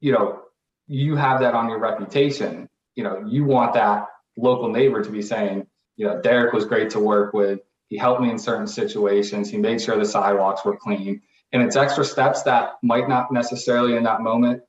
you 0.00 0.12
know 0.12 0.42
you 0.86 1.14
have 1.14 1.40
that 1.40 1.54
on 1.54 1.68
your 1.68 1.78
reputation. 1.78 2.68
You 2.94 3.04
know 3.04 3.24
you 3.26 3.44
want 3.44 3.74
that 3.74 4.06
local 4.36 4.68
neighbor 4.68 5.02
to 5.02 5.10
be 5.10 5.22
saying 5.22 5.66
you 5.96 6.06
know 6.06 6.20
derek 6.20 6.52
was 6.52 6.66
great 6.66 6.90
to 6.90 7.00
work 7.00 7.32
with. 7.32 7.60
He 7.88 7.96
helped 7.96 8.20
me 8.20 8.30
in 8.30 8.38
certain 8.38 8.68
situations. 8.68 9.50
He 9.50 9.56
made 9.56 9.80
sure 9.80 9.96
the 9.96 10.04
sidewalks 10.04 10.64
were 10.64 10.76
clean. 10.76 11.22
And 11.52 11.62
it's 11.62 11.74
extra 11.74 12.04
steps 12.04 12.44
that 12.44 12.74
might 12.82 13.08
not 13.08 13.32
necessarily 13.32 13.96
in 13.96 14.04
that 14.04 14.20
moment 14.20 14.62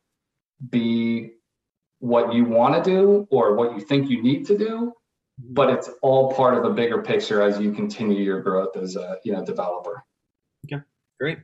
be 0.71 1.33
what 2.01 2.33
you 2.33 2.43
want 2.43 2.83
to 2.83 2.89
do 2.89 3.27
or 3.31 3.55
what 3.55 3.73
you 3.73 3.79
think 3.79 4.09
you 4.09 4.21
need 4.21 4.45
to 4.45 4.57
do 4.57 4.91
but 5.49 5.69
it's 5.69 5.89
all 6.01 6.33
part 6.33 6.55
of 6.55 6.65
a 6.65 6.69
bigger 6.69 7.01
picture 7.01 7.41
as 7.41 7.59
you 7.59 7.71
continue 7.71 8.21
your 8.21 8.41
growth 8.41 8.75
as 8.75 8.95
a 8.95 9.17
you 9.23 9.31
know 9.31 9.43
developer 9.45 10.03
okay 10.65 10.81
great 11.19 11.37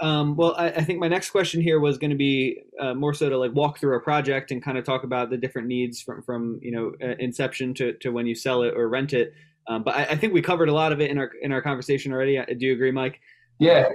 um, 0.00 0.34
well, 0.34 0.54
I, 0.56 0.70
I, 0.70 0.82
think 0.82 0.98
my 0.98 1.06
next 1.06 1.30
question 1.30 1.60
here 1.62 1.78
was 1.78 1.98
going 1.98 2.10
to 2.10 2.16
be 2.16 2.62
uh, 2.80 2.94
more 2.94 3.14
so 3.14 3.28
to 3.28 3.38
like 3.38 3.54
walk 3.54 3.78
through 3.78 3.96
a 3.96 4.00
project 4.00 4.50
and 4.50 4.60
kind 4.60 4.76
of 4.76 4.84
talk 4.84 5.04
about 5.04 5.30
the 5.30 5.36
different 5.36 5.68
needs 5.68 6.02
from 6.02 6.20
from 6.22 6.58
you 6.60 6.72
know 6.72 6.92
uh, 7.00 7.14
inception 7.20 7.74
to, 7.74 7.92
to 7.98 8.10
when 8.10 8.26
you 8.26 8.34
sell 8.34 8.64
it 8.64 8.74
or 8.76 8.88
rent 8.88 9.12
it. 9.12 9.34
Um, 9.68 9.84
but 9.84 9.94
I, 9.94 10.04
I, 10.06 10.16
think 10.16 10.34
we 10.34 10.42
covered 10.42 10.68
a 10.68 10.74
lot 10.74 10.90
of 10.90 11.00
it 11.00 11.12
in 11.12 11.18
our 11.18 11.30
in 11.40 11.52
our 11.52 11.62
conversation 11.62 12.12
already. 12.12 12.36
Uh, 12.36 12.44
do 12.58 12.66
you 12.66 12.72
agree, 12.72 12.90
Mike? 12.90 13.20
Yeah. 13.58 13.88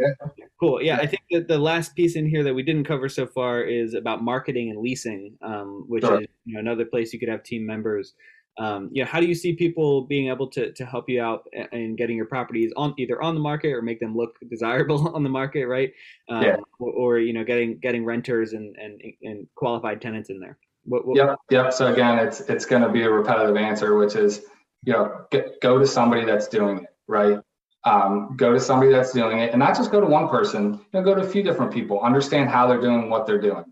Cool. 0.60 0.82
Yeah, 0.82 0.98
I 0.98 1.06
think 1.06 1.22
that 1.32 1.48
the 1.48 1.58
last 1.58 1.96
piece 1.96 2.16
in 2.16 2.28
here 2.28 2.44
that 2.44 2.54
we 2.54 2.64
didn't 2.64 2.86
cover 2.86 3.08
so 3.10 3.26
far 3.26 3.62
is 3.62 3.94
about 3.94 4.24
marketing 4.24 4.70
and 4.72 4.80
leasing, 4.80 5.38
um, 5.42 5.86
which 5.88 6.04
sure. 6.04 6.22
is 6.22 6.28
you 6.46 6.54
know, 6.56 6.60
another 6.60 6.86
place 6.86 7.14
you 7.14 7.20
could 7.20 7.30
have 7.30 7.44
team 7.44 7.66
members 7.66 8.14
um, 8.60 8.90
you 8.92 9.04
know, 9.04 9.10
how 9.10 9.22
do 9.22 9.26
you 9.26 9.34
see 9.36 9.54
people 9.54 10.02
being 10.02 10.30
able 10.30 10.48
to, 10.50 10.74
to 10.74 10.86
help 10.86 11.10
you 11.10 11.22
out 11.22 11.48
in 11.72 11.96
getting 11.96 12.18
your 12.18 12.26
properties 12.26 12.74
on 12.76 12.94
either 12.98 13.22
on 13.22 13.34
the 13.34 13.40
market 13.40 13.72
or 13.72 13.82
make 13.82 14.02
them 14.02 14.16
look 14.16 14.38
desirable 14.50 15.10
on 15.16 15.24
the 15.24 15.30
market, 15.30 15.66
right? 15.66 15.92
Um, 16.30 16.44
yeah. 16.44 16.58
Or, 16.80 16.92
or, 16.92 17.20
you 17.20 17.32
know, 17.32 17.44
getting 17.44 17.80
getting 17.80 18.04
renters 18.04 18.54
and, 18.54 18.76
and, 18.76 19.02
and 19.24 19.48
qualified 19.56 20.02
tenants 20.02 20.30
in 20.30 20.40
there. 20.40 20.58
What, 20.84 21.08
what, 21.08 21.16
yep, 21.16 21.38
yep. 21.50 21.74
So 21.74 21.92
again, 21.92 22.20
it's 22.20 22.42
it's 22.42 22.66
going 22.66 22.82
to 22.82 22.90
be 22.90 23.04
a 23.04 23.10
repetitive 23.10 23.56
answer, 23.56 23.96
which 23.96 24.16
is, 24.16 24.42
you 24.84 24.94
know, 24.94 25.26
get, 25.32 25.62
go 25.62 25.80
to 25.80 25.88
somebody 25.88 26.26
that's 26.26 26.48
doing 26.48 26.80
it, 26.80 26.90
right? 27.08 27.40
Um, 27.86 28.36
go 28.36 28.52
to 28.52 28.60
somebody 28.60 28.92
that's 28.92 29.14
doing 29.14 29.40
it, 29.40 29.52
and 29.52 29.60
not 29.60 29.76
just 29.76 29.92
go 29.92 30.02
to 30.02 30.08
one 30.08 30.28
person. 30.28 30.74
You 30.74 30.80
know, 30.94 31.04
go 31.04 31.16
to 31.16 31.22
a 31.22 31.30
few 31.30 31.44
different 31.44 31.74
people. 31.74 32.02
Understand 32.02 32.50
how 32.50 32.68
they're 32.68 32.82
doing 32.82 33.10
what 33.10 33.26
they're 33.26 33.42
doing. 33.42 33.66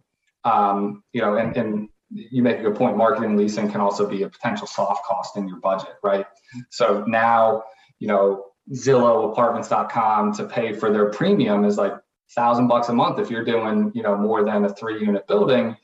Um, 0.43 1.04
you 1.12 1.22
know, 1.22 1.36
and 1.36 1.56
and 1.58 1.89
you 2.10 2.41
make 2.41 2.60
a 2.60 2.62
good 2.62 2.76
point. 2.76 2.96
Marketing 2.98 3.36
leasing 3.36 3.70
can 3.70 3.82
also 3.82 4.08
be 4.08 4.24
a 4.24 4.30
potential 4.30 4.65
soft 4.67 5.06
cost 5.06 5.36
in 5.36 5.48
your 5.48 5.60
budget, 5.60 5.96
right? 6.04 6.26
So 6.70 7.04
now, 7.06 7.63
you 8.00 8.08
know, 8.08 8.46
Zillow 8.74 9.32
apartments.com 9.32 10.34
to 10.36 10.46
pay 10.46 10.74
for 10.74 10.91
their 10.91 11.10
premium 11.10 11.65
is 11.65 11.78
like 11.78 11.93
thousand 12.36 12.67
bucks 12.67 12.89
a 12.89 12.93
month. 12.93 13.20
If 13.20 13.30
you're 13.30 13.46
doing, 13.46 13.91
you 13.93 14.04
know, 14.04 14.17
more 14.17 14.43
than 14.43 14.65
a 14.65 14.74
three 14.74 15.00
unit 15.00 15.28
building, 15.28 15.76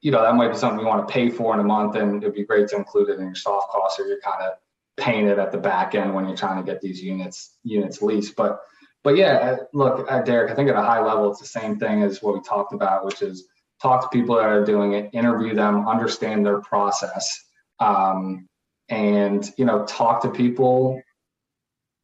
you 0.00 0.10
know, 0.10 0.22
that 0.22 0.34
might 0.34 0.48
be 0.48 0.56
something 0.56 0.80
you 0.80 0.86
want 0.86 1.06
to 1.06 1.12
pay 1.12 1.30
for 1.30 1.54
in 1.54 1.60
a 1.60 1.64
month 1.64 1.96
and 1.96 2.22
it'd 2.22 2.34
be 2.34 2.44
great 2.44 2.68
to 2.68 2.76
include 2.76 3.08
it 3.10 3.18
in 3.18 3.26
your 3.26 3.34
soft 3.34 3.70
costs 3.70 3.98
or 3.98 4.06
you're 4.06 4.20
kind 4.20 4.42
of 4.42 4.54
paying 5.00 5.26
it 5.26 5.38
at 5.38 5.50
the 5.50 5.58
back 5.58 5.94
end 5.94 6.14
when 6.14 6.26
you're 6.26 6.36
trying 6.36 6.64
to 6.64 6.70
get 6.70 6.80
these 6.80 7.02
units, 7.02 7.56
units 7.64 8.00
leased. 8.02 8.36
But, 8.36 8.60
but 9.02 9.16
yeah, 9.16 9.56
look, 9.72 10.06
Derek, 10.26 10.52
I 10.52 10.54
think 10.54 10.70
at 10.70 10.76
a 10.76 10.82
high 10.82 11.04
level, 11.04 11.30
it's 11.30 11.40
the 11.40 11.46
same 11.46 11.78
thing 11.78 12.02
as 12.02 12.22
what 12.22 12.34
we 12.34 12.40
talked 12.42 12.72
about, 12.72 13.04
which 13.04 13.22
is, 13.22 13.48
talk 13.82 14.02
to 14.02 14.08
people 14.14 14.36
that 14.36 14.44
are 14.44 14.62
doing 14.62 14.92
it, 14.92 15.08
interview 15.14 15.54
them, 15.54 15.88
understand 15.88 16.44
their 16.44 16.60
process, 16.60 17.46
um, 17.78 18.46
and 18.90 19.50
you 19.56 19.64
know, 19.64 19.86
talk 19.86 20.20
to 20.20 20.28
people 20.28 21.00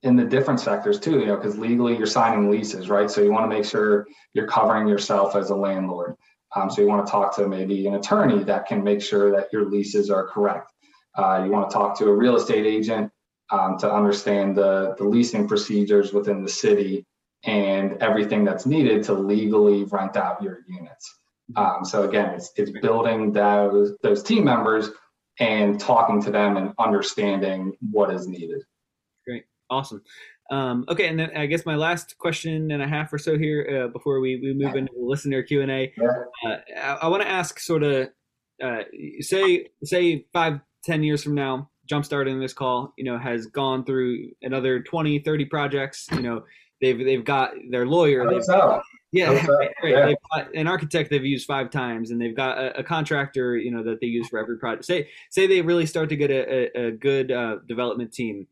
in 0.03 0.17
the 0.17 0.25
different 0.25 0.59
sectors 0.59 0.99
too. 0.99 1.21
You 1.21 1.27
know, 1.27 1.37
because 1.37 1.59
legally 1.59 1.95
you're 1.99 2.07
signing 2.07 2.51
leases, 2.51 2.89
right? 2.89 3.11
So 3.11 3.21
you 3.21 3.31
want 3.31 3.51
to 3.51 3.55
make 3.55 3.67
sure 3.67 4.07
you're 4.33 4.47
covering 4.47 4.89
yourself 4.89 5.37
as 5.37 5.51
a 5.51 5.55
landlord. 5.55 6.15
Um, 6.55 6.71
so 6.71 6.81
you 6.81 6.89
want 6.89 7.05
to 7.07 7.11
talk 7.11 7.37
to 7.37 7.47
maybe 7.47 7.87
an 7.87 7.97
attorney 7.97 8.43
that 8.45 8.67
can 8.67 8.83
make 8.83 9.03
sure 9.03 9.31
that 9.33 9.49
your 9.53 9.69
leases 9.69 10.09
are 10.09 10.27
correct. 10.29 10.73
Uh, 11.17 11.43
you 11.45 11.51
want 11.51 11.71
to 11.71 11.75
talk 11.75 11.99
to 11.99 12.07
a 12.07 12.13
real 12.13 12.37
estate 12.37 12.67
agent 12.67 13.11
um, 13.51 13.79
to 13.79 13.93
understand 13.93 14.57
the, 14.57 14.95
the 14.99 15.05
leasing 15.05 15.49
procedures 15.49 16.13
within 16.13 16.43
the 16.43 16.49
city 16.49 17.07
and 17.45 18.03
everything 18.03 18.45
that's 18.45 18.67
needed 18.67 19.03
to 19.05 19.13
legally 19.13 19.85
rent 19.85 20.17
out 20.17 20.43
your 20.43 20.61
units. 20.69 21.19
Um, 21.55 21.85
so 21.85 22.03
again, 22.09 22.35
it's 22.35 22.51
it's 22.57 22.73
building 22.83 23.33
those 23.33 23.97
those 24.03 24.23
team 24.23 24.45
members 24.45 24.91
and 25.39 25.79
talking 25.79 26.21
to 26.23 26.31
them 26.31 26.57
and 26.57 26.73
understanding 26.79 27.77
what 27.93 28.13
is 28.13 28.27
needed. 28.27 28.63
Great, 29.25 29.45
awesome. 29.71 30.03
Um, 30.51 30.85
okay, 30.89 31.09
and 31.09 31.19
then 31.19 31.31
I 31.37 31.47
guess 31.47 31.67
my 31.67 31.77
last 31.77 32.19
question 32.19 32.71
and 32.71 32.83
a 32.83 32.87
half 32.87 33.13
or 33.13 33.19
so 33.19 33.37
here 33.37 33.85
uh, 33.85 33.89
before 33.89 34.21
we, 34.21 34.41
we 34.41 34.55
move 34.55 34.75
into 34.77 34.93
the 34.93 35.05
listener 35.05 35.43
Q 35.43 35.63
and 35.63 35.71
A. 35.71 35.93
Uh, 36.01 36.57
I, 36.77 36.99
I 37.03 37.09
want 37.09 37.23
to 37.23 37.29
ask 37.29 37.61
sort 37.61 37.83
of 37.83 38.09
uh, 38.63 38.83
say 39.21 39.69
say 39.85 40.27
five 40.33 40.61
ten 40.87 41.03
years 41.03 41.23
from 41.23 41.35
now, 41.35 41.69
jumpstarting 41.91 42.41
this 42.41 42.53
call, 42.53 42.95
you 42.97 43.05
know, 43.05 43.19
has 43.19 43.47
gone 43.47 43.85
through 43.85 44.31
another 44.43 44.81
20, 44.83 45.19
30 45.19 45.45
projects. 45.47 46.07
You 46.13 46.23
know, 46.23 46.45
they've 46.81 46.99
they've 46.99 47.25
got 47.25 47.51
their 47.71 47.87
lawyer. 47.87 48.29
They've. 48.31 48.43
Yeah, 49.13 49.47
right, 49.47 49.71
yeah. 49.85 50.13
Got, 50.35 50.55
an 50.55 50.67
architect 50.67 51.11
they've 51.11 51.25
used 51.25 51.47
five 51.47 51.71
times, 51.71 52.11
and 52.11 52.21
they've 52.21 52.37
got 52.37 52.59
a, 52.59 52.81
a, 52.81 52.83
contractor, 52.83 53.57
you 53.57 53.71
know, 53.71 53.83
that 53.85 54.01
they 54.01 54.09
use 54.09 54.29
for 54.29 54.39
every 54.39 54.59
project. 54.59 54.85
Say, 54.85 55.09
say 55.31 55.47
they 55.47 55.63
really 55.63 55.87
start 55.87 56.09
to 56.11 56.17
get 56.17 56.31
a, 56.31 56.79
a, 56.79 56.87
a 56.89 56.91
good 56.91 57.31
uh, 57.31 57.59
development 57.67 58.13
team. 58.13 58.47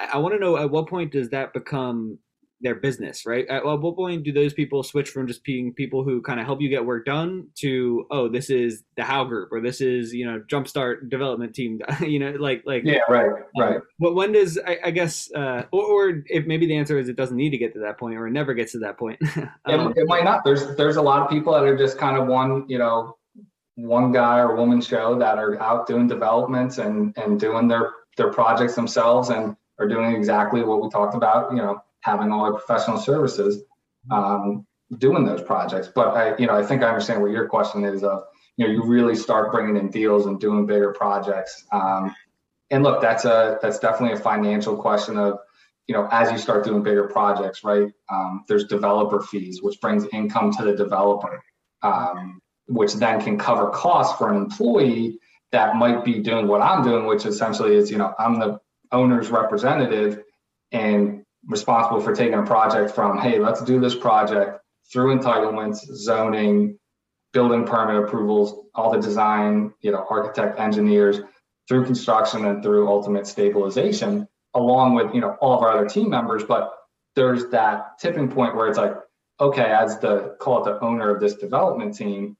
I, 0.00 0.14
I 0.14 0.16
want 0.16 0.34
to 0.34 0.40
know 0.40 0.56
at 0.56 0.70
what 0.70 0.88
point 0.88 1.12
does 1.12 1.28
that 1.28 1.52
become 1.52 2.18
their 2.60 2.74
business, 2.74 3.24
right? 3.24 3.46
At 3.48 3.64
what 3.64 3.96
point 3.96 4.22
do 4.22 4.32
those 4.32 4.52
people 4.52 4.82
switch 4.82 5.10
from 5.10 5.26
just 5.26 5.42
being 5.44 5.72
people 5.72 6.04
who 6.04 6.20
kind 6.20 6.38
of 6.38 6.46
help 6.46 6.60
you 6.60 6.68
get 6.68 6.84
work 6.84 7.06
done 7.06 7.48
to 7.56 8.06
oh, 8.10 8.28
this 8.28 8.50
is 8.50 8.82
the 8.96 9.04
How 9.04 9.24
Group 9.24 9.50
or 9.50 9.60
this 9.60 9.80
is 9.80 10.12
you 10.12 10.26
know 10.26 10.42
Jumpstart 10.46 11.08
Development 11.08 11.54
Team, 11.54 11.80
you 12.00 12.18
know, 12.18 12.32
like 12.32 12.62
like 12.66 12.82
yeah, 12.84 12.98
right, 13.08 13.30
right. 13.58 13.76
Um, 13.76 13.82
but 13.98 14.14
when 14.14 14.32
does 14.32 14.58
I, 14.66 14.78
I 14.86 14.90
guess, 14.90 15.30
uh, 15.34 15.64
or, 15.72 15.84
or, 15.84 16.22
if 16.26 16.46
maybe 16.46 16.66
the 16.66 16.76
answer 16.76 16.98
is 16.98 17.08
it 17.08 17.16
doesn't 17.16 17.36
need 17.36 17.50
to 17.50 17.58
get 17.58 17.72
to 17.74 17.80
that 17.80 17.98
point 17.98 18.16
or 18.16 18.26
it 18.26 18.32
never 18.32 18.54
gets 18.54 18.72
to 18.72 18.78
that 18.80 18.98
point. 18.98 19.18
um, 19.36 19.92
it, 19.92 19.98
it 19.98 20.06
might 20.06 20.24
not. 20.24 20.44
There's 20.44 20.76
there's 20.76 20.96
a 20.96 21.02
lot 21.02 21.22
of 21.22 21.30
people 21.30 21.54
that 21.54 21.62
are 21.62 21.76
just 21.76 21.98
kind 21.98 22.16
of 22.16 22.26
one 22.26 22.66
you 22.68 22.78
know 22.78 23.16
one 23.76 24.12
guy 24.12 24.38
or 24.38 24.54
woman 24.56 24.80
show 24.82 25.18
that 25.18 25.38
are 25.38 25.58
out 25.60 25.86
doing 25.86 26.06
developments 26.06 26.78
and 26.78 27.16
and 27.16 27.40
doing 27.40 27.68
their 27.68 27.92
their 28.16 28.30
projects 28.30 28.74
themselves 28.74 29.30
and 29.30 29.56
are 29.78 29.88
doing 29.88 30.14
exactly 30.14 30.62
what 30.62 30.82
we 30.82 30.90
talked 30.90 31.14
about, 31.14 31.50
you 31.52 31.56
know 31.56 31.82
having 32.00 32.32
all 32.32 32.44
our 32.44 32.54
professional 32.54 32.98
services 32.98 33.62
um, 34.10 34.66
doing 34.98 35.24
those 35.24 35.42
projects. 35.42 35.88
But 35.94 36.16
I, 36.16 36.36
you 36.36 36.46
know, 36.46 36.54
I 36.54 36.62
think 36.64 36.82
I 36.82 36.88
understand 36.88 37.22
what 37.22 37.30
your 37.30 37.48
question 37.48 37.84
is 37.84 38.02
of, 38.02 38.24
you 38.56 38.66
know, 38.66 38.72
you 38.72 38.84
really 38.84 39.14
start 39.14 39.52
bringing 39.52 39.76
in 39.76 39.90
deals 39.90 40.26
and 40.26 40.40
doing 40.40 40.66
bigger 40.66 40.92
projects. 40.92 41.64
Um, 41.72 42.14
and 42.70 42.82
look, 42.82 43.00
that's 43.00 43.24
a 43.24 43.58
that's 43.62 43.78
definitely 43.78 44.16
a 44.18 44.20
financial 44.20 44.76
question 44.76 45.16
of, 45.16 45.38
you 45.86 45.94
know, 45.94 46.08
as 46.10 46.30
you 46.30 46.38
start 46.38 46.64
doing 46.64 46.82
bigger 46.82 47.08
projects, 47.08 47.64
right? 47.64 47.88
Um, 48.10 48.44
there's 48.48 48.64
developer 48.64 49.20
fees, 49.20 49.60
which 49.62 49.80
brings 49.80 50.06
income 50.12 50.52
to 50.52 50.64
the 50.64 50.76
developer, 50.76 51.42
um, 51.82 52.40
which 52.66 52.94
then 52.94 53.20
can 53.20 53.38
cover 53.38 53.70
costs 53.70 54.16
for 54.18 54.30
an 54.30 54.36
employee 54.36 55.18
that 55.52 55.76
might 55.76 56.04
be 56.04 56.20
doing 56.20 56.46
what 56.46 56.62
I'm 56.62 56.84
doing, 56.84 57.06
which 57.06 57.26
essentially 57.26 57.74
is, 57.74 57.90
you 57.90 57.98
know, 57.98 58.14
I'm 58.18 58.38
the 58.38 58.60
owner's 58.92 59.30
representative 59.30 60.22
and 60.70 61.19
responsible 61.46 62.00
for 62.00 62.14
taking 62.14 62.38
a 62.38 62.42
project 62.42 62.94
from, 62.94 63.18
hey, 63.18 63.38
let's 63.38 63.62
do 63.62 63.80
this 63.80 63.94
project 63.94 64.60
through 64.92 65.16
entitlements, 65.16 65.78
zoning, 65.94 66.78
building 67.32 67.64
permit 67.64 68.04
approvals, 68.04 68.66
all 68.74 68.90
the 68.90 68.98
design, 68.98 69.72
you 69.80 69.92
know, 69.92 70.04
architect, 70.10 70.58
engineers, 70.58 71.20
through 71.68 71.84
construction 71.84 72.44
and 72.44 72.62
through 72.62 72.88
ultimate 72.88 73.26
stabilization, 73.26 74.26
along 74.54 74.94
with, 74.94 75.14
you 75.14 75.20
know, 75.20 75.36
all 75.40 75.56
of 75.56 75.62
our 75.62 75.70
other 75.70 75.88
team 75.88 76.10
members. 76.10 76.42
But 76.44 76.72
there's 77.14 77.46
that 77.48 77.98
tipping 78.00 78.30
point 78.30 78.56
where 78.56 78.68
it's 78.68 78.78
like, 78.78 78.94
okay, 79.38 79.72
as 79.72 79.98
the 80.00 80.36
call 80.40 80.62
it 80.62 80.64
the 80.64 80.84
owner 80.84 81.14
of 81.14 81.20
this 81.20 81.34
development 81.34 81.96
team, 81.96 82.36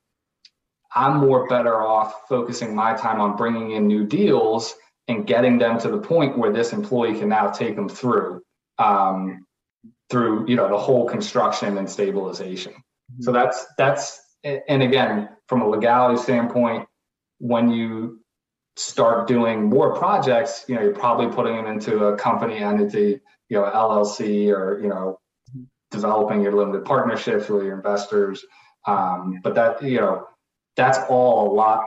I'm 0.94 1.18
more 1.18 1.46
better 1.46 1.80
off 1.80 2.28
focusing 2.28 2.74
my 2.74 2.94
time 2.94 3.20
on 3.20 3.36
bringing 3.36 3.70
in 3.72 3.86
new 3.86 4.04
deals 4.04 4.74
and 5.06 5.26
getting 5.26 5.58
them 5.58 5.78
to 5.78 5.88
the 5.88 5.98
point 5.98 6.36
where 6.36 6.52
this 6.52 6.72
employee 6.72 7.18
can 7.18 7.28
now 7.28 7.48
take 7.48 7.76
them 7.76 7.88
through 7.88 8.42
um, 8.80 9.46
through 10.08 10.48
you 10.48 10.56
know 10.56 10.68
the 10.68 10.78
whole 10.78 11.08
construction 11.08 11.78
and 11.78 11.88
stabilization. 11.88 12.72
Mm-hmm. 12.72 13.22
So 13.22 13.32
that's 13.32 13.66
that's 13.78 14.20
and 14.42 14.82
again 14.82 15.28
from 15.46 15.62
a 15.62 15.68
legality 15.68 16.20
standpoint, 16.20 16.88
when 17.38 17.70
you 17.70 18.20
start 18.76 19.28
doing 19.28 19.68
more 19.68 19.94
projects, 19.94 20.64
you 20.66 20.74
know 20.74 20.82
you're 20.82 20.94
probably 20.94 21.28
putting 21.28 21.54
them 21.54 21.66
into 21.66 22.06
a 22.06 22.16
company 22.16 22.58
entity, 22.58 23.20
you 23.48 23.56
know 23.56 23.64
LLC 23.64 24.48
or 24.52 24.80
you 24.82 24.88
know 24.88 25.20
developing 25.90 26.40
your 26.40 26.52
limited 26.52 26.84
partnerships 26.84 27.48
with 27.48 27.64
your 27.64 27.76
investors. 27.76 28.44
Um, 28.86 29.40
but 29.42 29.54
that 29.54 29.82
you 29.82 30.00
know 30.00 30.26
that's 30.76 30.98
all 31.10 31.52
a 31.52 31.54
lot 31.54 31.84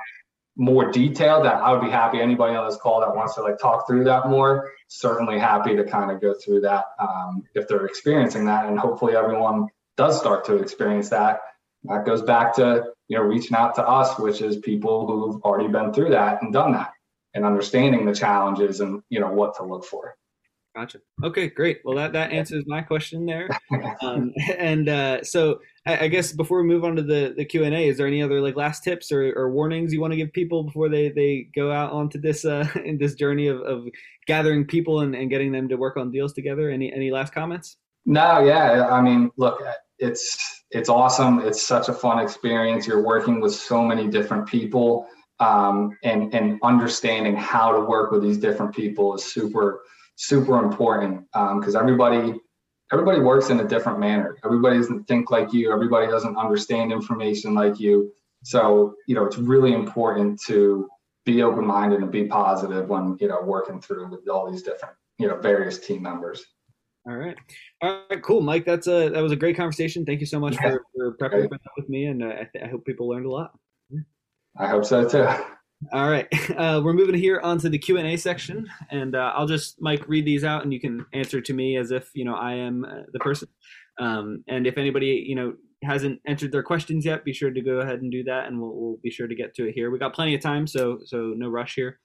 more 0.56 0.92
detail 0.92 1.42
that 1.44 1.56
I 1.56 1.72
would 1.72 1.82
be 1.82 1.90
happy 1.90 2.22
anybody 2.22 2.56
on 2.56 2.68
this 2.68 2.78
call 2.78 3.02
that 3.02 3.16
wants 3.16 3.36
to 3.36 3.42
like 3.42 3.58
talk 3.60 3.88
through 3.88 4.04
that 4.04 4.28
more 4.30 4.72
certainly 4.88 5.40
happy 5.40 5.76
to 5.76 5.84
kind 5.84 6.12
of 6.12 6.22
go 6.22 6.34
through 6.34 6.62
that 6.62 6.86
um, 7.00 7.44
if 7.56 7.68
they're 7.68 7.86
experiencing 7.86 8.46
that 8.46 8.66
and 8.66 8.78
hopefully 8.78 9.16
everyone 9.16 9.68
does 9.98 10.20
start 10.20 10.46
to 10.46 10.58
experience 10.58 11.10
that 11.10 11.40
that 11.86 12.06
goes 12.06 12.22
back 12.22 12.56
to 12.56 12.86
you 13.08 13.18
know 13.18 13.24
reaching 13.24 13.56
out 13.56 13.76
to 13.76 13.88
us, 13.88 14.18
which 14.18 14.42
is 14.42 14.58
people 14.58 15.08
who've 15.08 15.42
already 15.44 15.68
been 15.68 15.94
through 15.94 16.12
that 16.12 16.42
and 16.42 16.54
done 16.54 16.72
that, 16.74 16.94
and 17.34 17.46
understanding 17.46 18.06
the 18.06 18.16
challenges 18.16 18.80
and 18.80 19.02
you 19.10 19.20
know 19.20 19.32
what 19.32 19.56
to 19.58 19.64
look 19.64 19.86
for. 19.86 20.16
Gotcha. 20.76 21.00
Okay, 21.24 21.50
great. 21.50 21.82
Well, 21.86 21.96
that, 21.98 22.14
that 22.14 22.32
answers 22.32 22.64
my 22.66 22.82
question 22.82 23.26
there. 23.26 23.50
Um, 24.02 24.34
and 24.58 24.90
uh, 24.90 25.24
so, 25.24 25.60
I, 25.86 26.06
I, 26.06 26.08
guess 26.08 26.34
before 26.34 26.62
we 26.62 26.68
move 26.68 26.84
on 26.84 26.96
to 26.96 27.02
the, 27.02 27.34
the 27.38 27.46
Q 27.46 27.64
and 27.64 27.74
A, 27.74 27.88
is 27.88 27.98
there 27.98 28.08
any 28.08 28.22
other 28.22 28.42
like 28.42 28.56
last 28.56 28.84
tips 28.84 29.12
or, 29.12 29.32
or 29.34 29.52
warnings 29.52 29.94
you 29.94 30.02
want 30.02 30.12
to 30.12 30.18
give 30.18 30.34
people 30.34 30.64
before 30.64 30.90
they, 30.90 31.10
they 31.10 31.48
go 31.56 31.72
out 31.72 31.92
onto 31.92 32.20
this 32.20 32.44
uh, 32.44 32.68
in 32.86 32.98
this 32.98 33.16
journey 33.16 33.48
of, 33.48 33.62
of 33.62 33.88
gathering 34.28 34.66
people 34.66 35.02
and, 35.02 35.16
and 35.16 35.30
getting 35.30 35.52
them 35.52 35.70
to 35.70 35.76
work 35.76 35.96
on 35.96 36.12
deals 36.12 36.34
together? 36.34 36.70
Any 36.70 36.92
any 36.92 37.12
last 37.12 37.34
comments? 37.34 37.78
No, 38.06 38.44
yeah. 38.44 38.88
I 38.90 39.02
mean, 39.02 39.32
look, 39.38 39.62
it's 40.00 40.64
it's 40.72 40.90
awesome. 40.90 41.40
It's 41.40 41.62
such 41.62 41.88
a 41.88 41.94
fun 41.94 42.20
experience. 42.20 42.86
You're 42.86 43.04
working 43.04 43.40
with 43.40 43.54
so 43.54 43.84
many 43.84 44.08
different 44.08 44.48
people, 44.48 45.08
um, 45.40 45.98
and 46.04 46.34
and 46.34 46.60
understanding 46.64 47.36
how 47.36 47.72
to 47.72 47.80
work 47.80 48.12
with 48.12 48.22
these 48.22 48.38
different 48.38 48.76
people 48.76 49.16
is 49.16 49.24
super 49.24 49.82
super 50.16 50.64
important 50.64 51.26
because 51.34 51.76
um, 51.76 51.82
everybody 51.82 52.40
everybody 52.92 53.20
works 53.20 53.50
in 53.50 53.60
a 53.60 53.68
different 53.68 54.00
manner. 54.00 54.38
Everybody 54.46 54.78
doesn't 54.78 55.06
think 55.06 55.32
like 55.32 55.54
you. 55.54 55.72
Everybody 55.74 56.08
doesn't 56.08 56.38
understand 56.38 56.92
information 56.92 57.54
like 57.54 57.80
you. 57.80 58.14
So 58.44 58.96
you 59.08 59.16
know 59.16 59.26
it's 59.26 59.38
really 59.38 59.74
important 59.74 60.40
to 60.48 60.90
be 61.26 61.42
open 61.42 61.66
minded 61.66 62.02
and 62.02 62.12
be 62.12 62.26
positive 62.26 62.90
when 62.90 63.18
you 63.20 63.28
know 63.28 63.42
working 63.44 63.82
through 63.82 64.10
with 64.10 64.28
all 64.28 64.52
these 64.52 64.64
different 64.64 64.96
you 65.18 65.28
know 65.28 65.38
various 65.38 65.80
team 65.80 66.02
members. 66.02 66.44
All 67.06 67.18
right, 67.18 67.36
all 67.82 68.04
right, 68.10 68.22
cool, 68.22 68.42
Mike. 68.42 68.66
That's 68.66 68.88
a 68.88 69.10
that 69.10 69.22
was 69.22 69.32
a 69.32 69.38
great 69.38 69.58
conversation. 69.58 70.06
Thank 70.06 70.22
you 70.22 70.26
so 70.26 70.40
much 70.40 70.56
yeah. 70.56 70.76
for, 70.96 71.18
for 71.20 71.30
prepping 71.30 71.50
with 71.78 71.90
me, 71.90 72.06
and 72.06 72.24
uh, 72.24 72.28
I, 72.28 72.48
th- 72.52 72.64
I 72.64 72.68
hope 72.68 72.86
people 72.86 73.10
learned 73.10 73.26
a 73.26 73.32
lot. 73.32 73.52
I 74.58 74.68
hope 74.68 74.86
so 74.86 75.08
too. 75.08 75.28
All 75.92 76.10
right, 76.10 76.28
uh, 76.58 76.82
we're 76.84 76.94
moving 76.94 77.16
here 77.16 77.40
onto 77.40 77.70
the 77.70 77.78
Q 77.78 77.98
and 77.98 78.08
A 78.08 78.16
section, 78.16 78.68
and 78.92 79.16
uh, 79.16 79.34
I'll 79.36 79.48
just 79.48 79.82
Mike 79.82 80.08
read 80.08 80.26
these 80.26 80.44
out, 80.44 80.64
and 80.64 80.72
you 80.72 80.80
can 80.80 81.06
answer 81.14 81.42
to 81.42 81.54
me 81.54 81.78
as 81.78 81.92
if 81.92 82.10
you 82.14 82.26
know 82.26 82.36
I 82.36 82.54
am 82.54 82.86
uh, 82.86 83.04
the 83.12 83.20
person. 83.20 83.48
Um, 84.00 84.44
and 84.48 84.66
if 84.68 84.78
anybody 84.78 85.24
you 85.28 85.36
know 85.36 85.54
hasn't 85.84 86.20
entered 86.28 86.52
their 86.52 86.64
questions 86.64 87.06
yet, 87.06 87.26
be 87.26 87.34
sure 87.34 87.52
to 87.52 87.62
go 87.62 87.80
ahead 87.80 88.02
and 88.02 88.12
do 88.12 88.24
that, 88.24 88.48
and 88.48 88.62
we'll, 88.62 88.74
we'll 88.74 88.98
be 89.04 89.10
sure 89.10 89.28
to 89.28 89.36
get 89.36 89.54
to 89.56 89.68
it 89.68 89.74
here. 89.74 89.92
We 89.92 90.00
got 90.00 90.14
plenty 90.14 90.36
of 90.36 90.42
time, 90.42 90.68
so 90.68 91.00
so 91.06 91.34
no 91.36 91.50
rush 91.50 91.76
here. 91.76 92.00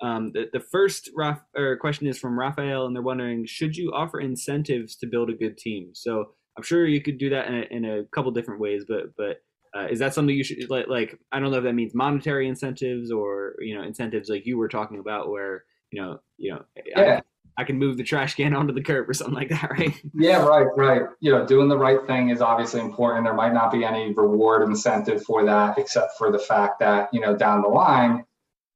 Um, 0.00 0.30
the, 0.32 0.44
the 0.52 0.60
first 0.60 1.10
Raf, 1.16 1.40
question 1.80 2.06
is 2.06 2.18
from 2.18 2.38
Raphael, 2.38 2.86
and 2.86 2.94
they're 2.94 3.02
wondering: 3.02 3.46
Should 3.46 3.76
you 3.76 3.92
offer 3.92 4.20
incentives 4.20 4.96
to 4.96 5.06
build 5.06 5.28
a 5.28 5.34
good 5.34 5.58
team? 5.58 5.90
So 5.92 6.34
I'm 6.56 6.62
sure 6.62 6.86
you 6.86 7.02
could 7.02 7.18
do 7.18 7.30
that 7.30 7.48
in 7.48 7.54
a, 7.54 7.66
in 7.70 7.84
a 7.84 8.04
couple 8.14 8.30
different 8.30 8.60
ways, 8.60 8.84
but 8.88 9.14
but 9.16 9.38
uh, 9.76 9.86
is 9.90 9.98
that 9.98 10.14
something 10.14 10.34
you 10.34 10.44
should 10.44 10.70
like, 10.70 10.88
like? 10.88 11.18
I 11.32 11.38
don't 11.38 11.50
know 11.50 11.58
if 11.58 11.64
that 11.64 11.74
means 11.74 11.94
monetary 11.94 12.48
incentives 12.48 13.10
or 13.10 13.54
you 13.60 13.76
know 13.76 13.82
incentives 13.82 14.28
like 14.28 14.46
you 14.46 14.58
were 14.58 14.68
talking 14.68 14.98
about, 14.98 15.28
where 15.28 15.64
you 15.90 16.00
know 16.00 16.20
you 16.36 16.52
know 16.52 16.64
yeah. 16.86 17.20
I, 17.56 17.62
I 17.62 17.64
can 17.64 17.78
move 17.78 17.96
the 17.96 18.04
trash 18.04 18.34
can 18.34 18.54
onto 18.56 18.72
the 18.72 18.82
curb 18.82 19.08
or 19.08 19.14
something 19.14 19.34
like 19.34 19.50
that, 19.50 19.70
right? 19.70 19.94
Yeah, 20.14 20.44
right, 20.44 20.66
right. 20.76 21.02
You 21.20 21.32
know, 21.32 21.46
doing 21.46 21.68
the 21.68 21.78
right 21.78 22.06
thing 22.06 22.30
is 22.30 22.40
obviously 22.40 22.80
important. 22.80 23.24
There 23.24 23.34
might 23.34 23.52
not 23.52 23.72
be 23.72 23.84
any 23.84 24.12
reward 24.14 24.62
incentive 24.62 25.22
for 25.24 25.44
that, 25.44 25.78
except 25.78 26.16
for 26.16 26.32
the 26.32 26.38
fact 26.38 26.78
that 26.80 27.08
you 27.12 27.20
know 27.20 27.36
down 27.36 27.62
the 27.62 27.68
line 27.68 28.24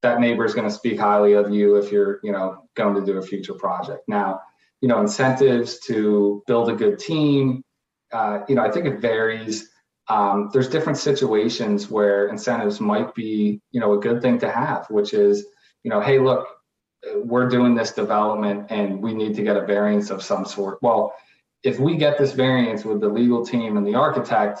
that 0.01 0.19
neighbor 0.19 0.45
is 0.45 0.53
going 0.53 0.67
to 0.67 0.73
speak 0.73 0.99
highly 0.99 1.33
of 1.33 1.51
you 1.51 1.77
if 1.77 1.91
you're 1.91 2.19
you 2.23 2.31
know 2.31 2.65
going 2.75 2.95
to 2.95 3.05
do 3.05 3.17
a 3.17 3.21
future 3.21 3.53
project. 3.53 4.03
Now, 4.07 4.41
you 4.81 4.87
know, 4.87 4.99
incentives 4.99 5.79
to 5.87 6.43
build 6.45 6.69
a 6.69 6.73
good 6.73 6.99
team. 6.99 7.63
Uh, 8.11 8.41
you 8.47 8.53
know, 8.53 8.61
I 8.61 8.69
think 8.69 8.85
it 8.85 8.99
varies 8.99 9.69
um, 10.09 10.49
there's 10.51 10.67
different 10.67 10.97
situations 10.97 11.89
where 11.89 12.27
incentives 12.27 12.79
might 12.79 13.15
be 13.15 13.61
you 13.71 13.79
know 13.79 13.93
a 13.93 13.99
good 13.99 14.21
thing 14.21 14.39
to 14.39 14.51
have 14.51 14.85
which 14.89 15.13
is 15.13 15.45
you 15.83 15.89
know 15.89 16.01
hey 16.01 16.19
look 16.19 16.47
we're 17.17 17.49
doing 17.49 17.75
this 17.75 17.91
development 17.91 18.65
and 18.69 19.01
we 19.01 19.13
need 19.13 19.35
to 19.35 19.43
get 19.43 19.57
a 19.57 19.65
variance 19.65 20.09
of 20.09 20.23
some 20.23 20.45
sort. 20.45 20.79
Well 20.81 21.13
if 21.63 21.79
we 21.79 21.95
get 21.95 22.17
this 22.17 22.33
variance 22.33 22.83
with 22.83 22.99
the 22.99 23.07
legal 23.07 23.45
team 23.45 23.77
and 23.77 23.87
the 23.87 23.95
architect 23.95 24.59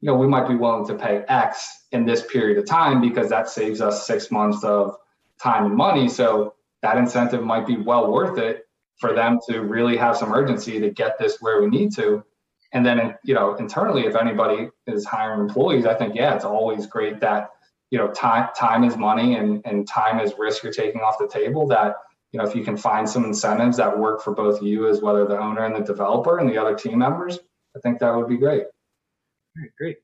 you 0.00 0.06
know 0.06 0.16
we 0.16 0.26
might 0.26 0.48
be 0.48 0.54
willing 0.54 0.86
to 0.86 0.94
pay 0.94 1.24
x 1.28 1.86
in 1.92 2.04
this 2.04 2.24
period 2.26 2.58
of 2.58 2.66
time 2.66 3.00
because 3.00 3.28
that 3.30 3.48
saves 3.48 3.80
us 3.80 4.06
six 4.06 4.30
months 4.30 4.64
of 4.64 4.96
time 5.42 5.66
and 5.66 5.74
money. 5.74 6.08
So 6.08 6.54
that 6.82 6.96
incentive 6.98 7.42
might 7.42 7.66
be 7.66 7.76
well 7.76 8.10
worth 8.10 8.38
it 8.38 8.66
for 8.98 9.12
them 9.12 9.38
to 9.48 9.60
really 9.60 9.96
have 9.96 10.16
some 10.16 10.32
urgency 10.32 10.80
to 10.80 10.90
get 10.90 11.18
this 11.18 11.38
where 11.40 11.60
we 11.60 11.68
need 11.68 11.94
to 11.96 12.24
and 12.72 12.84
then, 12.84 13.14
you 13.22 13.34
know, 13.34 13.54
internally, 13.56 14.06
if 14.06 14.16
anybody 14.16 14.68
is 14.86 15.04
hiring 15.04 15.40
employees, 15.40 15.84
I 15.84 15.94
think, 15.94 16.14
yeah, 16.14 16.34
it's 16.34 16.44
always 16.44 16.86
great 16.86 17.20
that, 17.20 17.50
you 17.90 17.98
know, 17.98 18.08
time, 18.08 18.48
time 18.56 18.84
is 18.84 18.96
money 18.96 19.36
and, 19.36 19.60
and 19.66 19.86
time 19.86 20.20
is 20.20 20.32
risk 20.38 20.62
you're 20.62 20.72
taking 20.72 21.02
off 21.02 21.18
the 21.18 21.28
table 21.28 21.66
that, 21.68 21.96
you 22.32 22.38
know, 22.38 22.46
if 22.46 22.54
you 22.54 22.64
can 22.64 22.78
find 22.78 23.08
some 23.08 23.24
incentives 23.24 23.76
that 23.76 23.98
work 23.98 24.22
for 24.22 24.34
both 24.34 24.62
you 24.62 24.88
as 24.88 25.02
whether 25.02 25.26
the 25.26 25.38
owner 25.38 25.66
and 25.66 25.76
the 25.76 25.80
developer 25.80 26.38
and 26.38 26.48
the 26.48 26.56
other 26.56 26.74
team 26.74 26.98
members, 26.98 27.38
I 27.76 27.80
think 27.80 27.98
that 27.98 28.14
would 28.16 28.28
be 28.28 28.38
great. 28.38 28.62
All 28.62 29.62
right, 29.62 29.70
great. 29.78 29.96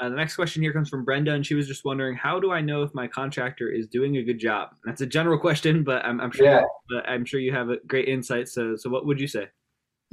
Uh, 0.00 0.08
the 0.08 0.16
next 0.16 0.34
question 0.34 0.62
here 0.62 0.72
comes 0.72 0.88
from 0.88 1.04
Brenda, 1.04 1.34
and 1.34 1.46
she 1.46 1.54
was 1.54 1.68
just 1.68 1.84
wondering, 1.84 2.16
how 2.16 2.40
do 2.40 2.50
I 2.50 2.60
know 2.60 2.82
if 2.82 2.92
my 2.94 3.06
contractor 3.06 3.70
is 3.70 3.86
doing 3.86 4.16
a 4.16 4.22
good 4.22 4.38
job? 4.38 4.70
That's 4.84 5.02
a 5.02 5.06
general 5.06 5.38
question, 5.48 5.84
but 5.84 6.04
I'm, 6.04 6.20
I'm 6.20 6.32
sure 6.32 6.46
yeah. 6.46 6.62
I'm 7.06 7.24
sure 7.24 7.38
you 7.38 7.52
have 7.52 7.68
a 7.68 7.76
great 7.86 8.08
insight. 8.08 8.48
So, 8.48 8.76
so 8.76 8.88
what 8.88 9.06
would 9.06 9.20
you 9.20 9.28
say? 9.28 9.48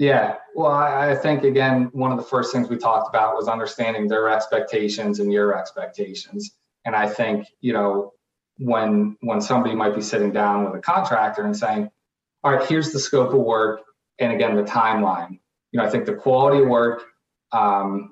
Yeah, 0.01 0.37
well, 0.55 0.71
I, 0.71 1.11
I 1.11 1.15
think 1.15 1.43
again, 1.43 1.91
one 1.93 2.11
of 2.11 2.17
the 2.17 2.23
first 2.23 2.51
things 2.51 2.67
we 2.67 2.77
talked 2.77 3.07
about 3.07 3.35
was 3.35 3.47
understanding 3.47 4.07
their 4.07 4.29
expectations 4.29 5.19
and 5.19 5.31
your 5.31 5.55
expectations. 5.55 6.55
And 6.85 6.95
I 6.95 7.07
think 7.07 7.45
you 7.59 7.73
know 7.73 8.13
when 8.57 9.15
when 9.21 9.41
somebody 9.41 9.75
might 9.75 9.93
be 9.93 10.01
sitting 10.01 10.31
down 10.31 10.65
with 10.65 10.73
a 10.73 10.79
contractor 10.79 11.43
and 11.43 11.55
saying, 11.55 11.91
"All 12.43 12.51
right, 12.51 12.67
here's 12.67 12.91
the 12.91 12.97
scope 12.97 13.31
of 13.31 13.41
work," 13.41 13.81
and 14.17 14.33
again 14.33 14.55
the 14.55 14.63
timeline. 14.63 15.37
You 15.71 15.79
know, 15.79 15.85
I 15.85 15.89
think 15.91 16.07
the 16.07 16.15
quality 16.15 16.63
of 16.63 16.67
work. 16.67 17.03
Um, 17.51 18.11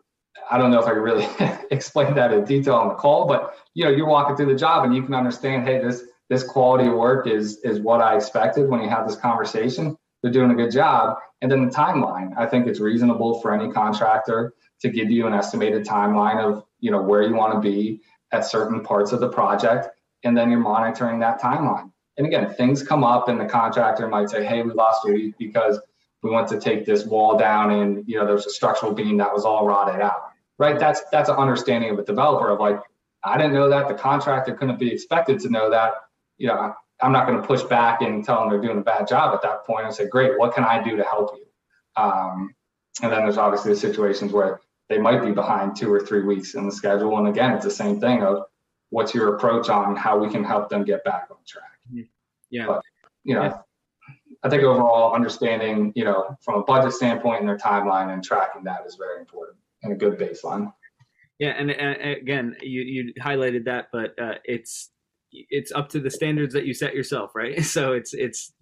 I 0.51 0.59
don't 0.59 0.69
know 0.69 0.79
if 0.79 0.85
I 0.85 0.91
can 0.91 1.01
really 1.01 1.27
explain 1.71 2.13
that 2.13 2.31
in 2.31 2.45
detail 2.45 2.75
on 2.75 2.89
the 2.89 2.93
call, 2.93 3.25
but 3.25 3.55
you 3.73 3.83
know, 3.83 3.89
you're 3.89 4.05
walking 4.05 4.35
through 4.35 4.53
the 4.53 4.59
job 4.59 4.85
and 4.85 4.93
you 4.93 5.01
can 5.01 5.15
understand, 5.15 5.63
hey, 5.63 5.79
this 5.79 6.03
this 6.29 6.43
quality 6.43 6.87
of 6.87 6.93
work 6.93 7.25
is 7.25 7.57
is 7.63 7.79
what 7.79 7.99
I 7.99 8.15
expected 8.15 8.69
when 8.69 8.79
you 8.83 8.89
have 8.89 9.07
this 9.07 9.15
conversation 9.15 9.97
they're 10.21 10.31
doing 10.31 10.51
a 10.51 10.55
good 10.55 10.71
job. 10.71 11.17
And 11.41 11.51
then 11.51 11.65
the 11.65 11.71
timeline, 11.71 12.37
I 12.37 12.45
think 12.45 12.67
it's 12.67 12.79
reasonable 12.79 13.39
for 13.41 13.53
any 13.53 13.71
contractor 13.71 14.53
to 14.81 14.89
give 14.89 15.09
you 15.09 15.27
an 15.27 15.33
estimated 15.33 15.85
timeline 15.85 16.43
of, 16.43 16.65
you 16.79 16.91
know, 16.91 17.01
where 17.01 17.23
you 17.23 17.33
want 17.33 17.53
to 17.53 17.59
be 17.59 18.01
at 18.31 18.45
certain 18.45 18.81
parts 18.81 19.11
of 19.11 19.19
the 19.19 19.29
project. 19.29 19.89
And 20.23 20.37
then 20.37 20.49
you're 20.51 20.59
monitoring 20.59 21.19
that 21.19 21.41
timeline. 21.41 21.91
And 22.17 22.27
again, 22.27 22.53
things 22.53 22.83
come 22.83 23.05
up 23.05 23.29
and 23.29 23.39
the 23.39 23.45
contractor 23.45 24.07
might 24.07 24.29
say, 24.29 24.43
hey, 24.43 24.61
we 24.61 24.73
lost 24.73 25.07
a 25.07 25.13
week 25.13 25.35
because 25.39 25.79
we 26.21 26.29
want 26.29 26.49
to 26.49 26.59
take 26.59 26.85
this 26.85 27.05
wall 27.05 27.37
down 27.37 27.71
and, 27.71 28.03
you 28.05 28.17
know, 28.17 28.25
there's 28.25 28.45
a 28.45 28.49
structural 28.49 28.93
beam 28.93 29.15
that 29.17 29.33
was 29.33 29.45
all 29.45 29.65
rotted 29.65 30.01
out. 30.01 30.23
Right. 30.57 30.77
That's 30.77 31.01
that's 31.09 31.29
an 31.29 31.37
understanding 31.37 31.89
of 31.91 31.99
a 31.99 32.03
developer 32.03 32.49
of 32.49 32.59
like, 32.59 32.81
I 33.23 33.37
didn't 33.37 33.53
know 33.53 33.69
that. 33.69 33.87
The 33.87 33.93
contractor 33.93 34.53
couldn't 34.53 34.77
be 34.77 34.91
expected 34.91 35.39
to 35.39 35.49
know 35.49 35.69
that. 35.69 35.93
You 36.37 36.47
know, 36.47 36.73
I'm 37.01 37.11
not 37.11 37.27
going 37.27 37.41
to 37.41 37.47
push 37.47 37.63
back 37.63 38.01
and 38.01 38.23
tell 38.23 38.41
them 38.41 38.49
they're 38.49 38.61
doing 38.61 38.79
a 38.79 38.81
bad 38.81 39.07
job 39.07 39.33
at 39.33 39.41
that 39.41 39.65
point 39.65 39.85
and 39.85 39.93
say, 39.93 40.07
great, 40.07 40.37
what 40.37 40.53
can 40.53 40.63
I 40.63 40.83
do 40.83 40.97
to 40.97 41.03
help 41.03 41.35
you? 41.35 41.45
Um, 42.01 42.53
and 43.01 43.11
then 43.11 43.23
there's 43.23 43.37
obviously 43.37 43.73
the 43.73 43.79
situations 43.79 44.33
where 44.33 44.61
they 44.89 44.97
might 44.97 45.21
be 45.21 45.31
behind 45.31 45.75
two 45.75 45.91
or 45.93 45.99
three 45.99 46.23
weeks 46.23 46.55
in 46.55 46.65
the 46.65 46.71
schedule. 46.71 47.17
And 47.17 47.27
again, 47.27 47.53
it's 47.53 47.63
the 47.63 47.71
same 47.71 47.99
thing 47.99 48.23
of 48.23 48.43
what's 48.89 49.13
your 49.13 49.35
approach 49.35 49.69
on 49.69 49.95
how 49.95 50.17
we 50.17 50.29
can 50.29 50.43
help 50.43 50.69
them 50.69 50.83
get 50.83 51.03
back 51.03 51.27
on 51.31 51.37
track. 51.47 51.63
Mm-hmm. 51.89 52.01
Yeah. 52.49 52.65
But, 52.67 52.81
you 53.23 53.35
know, 53.35 53.43
yeah. 53.43 53.57
I 54.43 54.49
think 54.49 54.63
overall 54.63 55.13
understanding, 55.13 55.91
you 55.95 56.05
know, 56.05 56.35
from 56.41 56.61
a 56.61 56.63
budget 56.63 56.93
standpoint 56.93 57.41
and 57.41 57.49
their 57.49 57.57
timeline 57.57 58.13
and 58.13 58.23
tracking 58.23 58.63
that 58.63 58.85
is 58.85 58.95
very 58.95 59.19
important 59.19 59.57
and 59.83 59.93
a 59.93 59.95
good 59.95 60.17
baseline. 60.17 60.73
Yeah, 61.39 61.53
and, 61.57 61.71
and 61.71 62.17
again, 62.17 62.55
you 62.61 62.81
you 62.81 63.13
highlighted 63.21 63.65
that, 63.65 63.87
but 63.93 64.17
uh, 64.19 64.35
it's 64.43 64.89
it's 65.31 65.71
up 65.71 65.89
to 65.89 65.99
the 65.99 66.09
standards 66.09 66.53
that 66.53 66.65
you 66.65 66.73
set 66.73 66.95
yourself 66.95 67.35
right? 67.35 67.63
So 67.69 67.93
it's 67.93 68.13
it's 68.13 68.53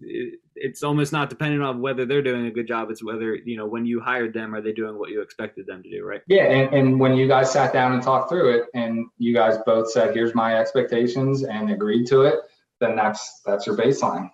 it's 0.54 0.82
almost 0.82 1.12
not 1.12 1.30
dependent 1.30 1.62
on 1.62 1.80
whether 1.80 2.04
they're 2.04 2.22
doing 2.22 2.46
a 2.46 2.50
good 2.50 2.66
job. 2.66 2.90
It's 2.90 3.02
whether 3.02 3.34
you 3.34 3.56
know 3.56 3.66
when 3.66 3.86
you 3.86 4.00
hired 4.00 4.34
them 4.34 4.54
are 4.54 4.60
they 4.60 4.72
doing 4.72 4.98
what 4.98 5.10
you 5.10 5.22
expected 5.22 5.66
them 5.66 5.82
to 5.82 5.90
do 5.90 6.04
right? 6.04 6.20
Yeah 6.26 6.44
and, 6.44 6.74
and 6.74 7.00
when 7.00 7.14
you 7.14 7.26
guys 7.26 7.52
sat 7.52 7.72
down 7.72 7.92
and 7.92 8.02
talked 8.02 8.28
through 8.28 8.58
it 8.58 8.66
and 8.74 9.06
you 9.18 9.34
guys 9.34 9.58
both 9.64 9.90
said 9.90 10.14
here's 10.14 10.34
my 10.34 10.58
expectations 10.58 11.44
and 11.44 11.70
agreed 11.70 12.06
to 12.08 12.22
it 12.22 12.40
then 12.80 12.96
that's 12.96 13.40
that's 13.46 13.66
your 13.66 13.76
baseline. 13.76 14.30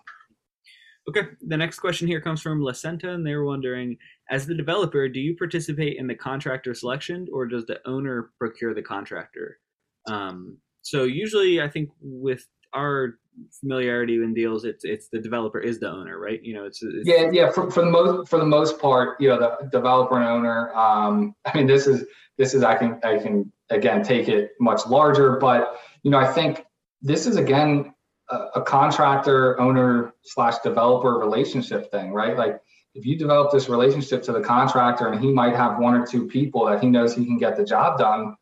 Okay 1.09 1.29
the 1.47 1.57
next 1.57 1.79
question 1.79 2.09
here 2.09 2.21
comes 2.21 2.41
from 2.41 2.61
Lacenta, 2.61 3.15
and 3.15 3.27
they 3.27 3.35
were 3.35 3.45
wondering 3.45 3.97
as 4.31 4.47
the 4.47 4.55
developer 4.55 5.09
do 5.09 5.21
you 5.21 5.37
participate 5.37 5.99
in 5.99 6.07
the 6.07 6.15
contractor 6.15 6.75
selection 6.75 7.27
or 7.33 7.47
does 7.47 7.67
the 7.67 7.81
owner 7.87 8.31
procure 8.39 8.75
the 8.75 8.83
contractor? 8.83 9.59
Um, 10.07 10.59
so 10.85 11.05
usually, 11.05 11.63
I 11.63 11.69
think 11.69 11.89
with 12.01 12.47
our 12.75 13.15
familiarity 13.61 14.17
in 14.17 14.35
deals, 14.35 14.65
it's 14.65 14.85
it's 14.85 15.09
the 15.09 15.19
developer 15.19 15.59
is 15.59 15.81
the 15.81 15.91
owner, 15.91 16.19
right? 16.19 16.43
You 16.43 16.55
know, 16.55 16.67
it's, 16.67 16.83
it's 16.83 17.09
yeah, 17.09 17.31
yeah. 17.33 17.51
For, 17.51 17.71
for 17.71 17.81
the 17.81 17.91
most 17.91 18.29
for 18.29 18.39
the 18.39 18.45
most 18.45 18.79
part, 18.79 19.19
you 19.19 19.29
know, 19.29 19.39
the 19.39 19.69
developer 19.71 20.17
and 20.17 20.29
owner. 20.29 20.75
Um, 20.75 21.35
I 21.47 21.57
mean, 21.57 21.67
this 21.67 21.87
is 21.87 22.05
this 22.37 22.53
is 22.53 22.63
I 22.63 22.75
can 22.75 23.01
I 23.03 23.17
can 23.19 23.51
again 23.71 24.03
take 24.03 24.29
it 24.29 24.51
much 24.61 24.87
larger, 24.87 25.39
but 25.39 25.81
you 26.03 26.11
know, 26.11 26.19
I 26.19 26.31
think 26.31 26.65
this 27.01 27.27
is 27.27 27.37
again 27.37 27.95
a, 28.29 28.37
a 28.57 28.63
contractor 28.63 29.59
owner 29.59 30.13
slash 30.23 30.59
developer 30.59 31.19
relationship 31.19 31.91
thing, 31.91 32.13
right? 32.13 32.37
Like 32.37 32.61
if 32.95 33.07
you 33.07 33.19
develop 33.19 33.53
this 33.53 33.71
relationship 33.71 34.23
to 34.25 34.33
the 34.33 34.41
contractor 34.41 35.09
and 35.09 35.19
he 35.19 35.33
might 35.33 35.57
have 35.57 35.79
one 35.79 35.95
or 35.95 36.07
two 36.07 36.27
people 36.27 36.67
that 36.67 36.83
he 36.83 36.91
knows 36.91 37.15
he 37.15 37.25
can 37.25 37.39
get 37.39 37.57
the 37.57 37.65
job 37.65 37.99
done 37.99 38.37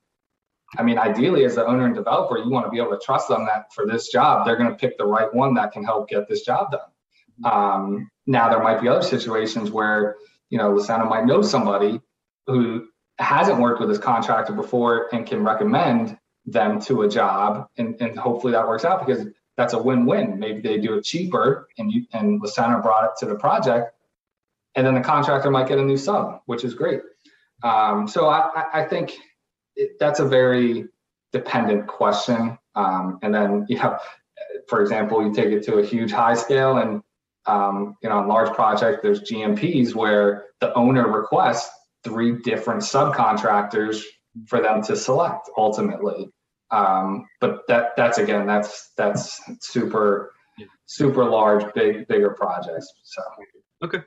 I 0.79 0.83
mean, 0.83 0.99
ideally, 0.99 1.45
as 1.45 1.55
the 1.55 1.66
owner 1.66 1.85
and 1.85 1.95
developer, 1.95 2.39
you 2.39 2.49
want 2.49 2.66
to 2.66 2.70
be 2.70 2.79
able 2.79 2.93
to 2.93 3.01
trust 3.05 3.29
them 3.29 3.45
that 3.47 3.73
for 3.75 3.87
this 3.87 4.09
job, 4.09 4.47
they're 4.47 4.57
going 4.57 4.70
to 4.70 4.77
pick 4.77 4.97
the 4.97 5.05
right 5.05 5.33
one 5.33 5.55
that 5.55 5.73
can 5.73 5.85
help 5.85 6.09
get 6.09 6.29
this 6.29 6.43
job 6.43 6.70
done. 6.70 7.53
Um, 7.53 8.11
now, 8.27 8.49
there 8.49 8.62
might 8.62 8.81
be 8.81 8.89
other 8.89 9.03
situations 9.03 9.70
where, 9.70 10.16
you 10.49 10.59
know, 10.59 10.73
Lucento 10.73 11.09
might 11.09 11.27
know 11.27 11.43
somebody 11.43 12.01
who 12.47 12.89
hasn't 13.18 13.59
worked 13.59 13.81
with 13.81 13.89
this 13.89 13.99
contractor 13.99 14.53
before 14.53 15.09
and 15.14 15.27
can 15.27 15.45
recommend 15.45 16.18
them 16.47 16.81
to 16.81 17.03
a 17.03 17.09
job. 17.09 17.68
And, 17.77 18.01
and 18.01 18.18
hopefully 18.18 18.53
that 18.53 18.66
works 18.66 18.85
out 18.85 19.07
because 19.07 19.27
that's 19.57 19.75
a 19.75 19.83
win-win. 19.83 20.39
Maybe 20.39 20.61
they 20.61 20.79
do 20.79 20.95
it 20.95 21.05
cheaper 21.05 21.68
and 21.79 21.93
you 21.93 22.07
and 22.12 22.43
Lucento 22.43 22.83
brought 22.83 23.05
it 23.05 23.11
to 23.18 23.27
the 23.27 23.35
project. 23.35 23.95
And 24.75 24.87
then 24.87 24.95
the 24.95 25.03
contractor 25.03 25.51
might 25.51 25.68
get 25.68 25.79
a 25.79 25.83
new 25.83 25.99
sub, 25.99 26.41
which 26.47 26.64
is 26.64 26.75
great. 26.75 27.03
Um, 27.62 28.09
so 28.09 28.29
I, 28.29 28.64
I 28.73 28.85
think 28.85 29.12
it, 29.77 29.99
that's 29.99 30.20
a 30.20 30.27
very 30.27 30.87
dependent 31.33 31.87
question. 31.87 32.59
Um, 32.75 33.18
and 33.23 33.35
then, 33.35 33.66
you 33.68 33.77
know, 33.77 33.99
for 34.68 34.83
example, 34.83 35.25
you 35.25 35.33
take 35.33 35.53
it 35.53 35.62
to 35.64 35.77
a 35.77 35.85
huge 35.85 36.12
high 36.12 36.35
scale 36.35 36.79
and, 36.79 37.03
um, 37.47 37.97
you 38.03 38.09
know, 38.09 38.18
on 38.18 38.29
large 38.29 38.55
project, 38.55 39.03
there's 39.03 39.20
GMPs 39.23 39.95
where 39.95 40.47
the 40.61 40.73
owner 40.75 41.11
requests 41.11 41.70
three 42.05 42.41
different 42.43 42.83
subcontractors 42.83 44.03
for 44.47 44.61
them 44.61 44.83
to 44.83 44.97
select 44.97 45.49
ultimately. 45.57 46.31
Um, 46.70 47.27
but 47.41 47.61
that 47.68 47.91
that's 47.97 48.18
again, 48.18 48.47
that's, 48.47 48.93
that's 48.97 49.41
super, 49.61 50.33
super 50.87 51.25
large, 51.25 51.73
big, 51.75 52.07
bigger 52.09 52.31
projects. 52.31 52.91
So. 53.03 53.23
Okay, 53.85 53.99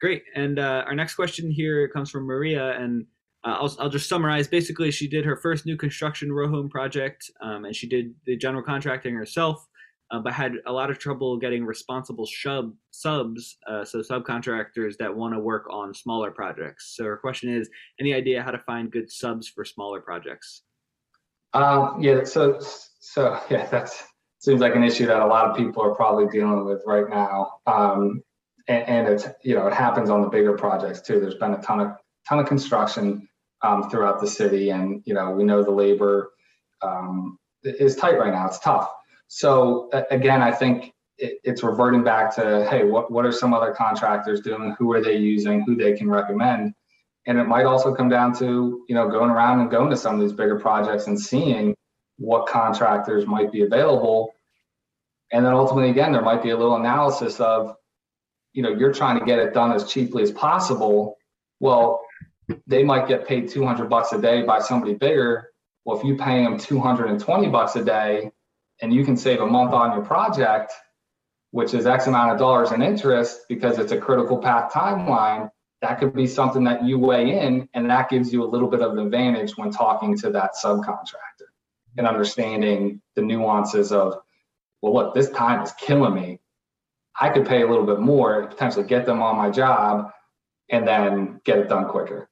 great. 0.00 0.22
And 0.34 0.58
uh, 0.58 0.84
our 0.86 0.94
next 0.94 1.14
question 1.14 1.50
here 1.50 1.88
comes 1.88 2.10
from 2.10 2.24
Maria 2.24 2.78
and 2.78 3.06
uh, 3.48 3.54
I'll, 3.60 3.76
I'll 3.80 3.88
just 3.88 4.08
summarize. 4.08 4.46
Basically, 4.46 4.90
she 4.90 5.08
did 5.08 5.24
her 5.24 5.36
first 5.36 5.64
new 5.64 5.76
construction 5.76 6.30
row 6.30 6.48
home 6.48 6.68
project, 6.68 7.30
um, 7.40 7.64
and 7.64 7.74
she 7.74 7.88
did 7.88 8.14
the 8.26 8.36
general 8.36 8.62
contracting 8.62 9.14
herself, 9.14 9.66
uh, 10.10 10.18
but 10.18 10.34
had 10.34 10.56
a 10.66 10.72
lot 10.72 10.90
of 10.90 10.98
trouble 10.98 11.38
getting 11.38 11.64
responsible 11.64 12.26
sub 12.26 12.74
subs, 12.90 13.56
uh, 13.66 13.84
so 13.84 14.00
subcontractors 14.00 14.98
that 14.98 15.14
want 15.14 15.32
to 15.32 15.40
work 15.40 15.66
on 15.70 15.94
smaller 15.94 16.30
projects. 16.30 16.94
So 16.94 17.04
her 17.04 17.16
question 17.16 17.54
is, 17.54 17.70
any 17.98 18.12
idea 18.12 18.42
how 18.42 18.50
to 18.50 18.58
find 18.58 18.90
good 18.90 19.10
subs 19.10 19.48
for 19.48 19.64
smaller 19.64 20.00
projects? 20.00 20.62
Um, 21.54 22.02
yeah, 22.02 22.24
so 22.24 22.60
so 23.00 23.40
yeah, 23.50 23.66
that's 23.66 24.04
seems 24.40 24.60
like 24.60 24.76
an 24.76 24.84
issue 24.84 25.06
that 25.06 25.20
a 25.20 25.26
lot 25.26 25.46
of 25.46 25.56
people 25.56 25.82
are 25.82 25.94
probably 25.94 26.26
dealing 26.28 26.64
with 26.64 26.82
right 26.86 27.08
now. 27.08 27.54
Um, 27.66 28.22
and, 28.68 28.82
and 28.86 29.08
it's 29.08 29.26
you 29.42 29.54
know 29.54 29.66
it 29.66 29.72
happens 29.72 30.10
on 30.10 30.20
the 30.20 30.28
bigger 30.28 30.52
projects 30.52 31.00
too. 31.00 31.18
There's 31.20 31.36
been 31.36 31.54
a 31.54 31.62
ton 31.62 31.80
of 31.80 31.92
ton 32.28 32.38
of 32.38 32.46
construction 32.46 33.27
um, 33.62 33.90
throughout 33.90 34.20
the 34.20 34.26
city, 34.26 34.70
and 34.70 35.02
you 35.04 35.14
know 35.14 35.30
we 35.30 35.44
know 35.44 35.62
the 35.62 35.70
labor 35.70 36.30
um, 36.82 37.38
is 37.62 37.96
tight 37.96 38.18
right 38.18 38.32
now. 38.32 38.46
It's 38.46 38.58
tough. 38.58 38.90
So 39.28 39.90
again, 40.10 40.42
I 40.42 40.52
think 40.52 40.92
it, 41.18 41.38
it's 41.44 41.62
reverting 41.62 42.02
back 42.02 42.34
to 42.36 42.66
hey, 42.70 42.84
what 42.84 43.10
what 43.10 43.24
are 43.24 43.32
some 43.32 43.52
other 43.52 43.72
contractors 43.72 44.40
doing? 44.40 44.74
Who 44.78 44.92
are 44.92 45.02
they 45.02 45.16
using? 45.16 45.62
Who 45.62 45.76
they 45.76 45.92
can 45.94 46.08
recommend? 46.08 46.74
And 47.26 47.38
it 47.38 47.44
might 47.44 47.66
also 47.66 47.94
come 47.94 48.08
down 48.08 48.36
to 48.38 48.84
you 48.88 48.94
know 48.94 49.08
going 49.08 49.30
around 49.30 49.60
and 49.60 49.70
going 49.70 49.90
to 49.90 49.96
some 49.96 50.14
of 50.14 50.20
these 50.20 50.32
bigger 50.32 50.58
projects 50.58 51.06
and 51.06 51.18
seeing 51.18 51.74
what 52.18 52.46
contractors 52.46 53.26
might 53.26 53.50
be 53.52 53.62
available. 53.62 54.34
And 55.32 55.44
then 55.44 55.52
ultimately, 55.52 55.90
again, 55.90 56.12
there 56.12 56.22
might 56.22 56.42
be 56.42 56.50
a 56.50 56.56
little 56.56 56.76
analysis 56.76 57.38
of, 57.38 57.76
you 58.52 58.62
know, 58.62 58.70
you're 58.70 58.92
trying 58.92 59.18
to 59.18 59.24
get 59.24 59.38
it 59.38 59.54
done 59.54 59.72
as 59.72 59.90
cheaply 59.90 60.22
as 60.22 60.32
possible. 60.32 61.16
Well, 61.60 62.00
they 62.66 62.82
might 62.82 63.08
get 63.08 63.26
paid 63.26 63.48
200 63.48 63.88
bucks 63.88 64.12
a 64.12 64.20
day 64.20 64.42
by 64.42 64.60
somebody 64.60 64.94
bigger. 64.94 65.50
Well, 65.84 65.98
if 65.98 66.04
you 66.04 66.16
pay 66.16 66.42
them 66.42 66.58
220 66.58 67.48
bucks 67.48 67.76
a 67.76 67.84
day 67.84 68.30
and 68.80 68.92
you 68.92 69.04
can 69.04 69.16
save 69.16 69.40
a 69.40 69.46
month 69.46 69.72
on 69.72 69.92
your 69.92 70.04
project, 70.04 70.72
which 71.50 71.74
is 71.74 71.86
X 71.86 72.06
amount 72.06 72.32
of 72.32 72.38
dollars 72.38 72.72
in 72.72 72.82
interest 72.82 73.40
because 73.48 73.78
it's 73.78 73.92
a 73.92 73.98
critical 73.98 74.38
path 74.38 74.72
timeline, 74.72 75.50
that 75.80 75.98
could 75.98 76.14
be 76.14 76.26
something 76.26 76.64
that 76.64 76.84
you 76.84 76.98
weigh 76.98 77.38
in 77.38 77.68
and 77.74 77.88
that 77.88 78.10
gives 78.10 78.32
you 78.32 78.42
a 78.44 78.48
little 78.48 78.68
bit 78.68 78.82
of 78.82 78.92
an 78.92 78.98
advantage 78.98 79.56
when 79.56 79.70
talking 79.70 80.16
to 80.18 80.30
that 80.30 80.52
subcontractor 80.62 81.48
and 81.96 82.06
understanding 82.06 83.00
the 83.14 83.22
nuances 83.22 83.92
of, 83.92 84.14
well, 84.82 84.94
look, 84.94 85.14
this 85.14 85.30
time 85.30 85.62
is 85.62 85.72
killing 85.72 86.14
me. 86.14 86.40
I 87.20 87.30
could 87.30 87.46
pay 87.46 87.62
a 87.62 87.68
little 87.68 87.86
bit 87.86 88.00
more, 88.00 88.46
potentially 88.46 88.86
get 88.86 89.06
them 89.06 89.22
on 89.22 89.36
my 89.36 89.50
job, 89.50 90.10
and 90.70 90.86
then 90.86 91.40
get 91.44 91.58
it 91.58 91.68
done 91.68 91.88
quicker. 91.88 92.27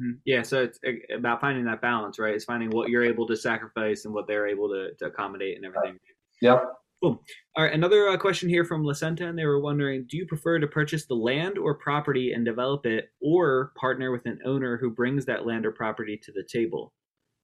Mm-hmm. 0.00 0.12
Yeah, 0.24 0.42
so 0.42 0.62
it's 0.62 0.78
about 1.14 1.40
finding 1.40 1.64
that 1.64 1.80
balance, 1.80 2.18
right? 2.18 2.34
It's 2.34 2.44
finding 2.44 2.70
what 2.70 2.88
you're 2.88 3.04
able 3.04 3.26
to 3.26 3.36
sacrifice 3.36 4.04
and 4.04 4.12
what 4.12 4.26
they're 4.26 4.46
able 4.46 4.68
to, 4.68 4.94
to 4.98 5.06
accommodate 5.06 5.56
and 5.56 5.64
everything. 5.64 5.98
Yep. 6.42 6.64
Cool. 7.02 7.22
All 7.56 7.64
right, 7.64 7.74
another 7.74 8.08
uh, 8.08 8.16
question 8.16 8.48
here 8.48 8.64
from 8.64 8.82
Lacenta, 8.82 9.28
and 9.28 9.38
they 9.38 9.44
were 9.44 9.60
wondering, 9.60 10.06
do 10.08 10.16
you 10.16 10.26
prefer 10.26 10.58
to 10.58 10.66
purchase 10.66 11.06
the 11.06 11.14
land 11.14 11.58
or 11.58 11.74
property 11.74 12.32
and 12.32 12.44
develop 12.44 12.86
it, 12.86 13.10
or 13.20 13.72
partner 13.78 14.10
with 14.10 14.24
an 14.26 14.38
owner 14.44 14.78
who 14.78 14.90
brings 14.90 15.24
that 15.26 15.46
land 15.46 15.66
or 15.66 15.72
property 15.72 16.18
to 16.24 16.32
the 16.32 16.44
table? 16.50 16.92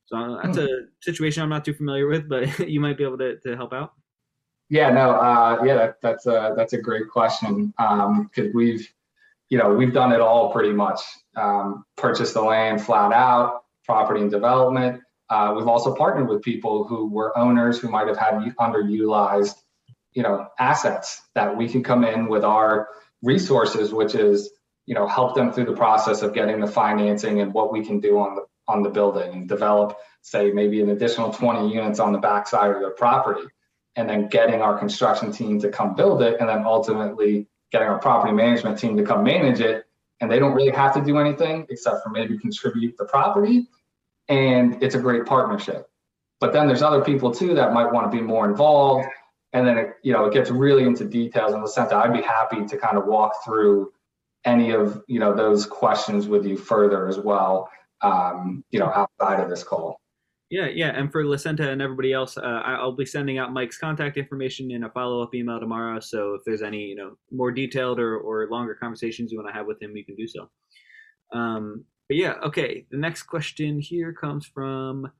So 0.07 0.16
uh, 0.16 0.42
that's 0.42 0.59
hmm. 0.59 0.64
a 0.64 0.68
situation 1.00 1.42
I'm 1.42 1.50
not 1.50 1.64
too 1.64 1.74
familiar 1.74 2.07
with, 2.07 2.28
but 2.28 2.59
you 2.68 2.80
might 2.80 2.96
be 2.96 3.05
able 3.05 3.18
to, 3.18 3.38
to 3.40 3.57
help 3.57 3.72
out. 3.72 3.92
Yeah, 4.70 4.90
no, 4.90 5.12
uh, 5.12 5.62
yeah, 5.64 5.74
that, 5.74 6.00
that's 6.00 6.24
a 6.24 6.55
that's 6.57 6.72
a 6.72 6.80
great 6.80 7.11
question 7.11 7.74
because 7.76 8.46
um, 8.46 8.53
we've 8.55 8.90
you 9.53 9.59
know, 9.59 9.68
we've 9.68 9.92
done 9.92 10.12
it 10.12 10.20
all 10.22 10.50
pretty 10.50 10.72
much. 10.72 10.98
Um, 11.37 11.85
the 11.97 12.43
land 12.43 12.83
flat 12.83 13.12
out, 13.12 13.62
property 13.85 14.20
and 14.20 14.30
development. 14.30 15.03
Uh, 15.30 15.55
we've 15.57 15.68
also 15.68 15.95
partnered 15.95 16.28
with 16.28 16.43
people 16.43 16.85
who 16.85 17.09
were 17.09 17.37
owners 17.39 17.78
who 17.78 17.89
might 17.89 18.07
have 18.07 18.18
had 18.18 18.35
underutilized, 18.61 19.55
you 20.12 20.22
know, 20.22 20.47
assets 20.59 21.22
that 21.35 21.57
we 21.57 21.68
can 21.68 21.83
come 21.83 22.05
in 22.05 22.28
with 22.28 22.45
our 22.45 22.89
resources, 23.22 23.93
which 23.93 24.14
is, 24.14 24.51
you 24.85 24.95
know, 24.95 25.07
help 25.07 25.35
them 25.35 25.53
through 25.53 25.64
the 25.64 25.76
process 25.76 26.22
of 26.22 26.35
getting 26.35 26.61
the 26.61 26.66
financing 26.66 27.41
and 27.41 27.55
what 27.55 27.72
we 27.72 27.85
can 27.85 28.01
do 28.01 28.18
on 28.18 28.35
the 28.35 28.43
on 28.68 28.83
the 28.83 28.91
building 28.91 29.33
and 29.33 29.49
develop, 29.49 29.97
say, 30.20 30.51
maybe 30.53 30.80
an 30.80 30.91
additional 30.91 31.33
20 31.33 31.72
units 31.72 31.99
on 31.99 32.12
the 32.12 32.18
backside 32.18 32.70
of 32.70 32.80
their 32.80 32.91
property, 32.91 33.43
and 33.97 34.09
then 34.09 34.28
getting 34.28 34.62
our 34.62 34.78
construction 34.78 35.33
team 35.33 35.61
to 35.61 35.68
come 35.68 35.95
build 35.95 36.22
it, 36.22 36.39
and 36.41 36.49
then 36.49 36.64
ultimately 36.64 37.49
getting 37.70 37.89
our 37.89 37.99
property 37.99 38.33
management 38.33 38.78
team 38.78 38.97
to 38.97 39.03
come 39.03 39.24
manage 39.24 39.61
it. 39.61 39.85
And 40.23 40.31
they 40.31 40.39
don't 40.39 40.55
really 40.55 40.70
have 40.70 40.95
to 40.95 41.03
do 41.03 41.18
anything 41.18 41.66
except 41.68 42.03
for 42.03 42.09
maybe 42.09 42.39
contribute 42.39 42.97
the 42.97 43.05
property. 43.05 43.68
And 44.29 44.83
it's 44.83 44.95
a 44.95 45.01
great 45.01 45.27
partnership. 45.27 45.91
But 46.41 46.53
then 46.53 46.68
there's 46.68 46.83
other 46.83 47.05
people 47.05 47.35
too 47.35 47.55
that 47.57 47.75
might 47.75 47.93
want 47.93 48.11
to 48.11 48.16
be 48.16 48.23
more 48.23 48.49
involved. 48.49 49.09
And 49.53 49.66
then 49.66 49.79
it, 49.79 49.95
you 50.03 50.12
know, 50.12 50.25
it 50.27 50.33
gets 50.33 50.49
really 50.49 50.85
into 50.85 51.05
details 51.05 51.53
in 51.53 51.61
the 51.61 51.68
sense 51.68 51.91
that 51.91 51.99
I'd 51.99 52.14
be 52.14 52.23
happy 52.23 52.64
to 52.64 52.79
kind 52.79 52.97
of 52.97 53.05
walk 53.07 53.45
through 53.45 53.93
any 54.45 54.73
of 54.73 55.03
you 55.07 55.20
know 55.20 55.35
those 55.35 55.66
questions 55.66 56.27
with 56.27 56.47
you 56.47 56.57
further 56.57 57.09
as 57.09 57.18
well. 57.18 57.70
Um, 58.01 58.64
you 58.70 58.81
know, 58.81 58.87
outside 58.87 59.41
of 59.41 59.51
this 59.51 59.62
call. 59.62 60.01
Yeah, 60.53 60.66
yeah, 60.66 60.88
and 60.88 61.11
for 61.11 61.24
Lacenta 61.24 61.66
and 61.72 61.80
everybody 61.80 62.12
else, 62.12 62.36
uh, 62.36 62.42
I'll 62.42 62.92
be 62.92 63.07
sending 63.07 63.38
out 63.38 63.55
Mike's 63.55 63.78
contact 63.78 64.18
information 64.18 64.70
in 64.70 64.84
a 64.84 64.90
follow 64.90 65.22
up 65.22 65.34
email 65.34 65.59
tomorrow. 65.59 65.98
So 65.98 66.34
if 66.34 66.42
there's 66.44 66.61
any, 66.61 66.80
you 66.80 66.94
know, 66.94 67.16
more 67.30 67.50
detailed 67.50 67.98
or, 67.98 68.18
or 68.18 68.46
longer 68.50 68.74
conversations 68.74 69.32
you 69.32 69.38
want 69.38 69.48
to 69.48 69.55
have 69.55 69.64
with 69.66 69.80
him, 69.80 69.96
you 69.96 70.05
can 70.05 70.14
do 70.14 70.28
so. 70.28 70.50
Um, 71.32 71.86
but 72.07 72.18
yeah, 72.18 72.34
okay. 72.44 72.84
The 72.90 72.98
next 72.98 73.22
question 73.22 73.80
here 73.80 74.12
comes 74.12 74.44
from. 74.44 75.11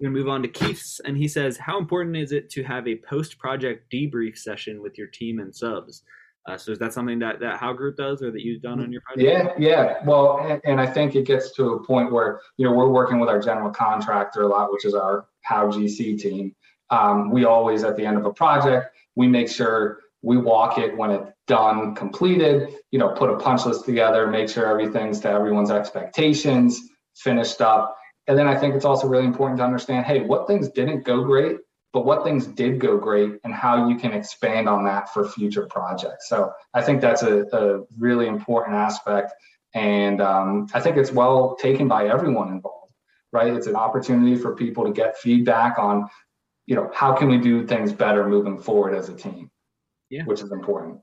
We're 0.00 0.08
gonna 0.08 0.18
move 0.18 0.28
on 0.28 0.42
to 0.42 0.48
Keith's, 0.48 1.00
and 1.04 1.16
he 1.16 1.28
says, 1.28 1.56
"How 1.56 1.78
important 1.78 2.16
is 2.16 2.32
it 2.32 2.50
to 2.50 2.64
have 2.64 2.88
a 2.88 3.00
post 3.08 3.38
project 3.38 3.92
debrief 3.92 4.38
session 4.38 4.82
with 4.82 4.98
your 4.98 5.06
team 5.06 5.38
and 5.38 5.54
subs?" 5.54 6.02
Uh, 6.48 6.56
so 6.56 6.72
is 6.72 6.78
that 6.78 6.92
something 6.92 7.18
that 7.18 7.38
that 7.40 7.58
How 7.58 7.72
Group 7.72 7.96
does, 7.96 8.22
or 8.22 8.30
that 8.30 8.42
you've 8.42 8.62
done 8.62 8.80
on 8.80 8.90
your 8.90 9.02
project? 9.02 9.58
Yeah, 9.58 9.68
yeah. 9.68 10.04
Well, 10.04 10.38
and, 10.40 10.60
and, 10.64 10.80
I 10.80 10.86
think 10.86 11.14
it 11.14 11.26
gets 11.26 11.54
to 11.56 11.74
a 11.74 11.84
point 11.84 12.10
where 12.10 12.40
you 12.56 12.64
know 12.64 12.72
we're 12.72 12.88
working 12.88 13.20
with 13.20 13.28
our 13.28 13.40
general 13.40 13.70
contractor 13.70 14.42
a 14.42 14.46
lot, 14.48 14.72
which 14.72 14.84
is 14.84 14.94
our 14.94 15.26
How 15.42 15.70
GC 15.70 16.18
team. 16.18 16.54
Um, 16.88 17.30
we 17.30 17.44
always 17.44 17.84
at 17.84 17.96
the 17.96 18.06
end 18.06 18.16
of 18.16 18.24
a 18.24 18.32
project, 18.32 18.96
we 19.16 19.28
make 19.28 19.48
sure 19.48 20.00
we 20.22 20.38
walk 20.38 20.78
it 20.78 20.96
when 20.96 21.10
it's 21.10 21.30
done, 21.46 21.94
completed. 21.94 22.74
You 22.90 22.98
know, 22.98 23.10
put 23.10 23.28
a 23.28 23.36
punch 23.36 23.66
list 23.66 23.84
together, 23.84 24.26
make 24.26 24.48
sure 24.48 24.66
everything's 24.66 25.20
to 25.20 25.30
everyone's 25.30 25.70
expectations, 25.70 26.80
finished 27.16 27.60
up. 27.60 27.96
And 28.28 28.38
then 28.38 28.46
I 28.46 28.56
think 28.56 28.74
it's 28.74 28.84
also 28.84 29.08
really 29.08 29.26
important 29.26 29.58
to 29.58 29.64
understand, 29.64 30.06
hey, 30.06 30.20
what 30.20 30.46
things 30.46 30.68
didn't 30.70 31.04
go 31.04 31.22
great 31.22 31.58
but 31.92 32.04
what 32.04 32.22
things 32.24 32.46
did 32.46 32.78
go 32.78 32.98
great 32.98 33.32
and 33.44 33.52
how 33.52 33.88
you 33.88 33.96
can 33.96 34.12
expand 34.12 34.68
on 34.68 34.84
that 34.84 35.12
for 35.12 35.28
future 35.28 35.66
projects. 35.66 36.28
So 36.28 36.52
I 36.72 36.82
think 36.82 37.00
that's 37.00 37.22
a, 37.22 37.42
a 37.52 37.84
really 37.98 38.26
important 38.26 38.76
aspect. 38.76 39.32
And 39.74 40.20
um, 40.20 40.68
I 40.74 40.80
think 40.80 40.96
it's 40.96 41.12
well 41.12 41.56
taken 41.56 41.88
by 41.88 42.08
everyone 42.08 42.48
involved, 42.48 42.92
right? 43.32 43.52
It's 43.52 43.66
an 43.66 43.76
opportunity 43.76 44.36
for 44.36 44.54
people 44.54 44.84
to 44.84 44.92
get 44.92 45.18
feedback 45.18 45.78
on, 45.78 46.08
you 46.66 46.76
know, 46.76 46.90
how 46.94 47.12
can 47.12 47.28
we 47.28 47.38
do 47.38 47.66
things 47.66 47.92
better 47.92 48.28
moving 48.28 48.58
forward 48.60 48.94
as 48.94 49.08
a 49.08 49.14
team, 49.14 49.50
yeah. 50.10 50.22
which 50.24 50.40
is 50.40 50.52
important. 50.52 51.00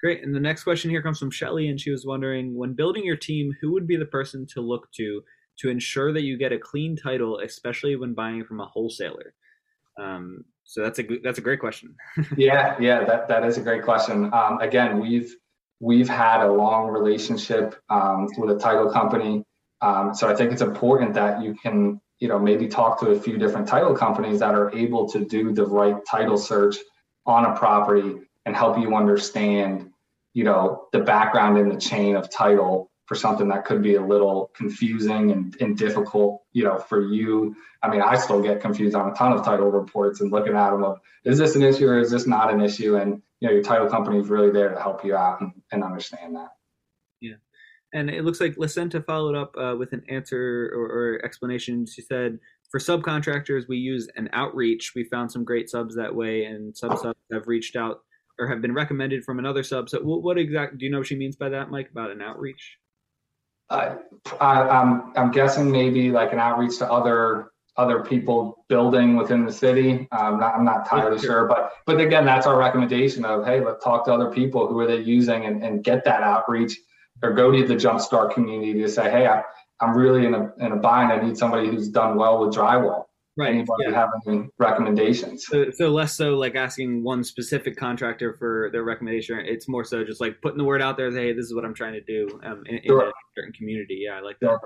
Great. 0.00 0.22
And 0.22 0.32
the 0.32 0.40
next 0.40 0.62
question 0.62 0.90
here 0.90 1.02
comes 1.02 1.18
from 1.18 1.32
Shelly, 1.32 1.68
and 1.68 1.80
she 1.80 1.90
was 1.90 2.06
wondering 2.06 2.56
when 2.56 2.74
building 2.74 3.04
your 3.04 3.16
team, 3.16 3.52
who 3.60 3.72
would 3.72 3.88
be 3.88 3.96
the 3.96 4.06
person 4.06 4.46
to 4.54 4.60
look 4.60 4.90
to 4.92 5.22
to 5.58 5.68
ensure 5.68 6.12
that 6.12 6.22
you 6.22 6.38
get 6.38 6.52
a 6.52 6.58
clean 6.58 6.94
title, 6.96 7.40
especially 7.40 7.96
when 7.96 8.14
buying 8.14 8.44
from 8.44 8.60
a 8.60 8.64
wholesaler? 8.64 9.34
Um, 9.98 10.44
so 10.64 10.82
that's 10.82 10.98
a 10.98 11.04
that's 11.22 11.38
a 11.38 11.42
great 11.42 11.60
question. 11.60 11.94
yeah, 12.36 12.76
yeah, 12.78 13.04
that, 13.04 13.28
that 13.28 13.44
is 13.44 13.56
a 13.58 13.62
great 13.62 13.82
question. 13.82 14.32
Um, 14.32 14.58
again, 14.60 15.00
we've 15.00 15.34
we've 15.80 16.08
had 16.08 16.42
a 16.42 16.52
long 16.52 16.88
relationship 16.88 17.74
um, 17.88 18.28
with 18.36 18.56
a 18.56 18.58
title 18.58 18.90
company, 18.90 19.44
um, 19.80 20.14
so 20.14 20.28
I 20.28 20.34
think 20.34 20.52
it's 20.52 20.62
important 20.62 21.14
that 21.14 21.42
you 21.42 21.54
can 21.54 22.00
you 22.18 22.28
know 22.28 22.38
maybe 22.38 22.68
talk 22.68 23.00
to 23.00 23.10
a 23.10 23.20
few 23.20 23.38
different 23.38 23.66
title 23.66 23.94
companies 23.94 24.40
that 24.40 24.54
are 24.54 24.74
able 24.76 25.08
to 25.10 25.24
do 25.24 25.52
the 25.52 25.66
right 25.66 25.96
title 26.10 26.36
search 26.36 26.76
on 27.26 27.44
a 27.44 27.56
property 27.56 28.16
and 28.44 28.54
help 28.56 28.78
you 28.78 28.94
understand 28.94 29.90
you 30.34 30.44
know 30.44 30.86
the 30.92 31.00
background 31.00 31.58
in 31.58 31.68
the 31.68 31.80
chain 31.80 32.16
of 32.16 32.30
title 32.30 32.87
for 33.08 33.14
something 33.14 33.48
that 33.48 33.64
could 33.64 33.82
be 33.82 33.94
a 33.94 34.02
little 34.02 34.50
confusing 34.54 35.30
and, 35.30 35.56
and 35.60 35.78
difficult, 35.78 36.42
you 36.52 36.62
know, 36.62 36.78
for 36.78 37.00
you. 37.00 37.56
I 37.82 37.88
mean, 37.88 38.02
I 38.02 38.16
still 38.16 38.42
get 38.42 38.60
confused 38.60 38.94
on 38.94 39.10
a 39.10 39.14
ton 39.14 39.32
of 39.32 39.42
title 39.42 39.70
reports 39.70 40.20
and 40.20 40.30
looking 40.30 40.54
at 40.54 40.70
them 40.70 40.84
of, 40.84 41.00
is 41.24 41.38
this 41.38 41.56
an 41.56 41.62
issue 41.62 41.88
or 41.88 41.98
is 41.98 42.10
this 42.10 42.26
not 42.26 42.52
an 42.52 42.60
issue? 42.60 42.96
And, 42.96 43.22
you 43.40 43.48
know, 43.48 43.54
your 43.54 43.62
title 43.62 43.88
company 43.88 44.18
is 44.18 44.28
really 44.28 44.50
there 44.50 44.68
to 44.68 44.78
help 44.78 45.06
you 45.06 45.16
out 45.16 45.40
and, 45.40 45.52
and 45.72 45.82
understand 45.82 46.36
that. 46.36 46.50
Yeah. 47.22 47.36
And 47.94 48.10
it 48.10 48.26
looks 48.26 48.42
like 48.42 48.56
Lacenta 48.56 49.02
followed 49.02 49.34
up 49.34 49.54
uh, 49.56 49.74
with 49.78 49.94
an 49.94 50.02
answer 50.10 50.70
or, 50.74 50.84
or 50.84 51.24
explanation. 51.24 51.86
She 51.86 52.02
said, 52.02 52.38
for 52.70 52.78
subcontractors, 52.78 53.66
we 53.70 53.78
use 53.78 54.06
an 54.16 54.28
outreach. 54.34 54.92
We 54.94 55.04
found 55.04 55.32
some 55.32 55.44
great 55.44 55.70
subs 55.70 55.96
that 55.96 56.14
way, 56.14 56.44
and 56.44 56.76
some 56.76 56.94
subs 56.98 57.18
have 57.32 57.46
reached 57.46 57.74
out 57.74 58.00
or 58.38 58.46
have 58.46 58.60
been 58.60 58.74
recommended 58.74 59.24
from 59.24 59.38
another 59.38 59.62
sub. 59.62 59.88
So, 59.88 60.00
what, 60.02 60.22
what 60.22 60.36
exactly 60.36 60.76
do 60.76 60.84
you 60.84 60.92
know 60.92 60.98
what 60.98 61.06
she 61.06 61.16
means 61.16 61.36
by 61.36 61.48
that, 61.48 61.70
Mike, 61.70 61.88
about 61.90 62.10
an 62.10 62.20
outreach? 62.20 62.76
Uh, 63.70 63.96
I, 64.40 64.60
am 64.62 64.70
I'm, 64.70 65.12
I'm 65.16 65.30
guessing 65.30 65.70
maybe 65.70 66.10
like 66.10 66.32
an 66.32 66.38
outreach 66.38 66.78
to 66.78 66.90
other 66.90 67.50
other 67.76 68.02
people 68.02 68.64
building 68.68 69.16
within 69.16 69.46
the 69.46 69.52
city. 69.52 70.08
Um, 70.10 70.40
not, 70.40 70.56
I'm 70.56 70.64
not 70.64 70.78
entirely 70.78 71.18
sure, 71.18 71.46
but 71.46 71.72
but 71.86 72.00
again, 72.00 72.24
that's 72.24 72.46
our 72.46 72.58
recommendation 72.58 73.24
of 73.24 73.44
hey, 73.44 73.64
let's 73.64 73.82
talk 73.84 74.04
to 74.06 74.12
other 74.12 74.30
people 74.30 74.66
who 74.66 74.78
are 74.80 74.86
they 74.86 74.98
using 74.98 75.46
and, 75.46 75.62
and 75.62 75.84
get 75.84 76.04
that 76.04 76.22
outreach, 76.22 76.76
or 77.22 77.32
go 77.32 77.52
to 77.52 77.66
the 77.66 77.74
Jumpstart 77.74 78.34
community 78.34 78.74
to 78.74 78.88
say, 78.88 79.10
hey, 79.10 79.26
I, 79.26 79.42
I'm 79.80 79.96
really 79.96 80.26
in 80.26 80.34
a 80.34 80.52
in 80.58 80.72
a 80.72 80.76
bind. 80.76 81.12
I 81.12 81.24
need 81.24 81.36
somebody 81.36 81.68
who's 81.68 81.88
done 81.88 82.16
well 82.16 82.44
with 82.44 82.54
drywall. 82.54 83.04
Right. 83.38 83.50
Anybody 83.50 83.84
yeah. 83.86 83.94
have 83.94 84.10
any 84.26 84.48
recommendations? 84.58 85.46
So, 85.46 85.70
so, 85.70 85.90
less 85.90 86.12
so 86.12 86.34
like 86.34 86.56
asking 86.56 87.04
one 87.04 87.22
specific 87.22 87.76
contractor 87.76 88.34
for 88.36 88.68
their 88.72 88.82
recommendation. 88.82 89.38
It's 89.46 89.68
more 89.68 89.84
so 89.84 90.02
just 90.02 90.20
like 90.20 90.42
putting 90.42 90.58
the 90.58 90.64
word 90.64 90.82
out 90.82 90.96
there. 90.96 91.12
Hey, 91.12 91.32
this 91.32 91.46
is 91.46 91.54
what 91.54 91.64
I'm 91.64 91.72
trying 91.72 91.92
to 91.92 92.00
do 92.00 92.40
um, 92.42 92.64
in, 92.66 92.80
sure. 92.84 93.02
in, 93.02 93.08
a 93.08 93.12
certain 93.36 93.52
community. 93.52 94.02
Yeah, 94.04 94.14
I 94.14 94.22
like 94.22 94.38
that. 94.40 94.58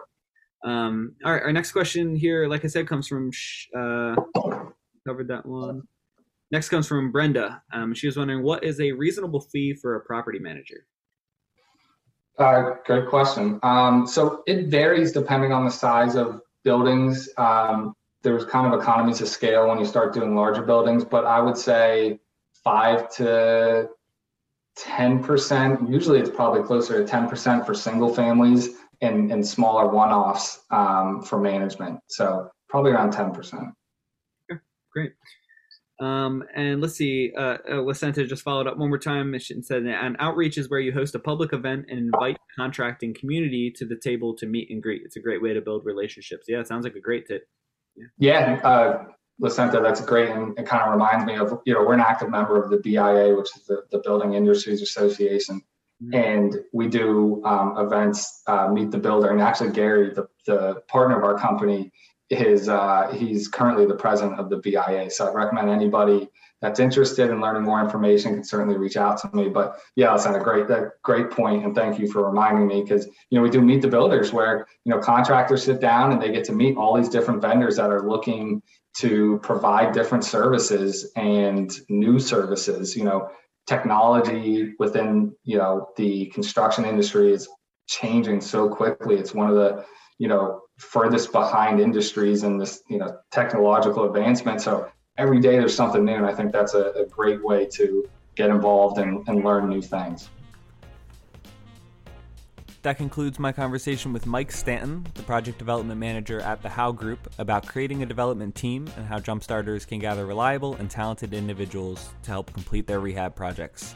Um, 0.65 1.15
all 1.23 1.33
right, 1.33 1.43
our 1.43 1.53
next 1.53 1.73
question 1.73 2.17
here, 2.17 2.49
like 2.49 2.65
I 2.65 2.69
said, 2.69 2.89
comes 2.89 3.07
from 3.07 3.31
uh, 3.77 4.17
covered 5.07 5.29
that 5.29 5.45
one. 5.45 5.83
Next 6.51 6.71
comes 6.71 6.89
from 6.89 7.13
Brenda. 7.13 7.63
Um, 7.75 7.93
she 7.93 8.07
was 8.07 8.17
wondering 8.17 8.43
what 8.43 8.65
is 8.65 8.81
a 8.81 8.91
reasonable 8.93 9.41
fee 9.53 9.75
for 9.75 9.97
a 9.97 10.01
property 10.01 10.39
manager. 10.39 10.87
Uh, 12.39 12.77
good 12.87 13.07
question. 13.11 13.61
Um, 13.63 14.07
so 14.07 14.43
it 14.47 14.69
varies 14.69 15.13
depending 15.13 15.53
on 15.53 15.67
the 15.67 15.71
size 15.71 16.17
of 16.17 16.41
buildings. 16.65 17.29
Um, 17.37 17.95
there's 18.23 18.45
kind 18.45 18.73
of 18.73 18.81
economies 18.81 19.21
of 19.21 19.29
scale 19.29 19.69
when 19.69 19.79
you 19.79 19.85
start 19.85 20.15
doing 20.15 20.35
larger 20.35 20.63
buildings, 20.63 21.05
but 21.05 21.25
I 21.25 21.41
would 21.41 21.57
say 21.57 22.21
five 22.65 23.11
to 23.17 23.89
10%. 24.79 25.91
Usually 25.91 26.21
it's 26.21 26.31
probably 26.31 26.63
closer 26.63 27.05
to 27.05 27.11
10% 27.13 27.67
for 27.67 27.75
single 27.75 28.15
families 28.15 28.71
and, 29.01 29.31
and 29.33 29.47
smaller 29.47 29.89
one 29.89 30.11
offs 30.11 30.61
um, 30.71 31.23
for 31.23 31.41
management. 31.41 32.01
So 32.09 32.49
probably 32.69 32.93
around 32.93 33.13
10%. 33.13 33.73
Okay, 34.51 34.61
great. 34.93 35.13
Um, 36.01 36.43
and 36.57 36.81
let's 36.81 36.95
see, 36.95 37.33
uh, 37.37 37.59
uh, 37.69 37.73
Lacenta 37.75 38.27
just 38.27 38.43
followed 38.43 38.67
up 38.67 38.77
one 38.77 38.89
more 38.89 38.99
time 38.99 39.35
and 39.35 39.65
said 39.65 39.83
an 39.83 40.17
outreach 40.19 40.59
is 40.59 40.69
where 40.69 40.81
you 40.81 40.93
host 40.93 41.15
a 41.15 41.19
public 41.21 41.53
event 41.53 41.87
and 41.89 41.99
invite 41.99 42.39
contracting 42.57 43.15
community 43.15 43.73
to 43.77 43.85
the 43.85 43.97
table 43.97 44.35
to 44.37 44.47
meet 44.47 44.69
and 44.71 44.83
greet. 44.83 45.03
It's 45.05 45.17
a 45.17 45.21
great 45.21 45.43
way 45.43 45.53
to 45.53 45.61
build 45.61 45.85
relationships. 45.85 46.47
Yeah, 46.49 46.59
it 46.59 46.67
sounds 46.67 46.85
like 46.85 46.97
a 46.97 47.01
great 47.01 47.29
tip. 47.29 47.47
Yeah, 48.19 48.61
uh, 48.63 49.05
Lacenta, 49.41 49.83
that's 49.83 50.01
great. 50.01 50.31
And 50.31 50.59
it 50.59 50.67
kind 50.67 50.83
of 50.83 50.93
reminds 50.93 51.27
me 51.27 51.37
of, 51.37 51.61
you 51.65 51.75
know, 51.75 51.81
we're 51.81 51.95
an 51.95 52.01
active 52.01 52.31
member 52.31 52.63
of 52.63 52.71
the 52.71 52.79
BIA, 52.79 53.35
which 53.35 53.57
is 53.57 53.67
the, 53.67 53.83
the 53.91 53.99
Building 53.99 54.35
Industries 54.35 54.83
Association. 54.83 55.63
Mm-hmm. 56.03 56.15
And 56.15 56.57
we 56.73 56.89
do 56.89 57.43
um, 57.45 57.77
events, 57.79 58.43
uh, 58.47 58.69
Meet 58.69 58.91
the 58.91 58.99
Builder. 58.99 59.31
And 59.31 59.41
actually, 59.41 59.71
Gary, 59.71 60.13
the, 60.15 60.29
the 60.47 60.83
partner 60.89 61.19
of 61.19 61.25
our 61.25 61.39
company, 61.39 61.93
is 62.31 62.69
uh, 62.69 63.13
he's 63.15 63.49
currently 63.49 63.85
the 63.85 63.95
president 63.95 64.41
of 64.41 64.49
the 64.49 64.57
BIA. 64.57 65.11
So 65.11 65.29
I 65.29 65.33
recommend 65.33 65.69
anybody 65.69 66.29
that's 66.63 66.79
interested 66.79 67.29
in 67.29 67.41
learning 67.41 67.65
more 67.65 67.83
information 67.83 68.35
can 68.35 68.45
certainly 68.45 68.79
reach 68.79 68.97
out 68.97 69.19
to 69.19 69.37
me. 69.37 69.49
But 69.49 69.81
yeah, 69.97 70.13
that's 70.13 70.25
a 70.27 70.39
great 70.39 70.69
that 70.69 70.93
great 71.03 71.31
point, 71.31 71.65
and 71.65 71.75
thank 71.75 71.99
you 71.99 72.11
for 72.11 72.25
reminding 72.25 72.69
me 72.69 72.83
because 72.83 73.07
you 73.31 73.37
know 73.37 73.43
we 73.43 73.51
do 73.51 73.61
meet 73.61 73.83
the 73.83 73.89
builders 73.89 74.33
where 74.33 74.67
you 74.85 74.95
know 74.95 75.01
contractors 75.01 75.65
sit 75.65 75.81
down 75.81 76.13
and 76.13 76.23
they 76.23 76.31
get 76.31 76.45
to 76.45 76.53
meet 76.53 76.77
all 76.77 76.97
these 76.97 77.09
different 77.09 77.43
vendors 77.43 77.77
that 77.77 77.91
are 77.91 78.09
looking 78.09 78.63
to 78.99 79.41
provide 79.43 79.93
different 79.93 80.25
services 80.25 81.11
and 81.17 81.73
new 81.89 82.21
services. 82.21 82.97
You 82.97 83.05
know, 83.05 83.29
technology 83.67 84.75
within 84.79 85.35
you 85.43 85.59
know 85.59 85.89
the 85.97 86.27
construction 86.27 86.85
industry 86.85 87.33
is 87.33 87.49
changing 87.89 88.41
so 88.41 88.69
quickly. 88.69 89.17
It's 89.17 89.35
one 89.35 89.51
of 89.51 89.57
the 89.57 89.85
you 90.19 90.29
know 90.29 90.61
furthest 90.79 91.33
behind 91.33 91.81
industries 91.81 92.45
in 92.45 92.57
this 92.57 92.83
you 92.89 92.99
know 92.99 93.19
technological 93.33 94.05
advancement. 94.05 94.61
So 94.61 94.89
every 95.19 95.41
day 95.41 95.59
there's 95.59 95.75
something 95.75 96.05
new, 96.05 96.15
and 96.15 96.27
I 96.27 96.35
think 96.35 96.53
that's 96.53 96.75
a, 96.75 96.93
a 96.93 97.07
great 97.07 97.43
way 97.45 97.67
to 97.73 98.09
get 98.35 98.51
involved 98.51 98.99
and, 98.99 99.27
and 99.29 99.45
learn 99.45 99.69
new 99.69 99.83
things. 99.83 100.31
That 102.83 102.97
concludes 102.97 103.39
my 103.39 103.53
conversation 103.53 104.13
with 104.13 104.27
Mike 104.27 104.51
Stanton, 104.51 105.07
the 105.15 105.23
project 105.23 105.59
development 105.59 106.01
manager 106.01 106.41
at 106.41 106.63
the 106.63 106.69
How 106.69 106.91
Group, 106.91 107.33
about 107.39 107.65
creating 107.65 108.03
a 108.03 108.07
development 108.07 108.57
team 108.57 108.89
and 108.97 109.07
how 109.07 109.21
Jumpstarters 109.21 109.87
can 109.87 110.01
gather 110.01 110.27
reliable 110.27 110.75
and 110.77 110.91
talented 110.91 111.33
individuals 111.33 112.11
to 112.25 112.31
help 112.33 112.53
complete 112.53 112.89
their 112.89 112.99
rehab 112.99 113.37
projects. 113.37 113.95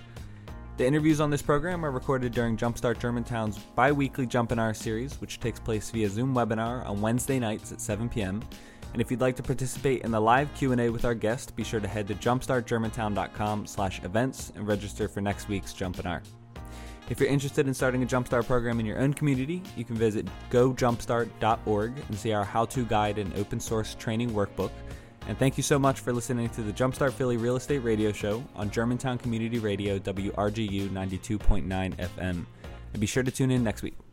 The 0.76 0.86
interviews 0.86 1.20
on 1.20 1.30
this 1.30 1.42
program 1.42 1.84
are 1.84 1.90
recorded 1.90 2.32
during 2.32 2.56
Jumpstart 2.56 3.00
Germantown's 3.00 3.58
bi 3.58 3.90
weekly 3.90 4.26
Jumpinar 4.26 4.76
series, 4.76 5.20
which 5.20 5.40
takes 5.40 5.58
place 5.58 5.90
via 5.90 6.08
Zoom 6.08 6.32
webinar 6.32 6.86
on 6.86 7.00
Wednesday 7.00 7.40
nights 7.40 7.72
at 7.72 7.80
7 7.80 8.08
p.m. 8.08 8.40
And 8.96 9.02
if 9.02 9.10
you'd 9.10 9.20
like 9.20 9.36
to 9.36 9.42
participate 9.42 10.04
in 10.04 10.10
the 10.10 10.18
live 10.18 10.48
Q&A 10.54 10.88
with 10.88 11.04
our 11.04 11.14
guest, 11.14 11.54
be 11.54 11.62
sure 11.62 11.80
to 11.80 11.86
head 11.86 12.08
to 12.08 12.14
jumpstartgermantown.com 12.14 13.66
slash 13.66 14.02
events 14.02 14.54
and 14.56 14.66
register 14.66 15.06
for 15.06 15.20
next 15.20 15.50
week's 15.50 15.74
Jumpinar. 15.74 16.22
If 17.10 17.20
you're 17.20 17.28
interested 17.28 17.68
in 17.68 17.74
starting 17.74 18.02
a 18.02 18.06
Jumpstart 18.06 18.46
program 18.46 18.80
in 18.80 18.86
your 18.86 18.98
own 18.98 19.12
community, 19.12 19.62
you 19.76 19.84
can 19.84 19.96
visit 19.96 20.26
gojumpstart.org 20.48 21.92
and 22.08 22.16
see 22.16 22.32
our 22.32 22.42
how-to 22.42 22.86
guide 22.86 23.18
and 23.18 23.34
open 23.34 23.60
source 23.60 23.94
training 23.96 24.30
workbook. 24.30 24.70
And 25.28 25.38
thank 25.38 25.58
you 25.58 25.62
so 25.62 25.78
much 25.78 26.00
for 26.00 26.14
listening 26.14 26.48
to 26.48 26.62
the 26.62 26.72
Jumpstart 26.72 27.12
Philly 27.12 27.36
Real 27.36 27.56
Estate 27.56 27.80
Radio 27.80 28.12
Show 28.12 28.42
on 28.54 28.70
Germantown 28.70 29.18
Community 29.18 29.58
Radio 29.58 29.98
WRGU 29.98 30.88
92.9 30.88 31.66
FM. 31.68 32.06
And 32.16 32.46
be 32.98 33.06
sure 33.06 33.22
to 33.22 33.30
tune 33.30 33.50
in 33.50 33.62
next 33.62 33.82
week. 33.82 34.05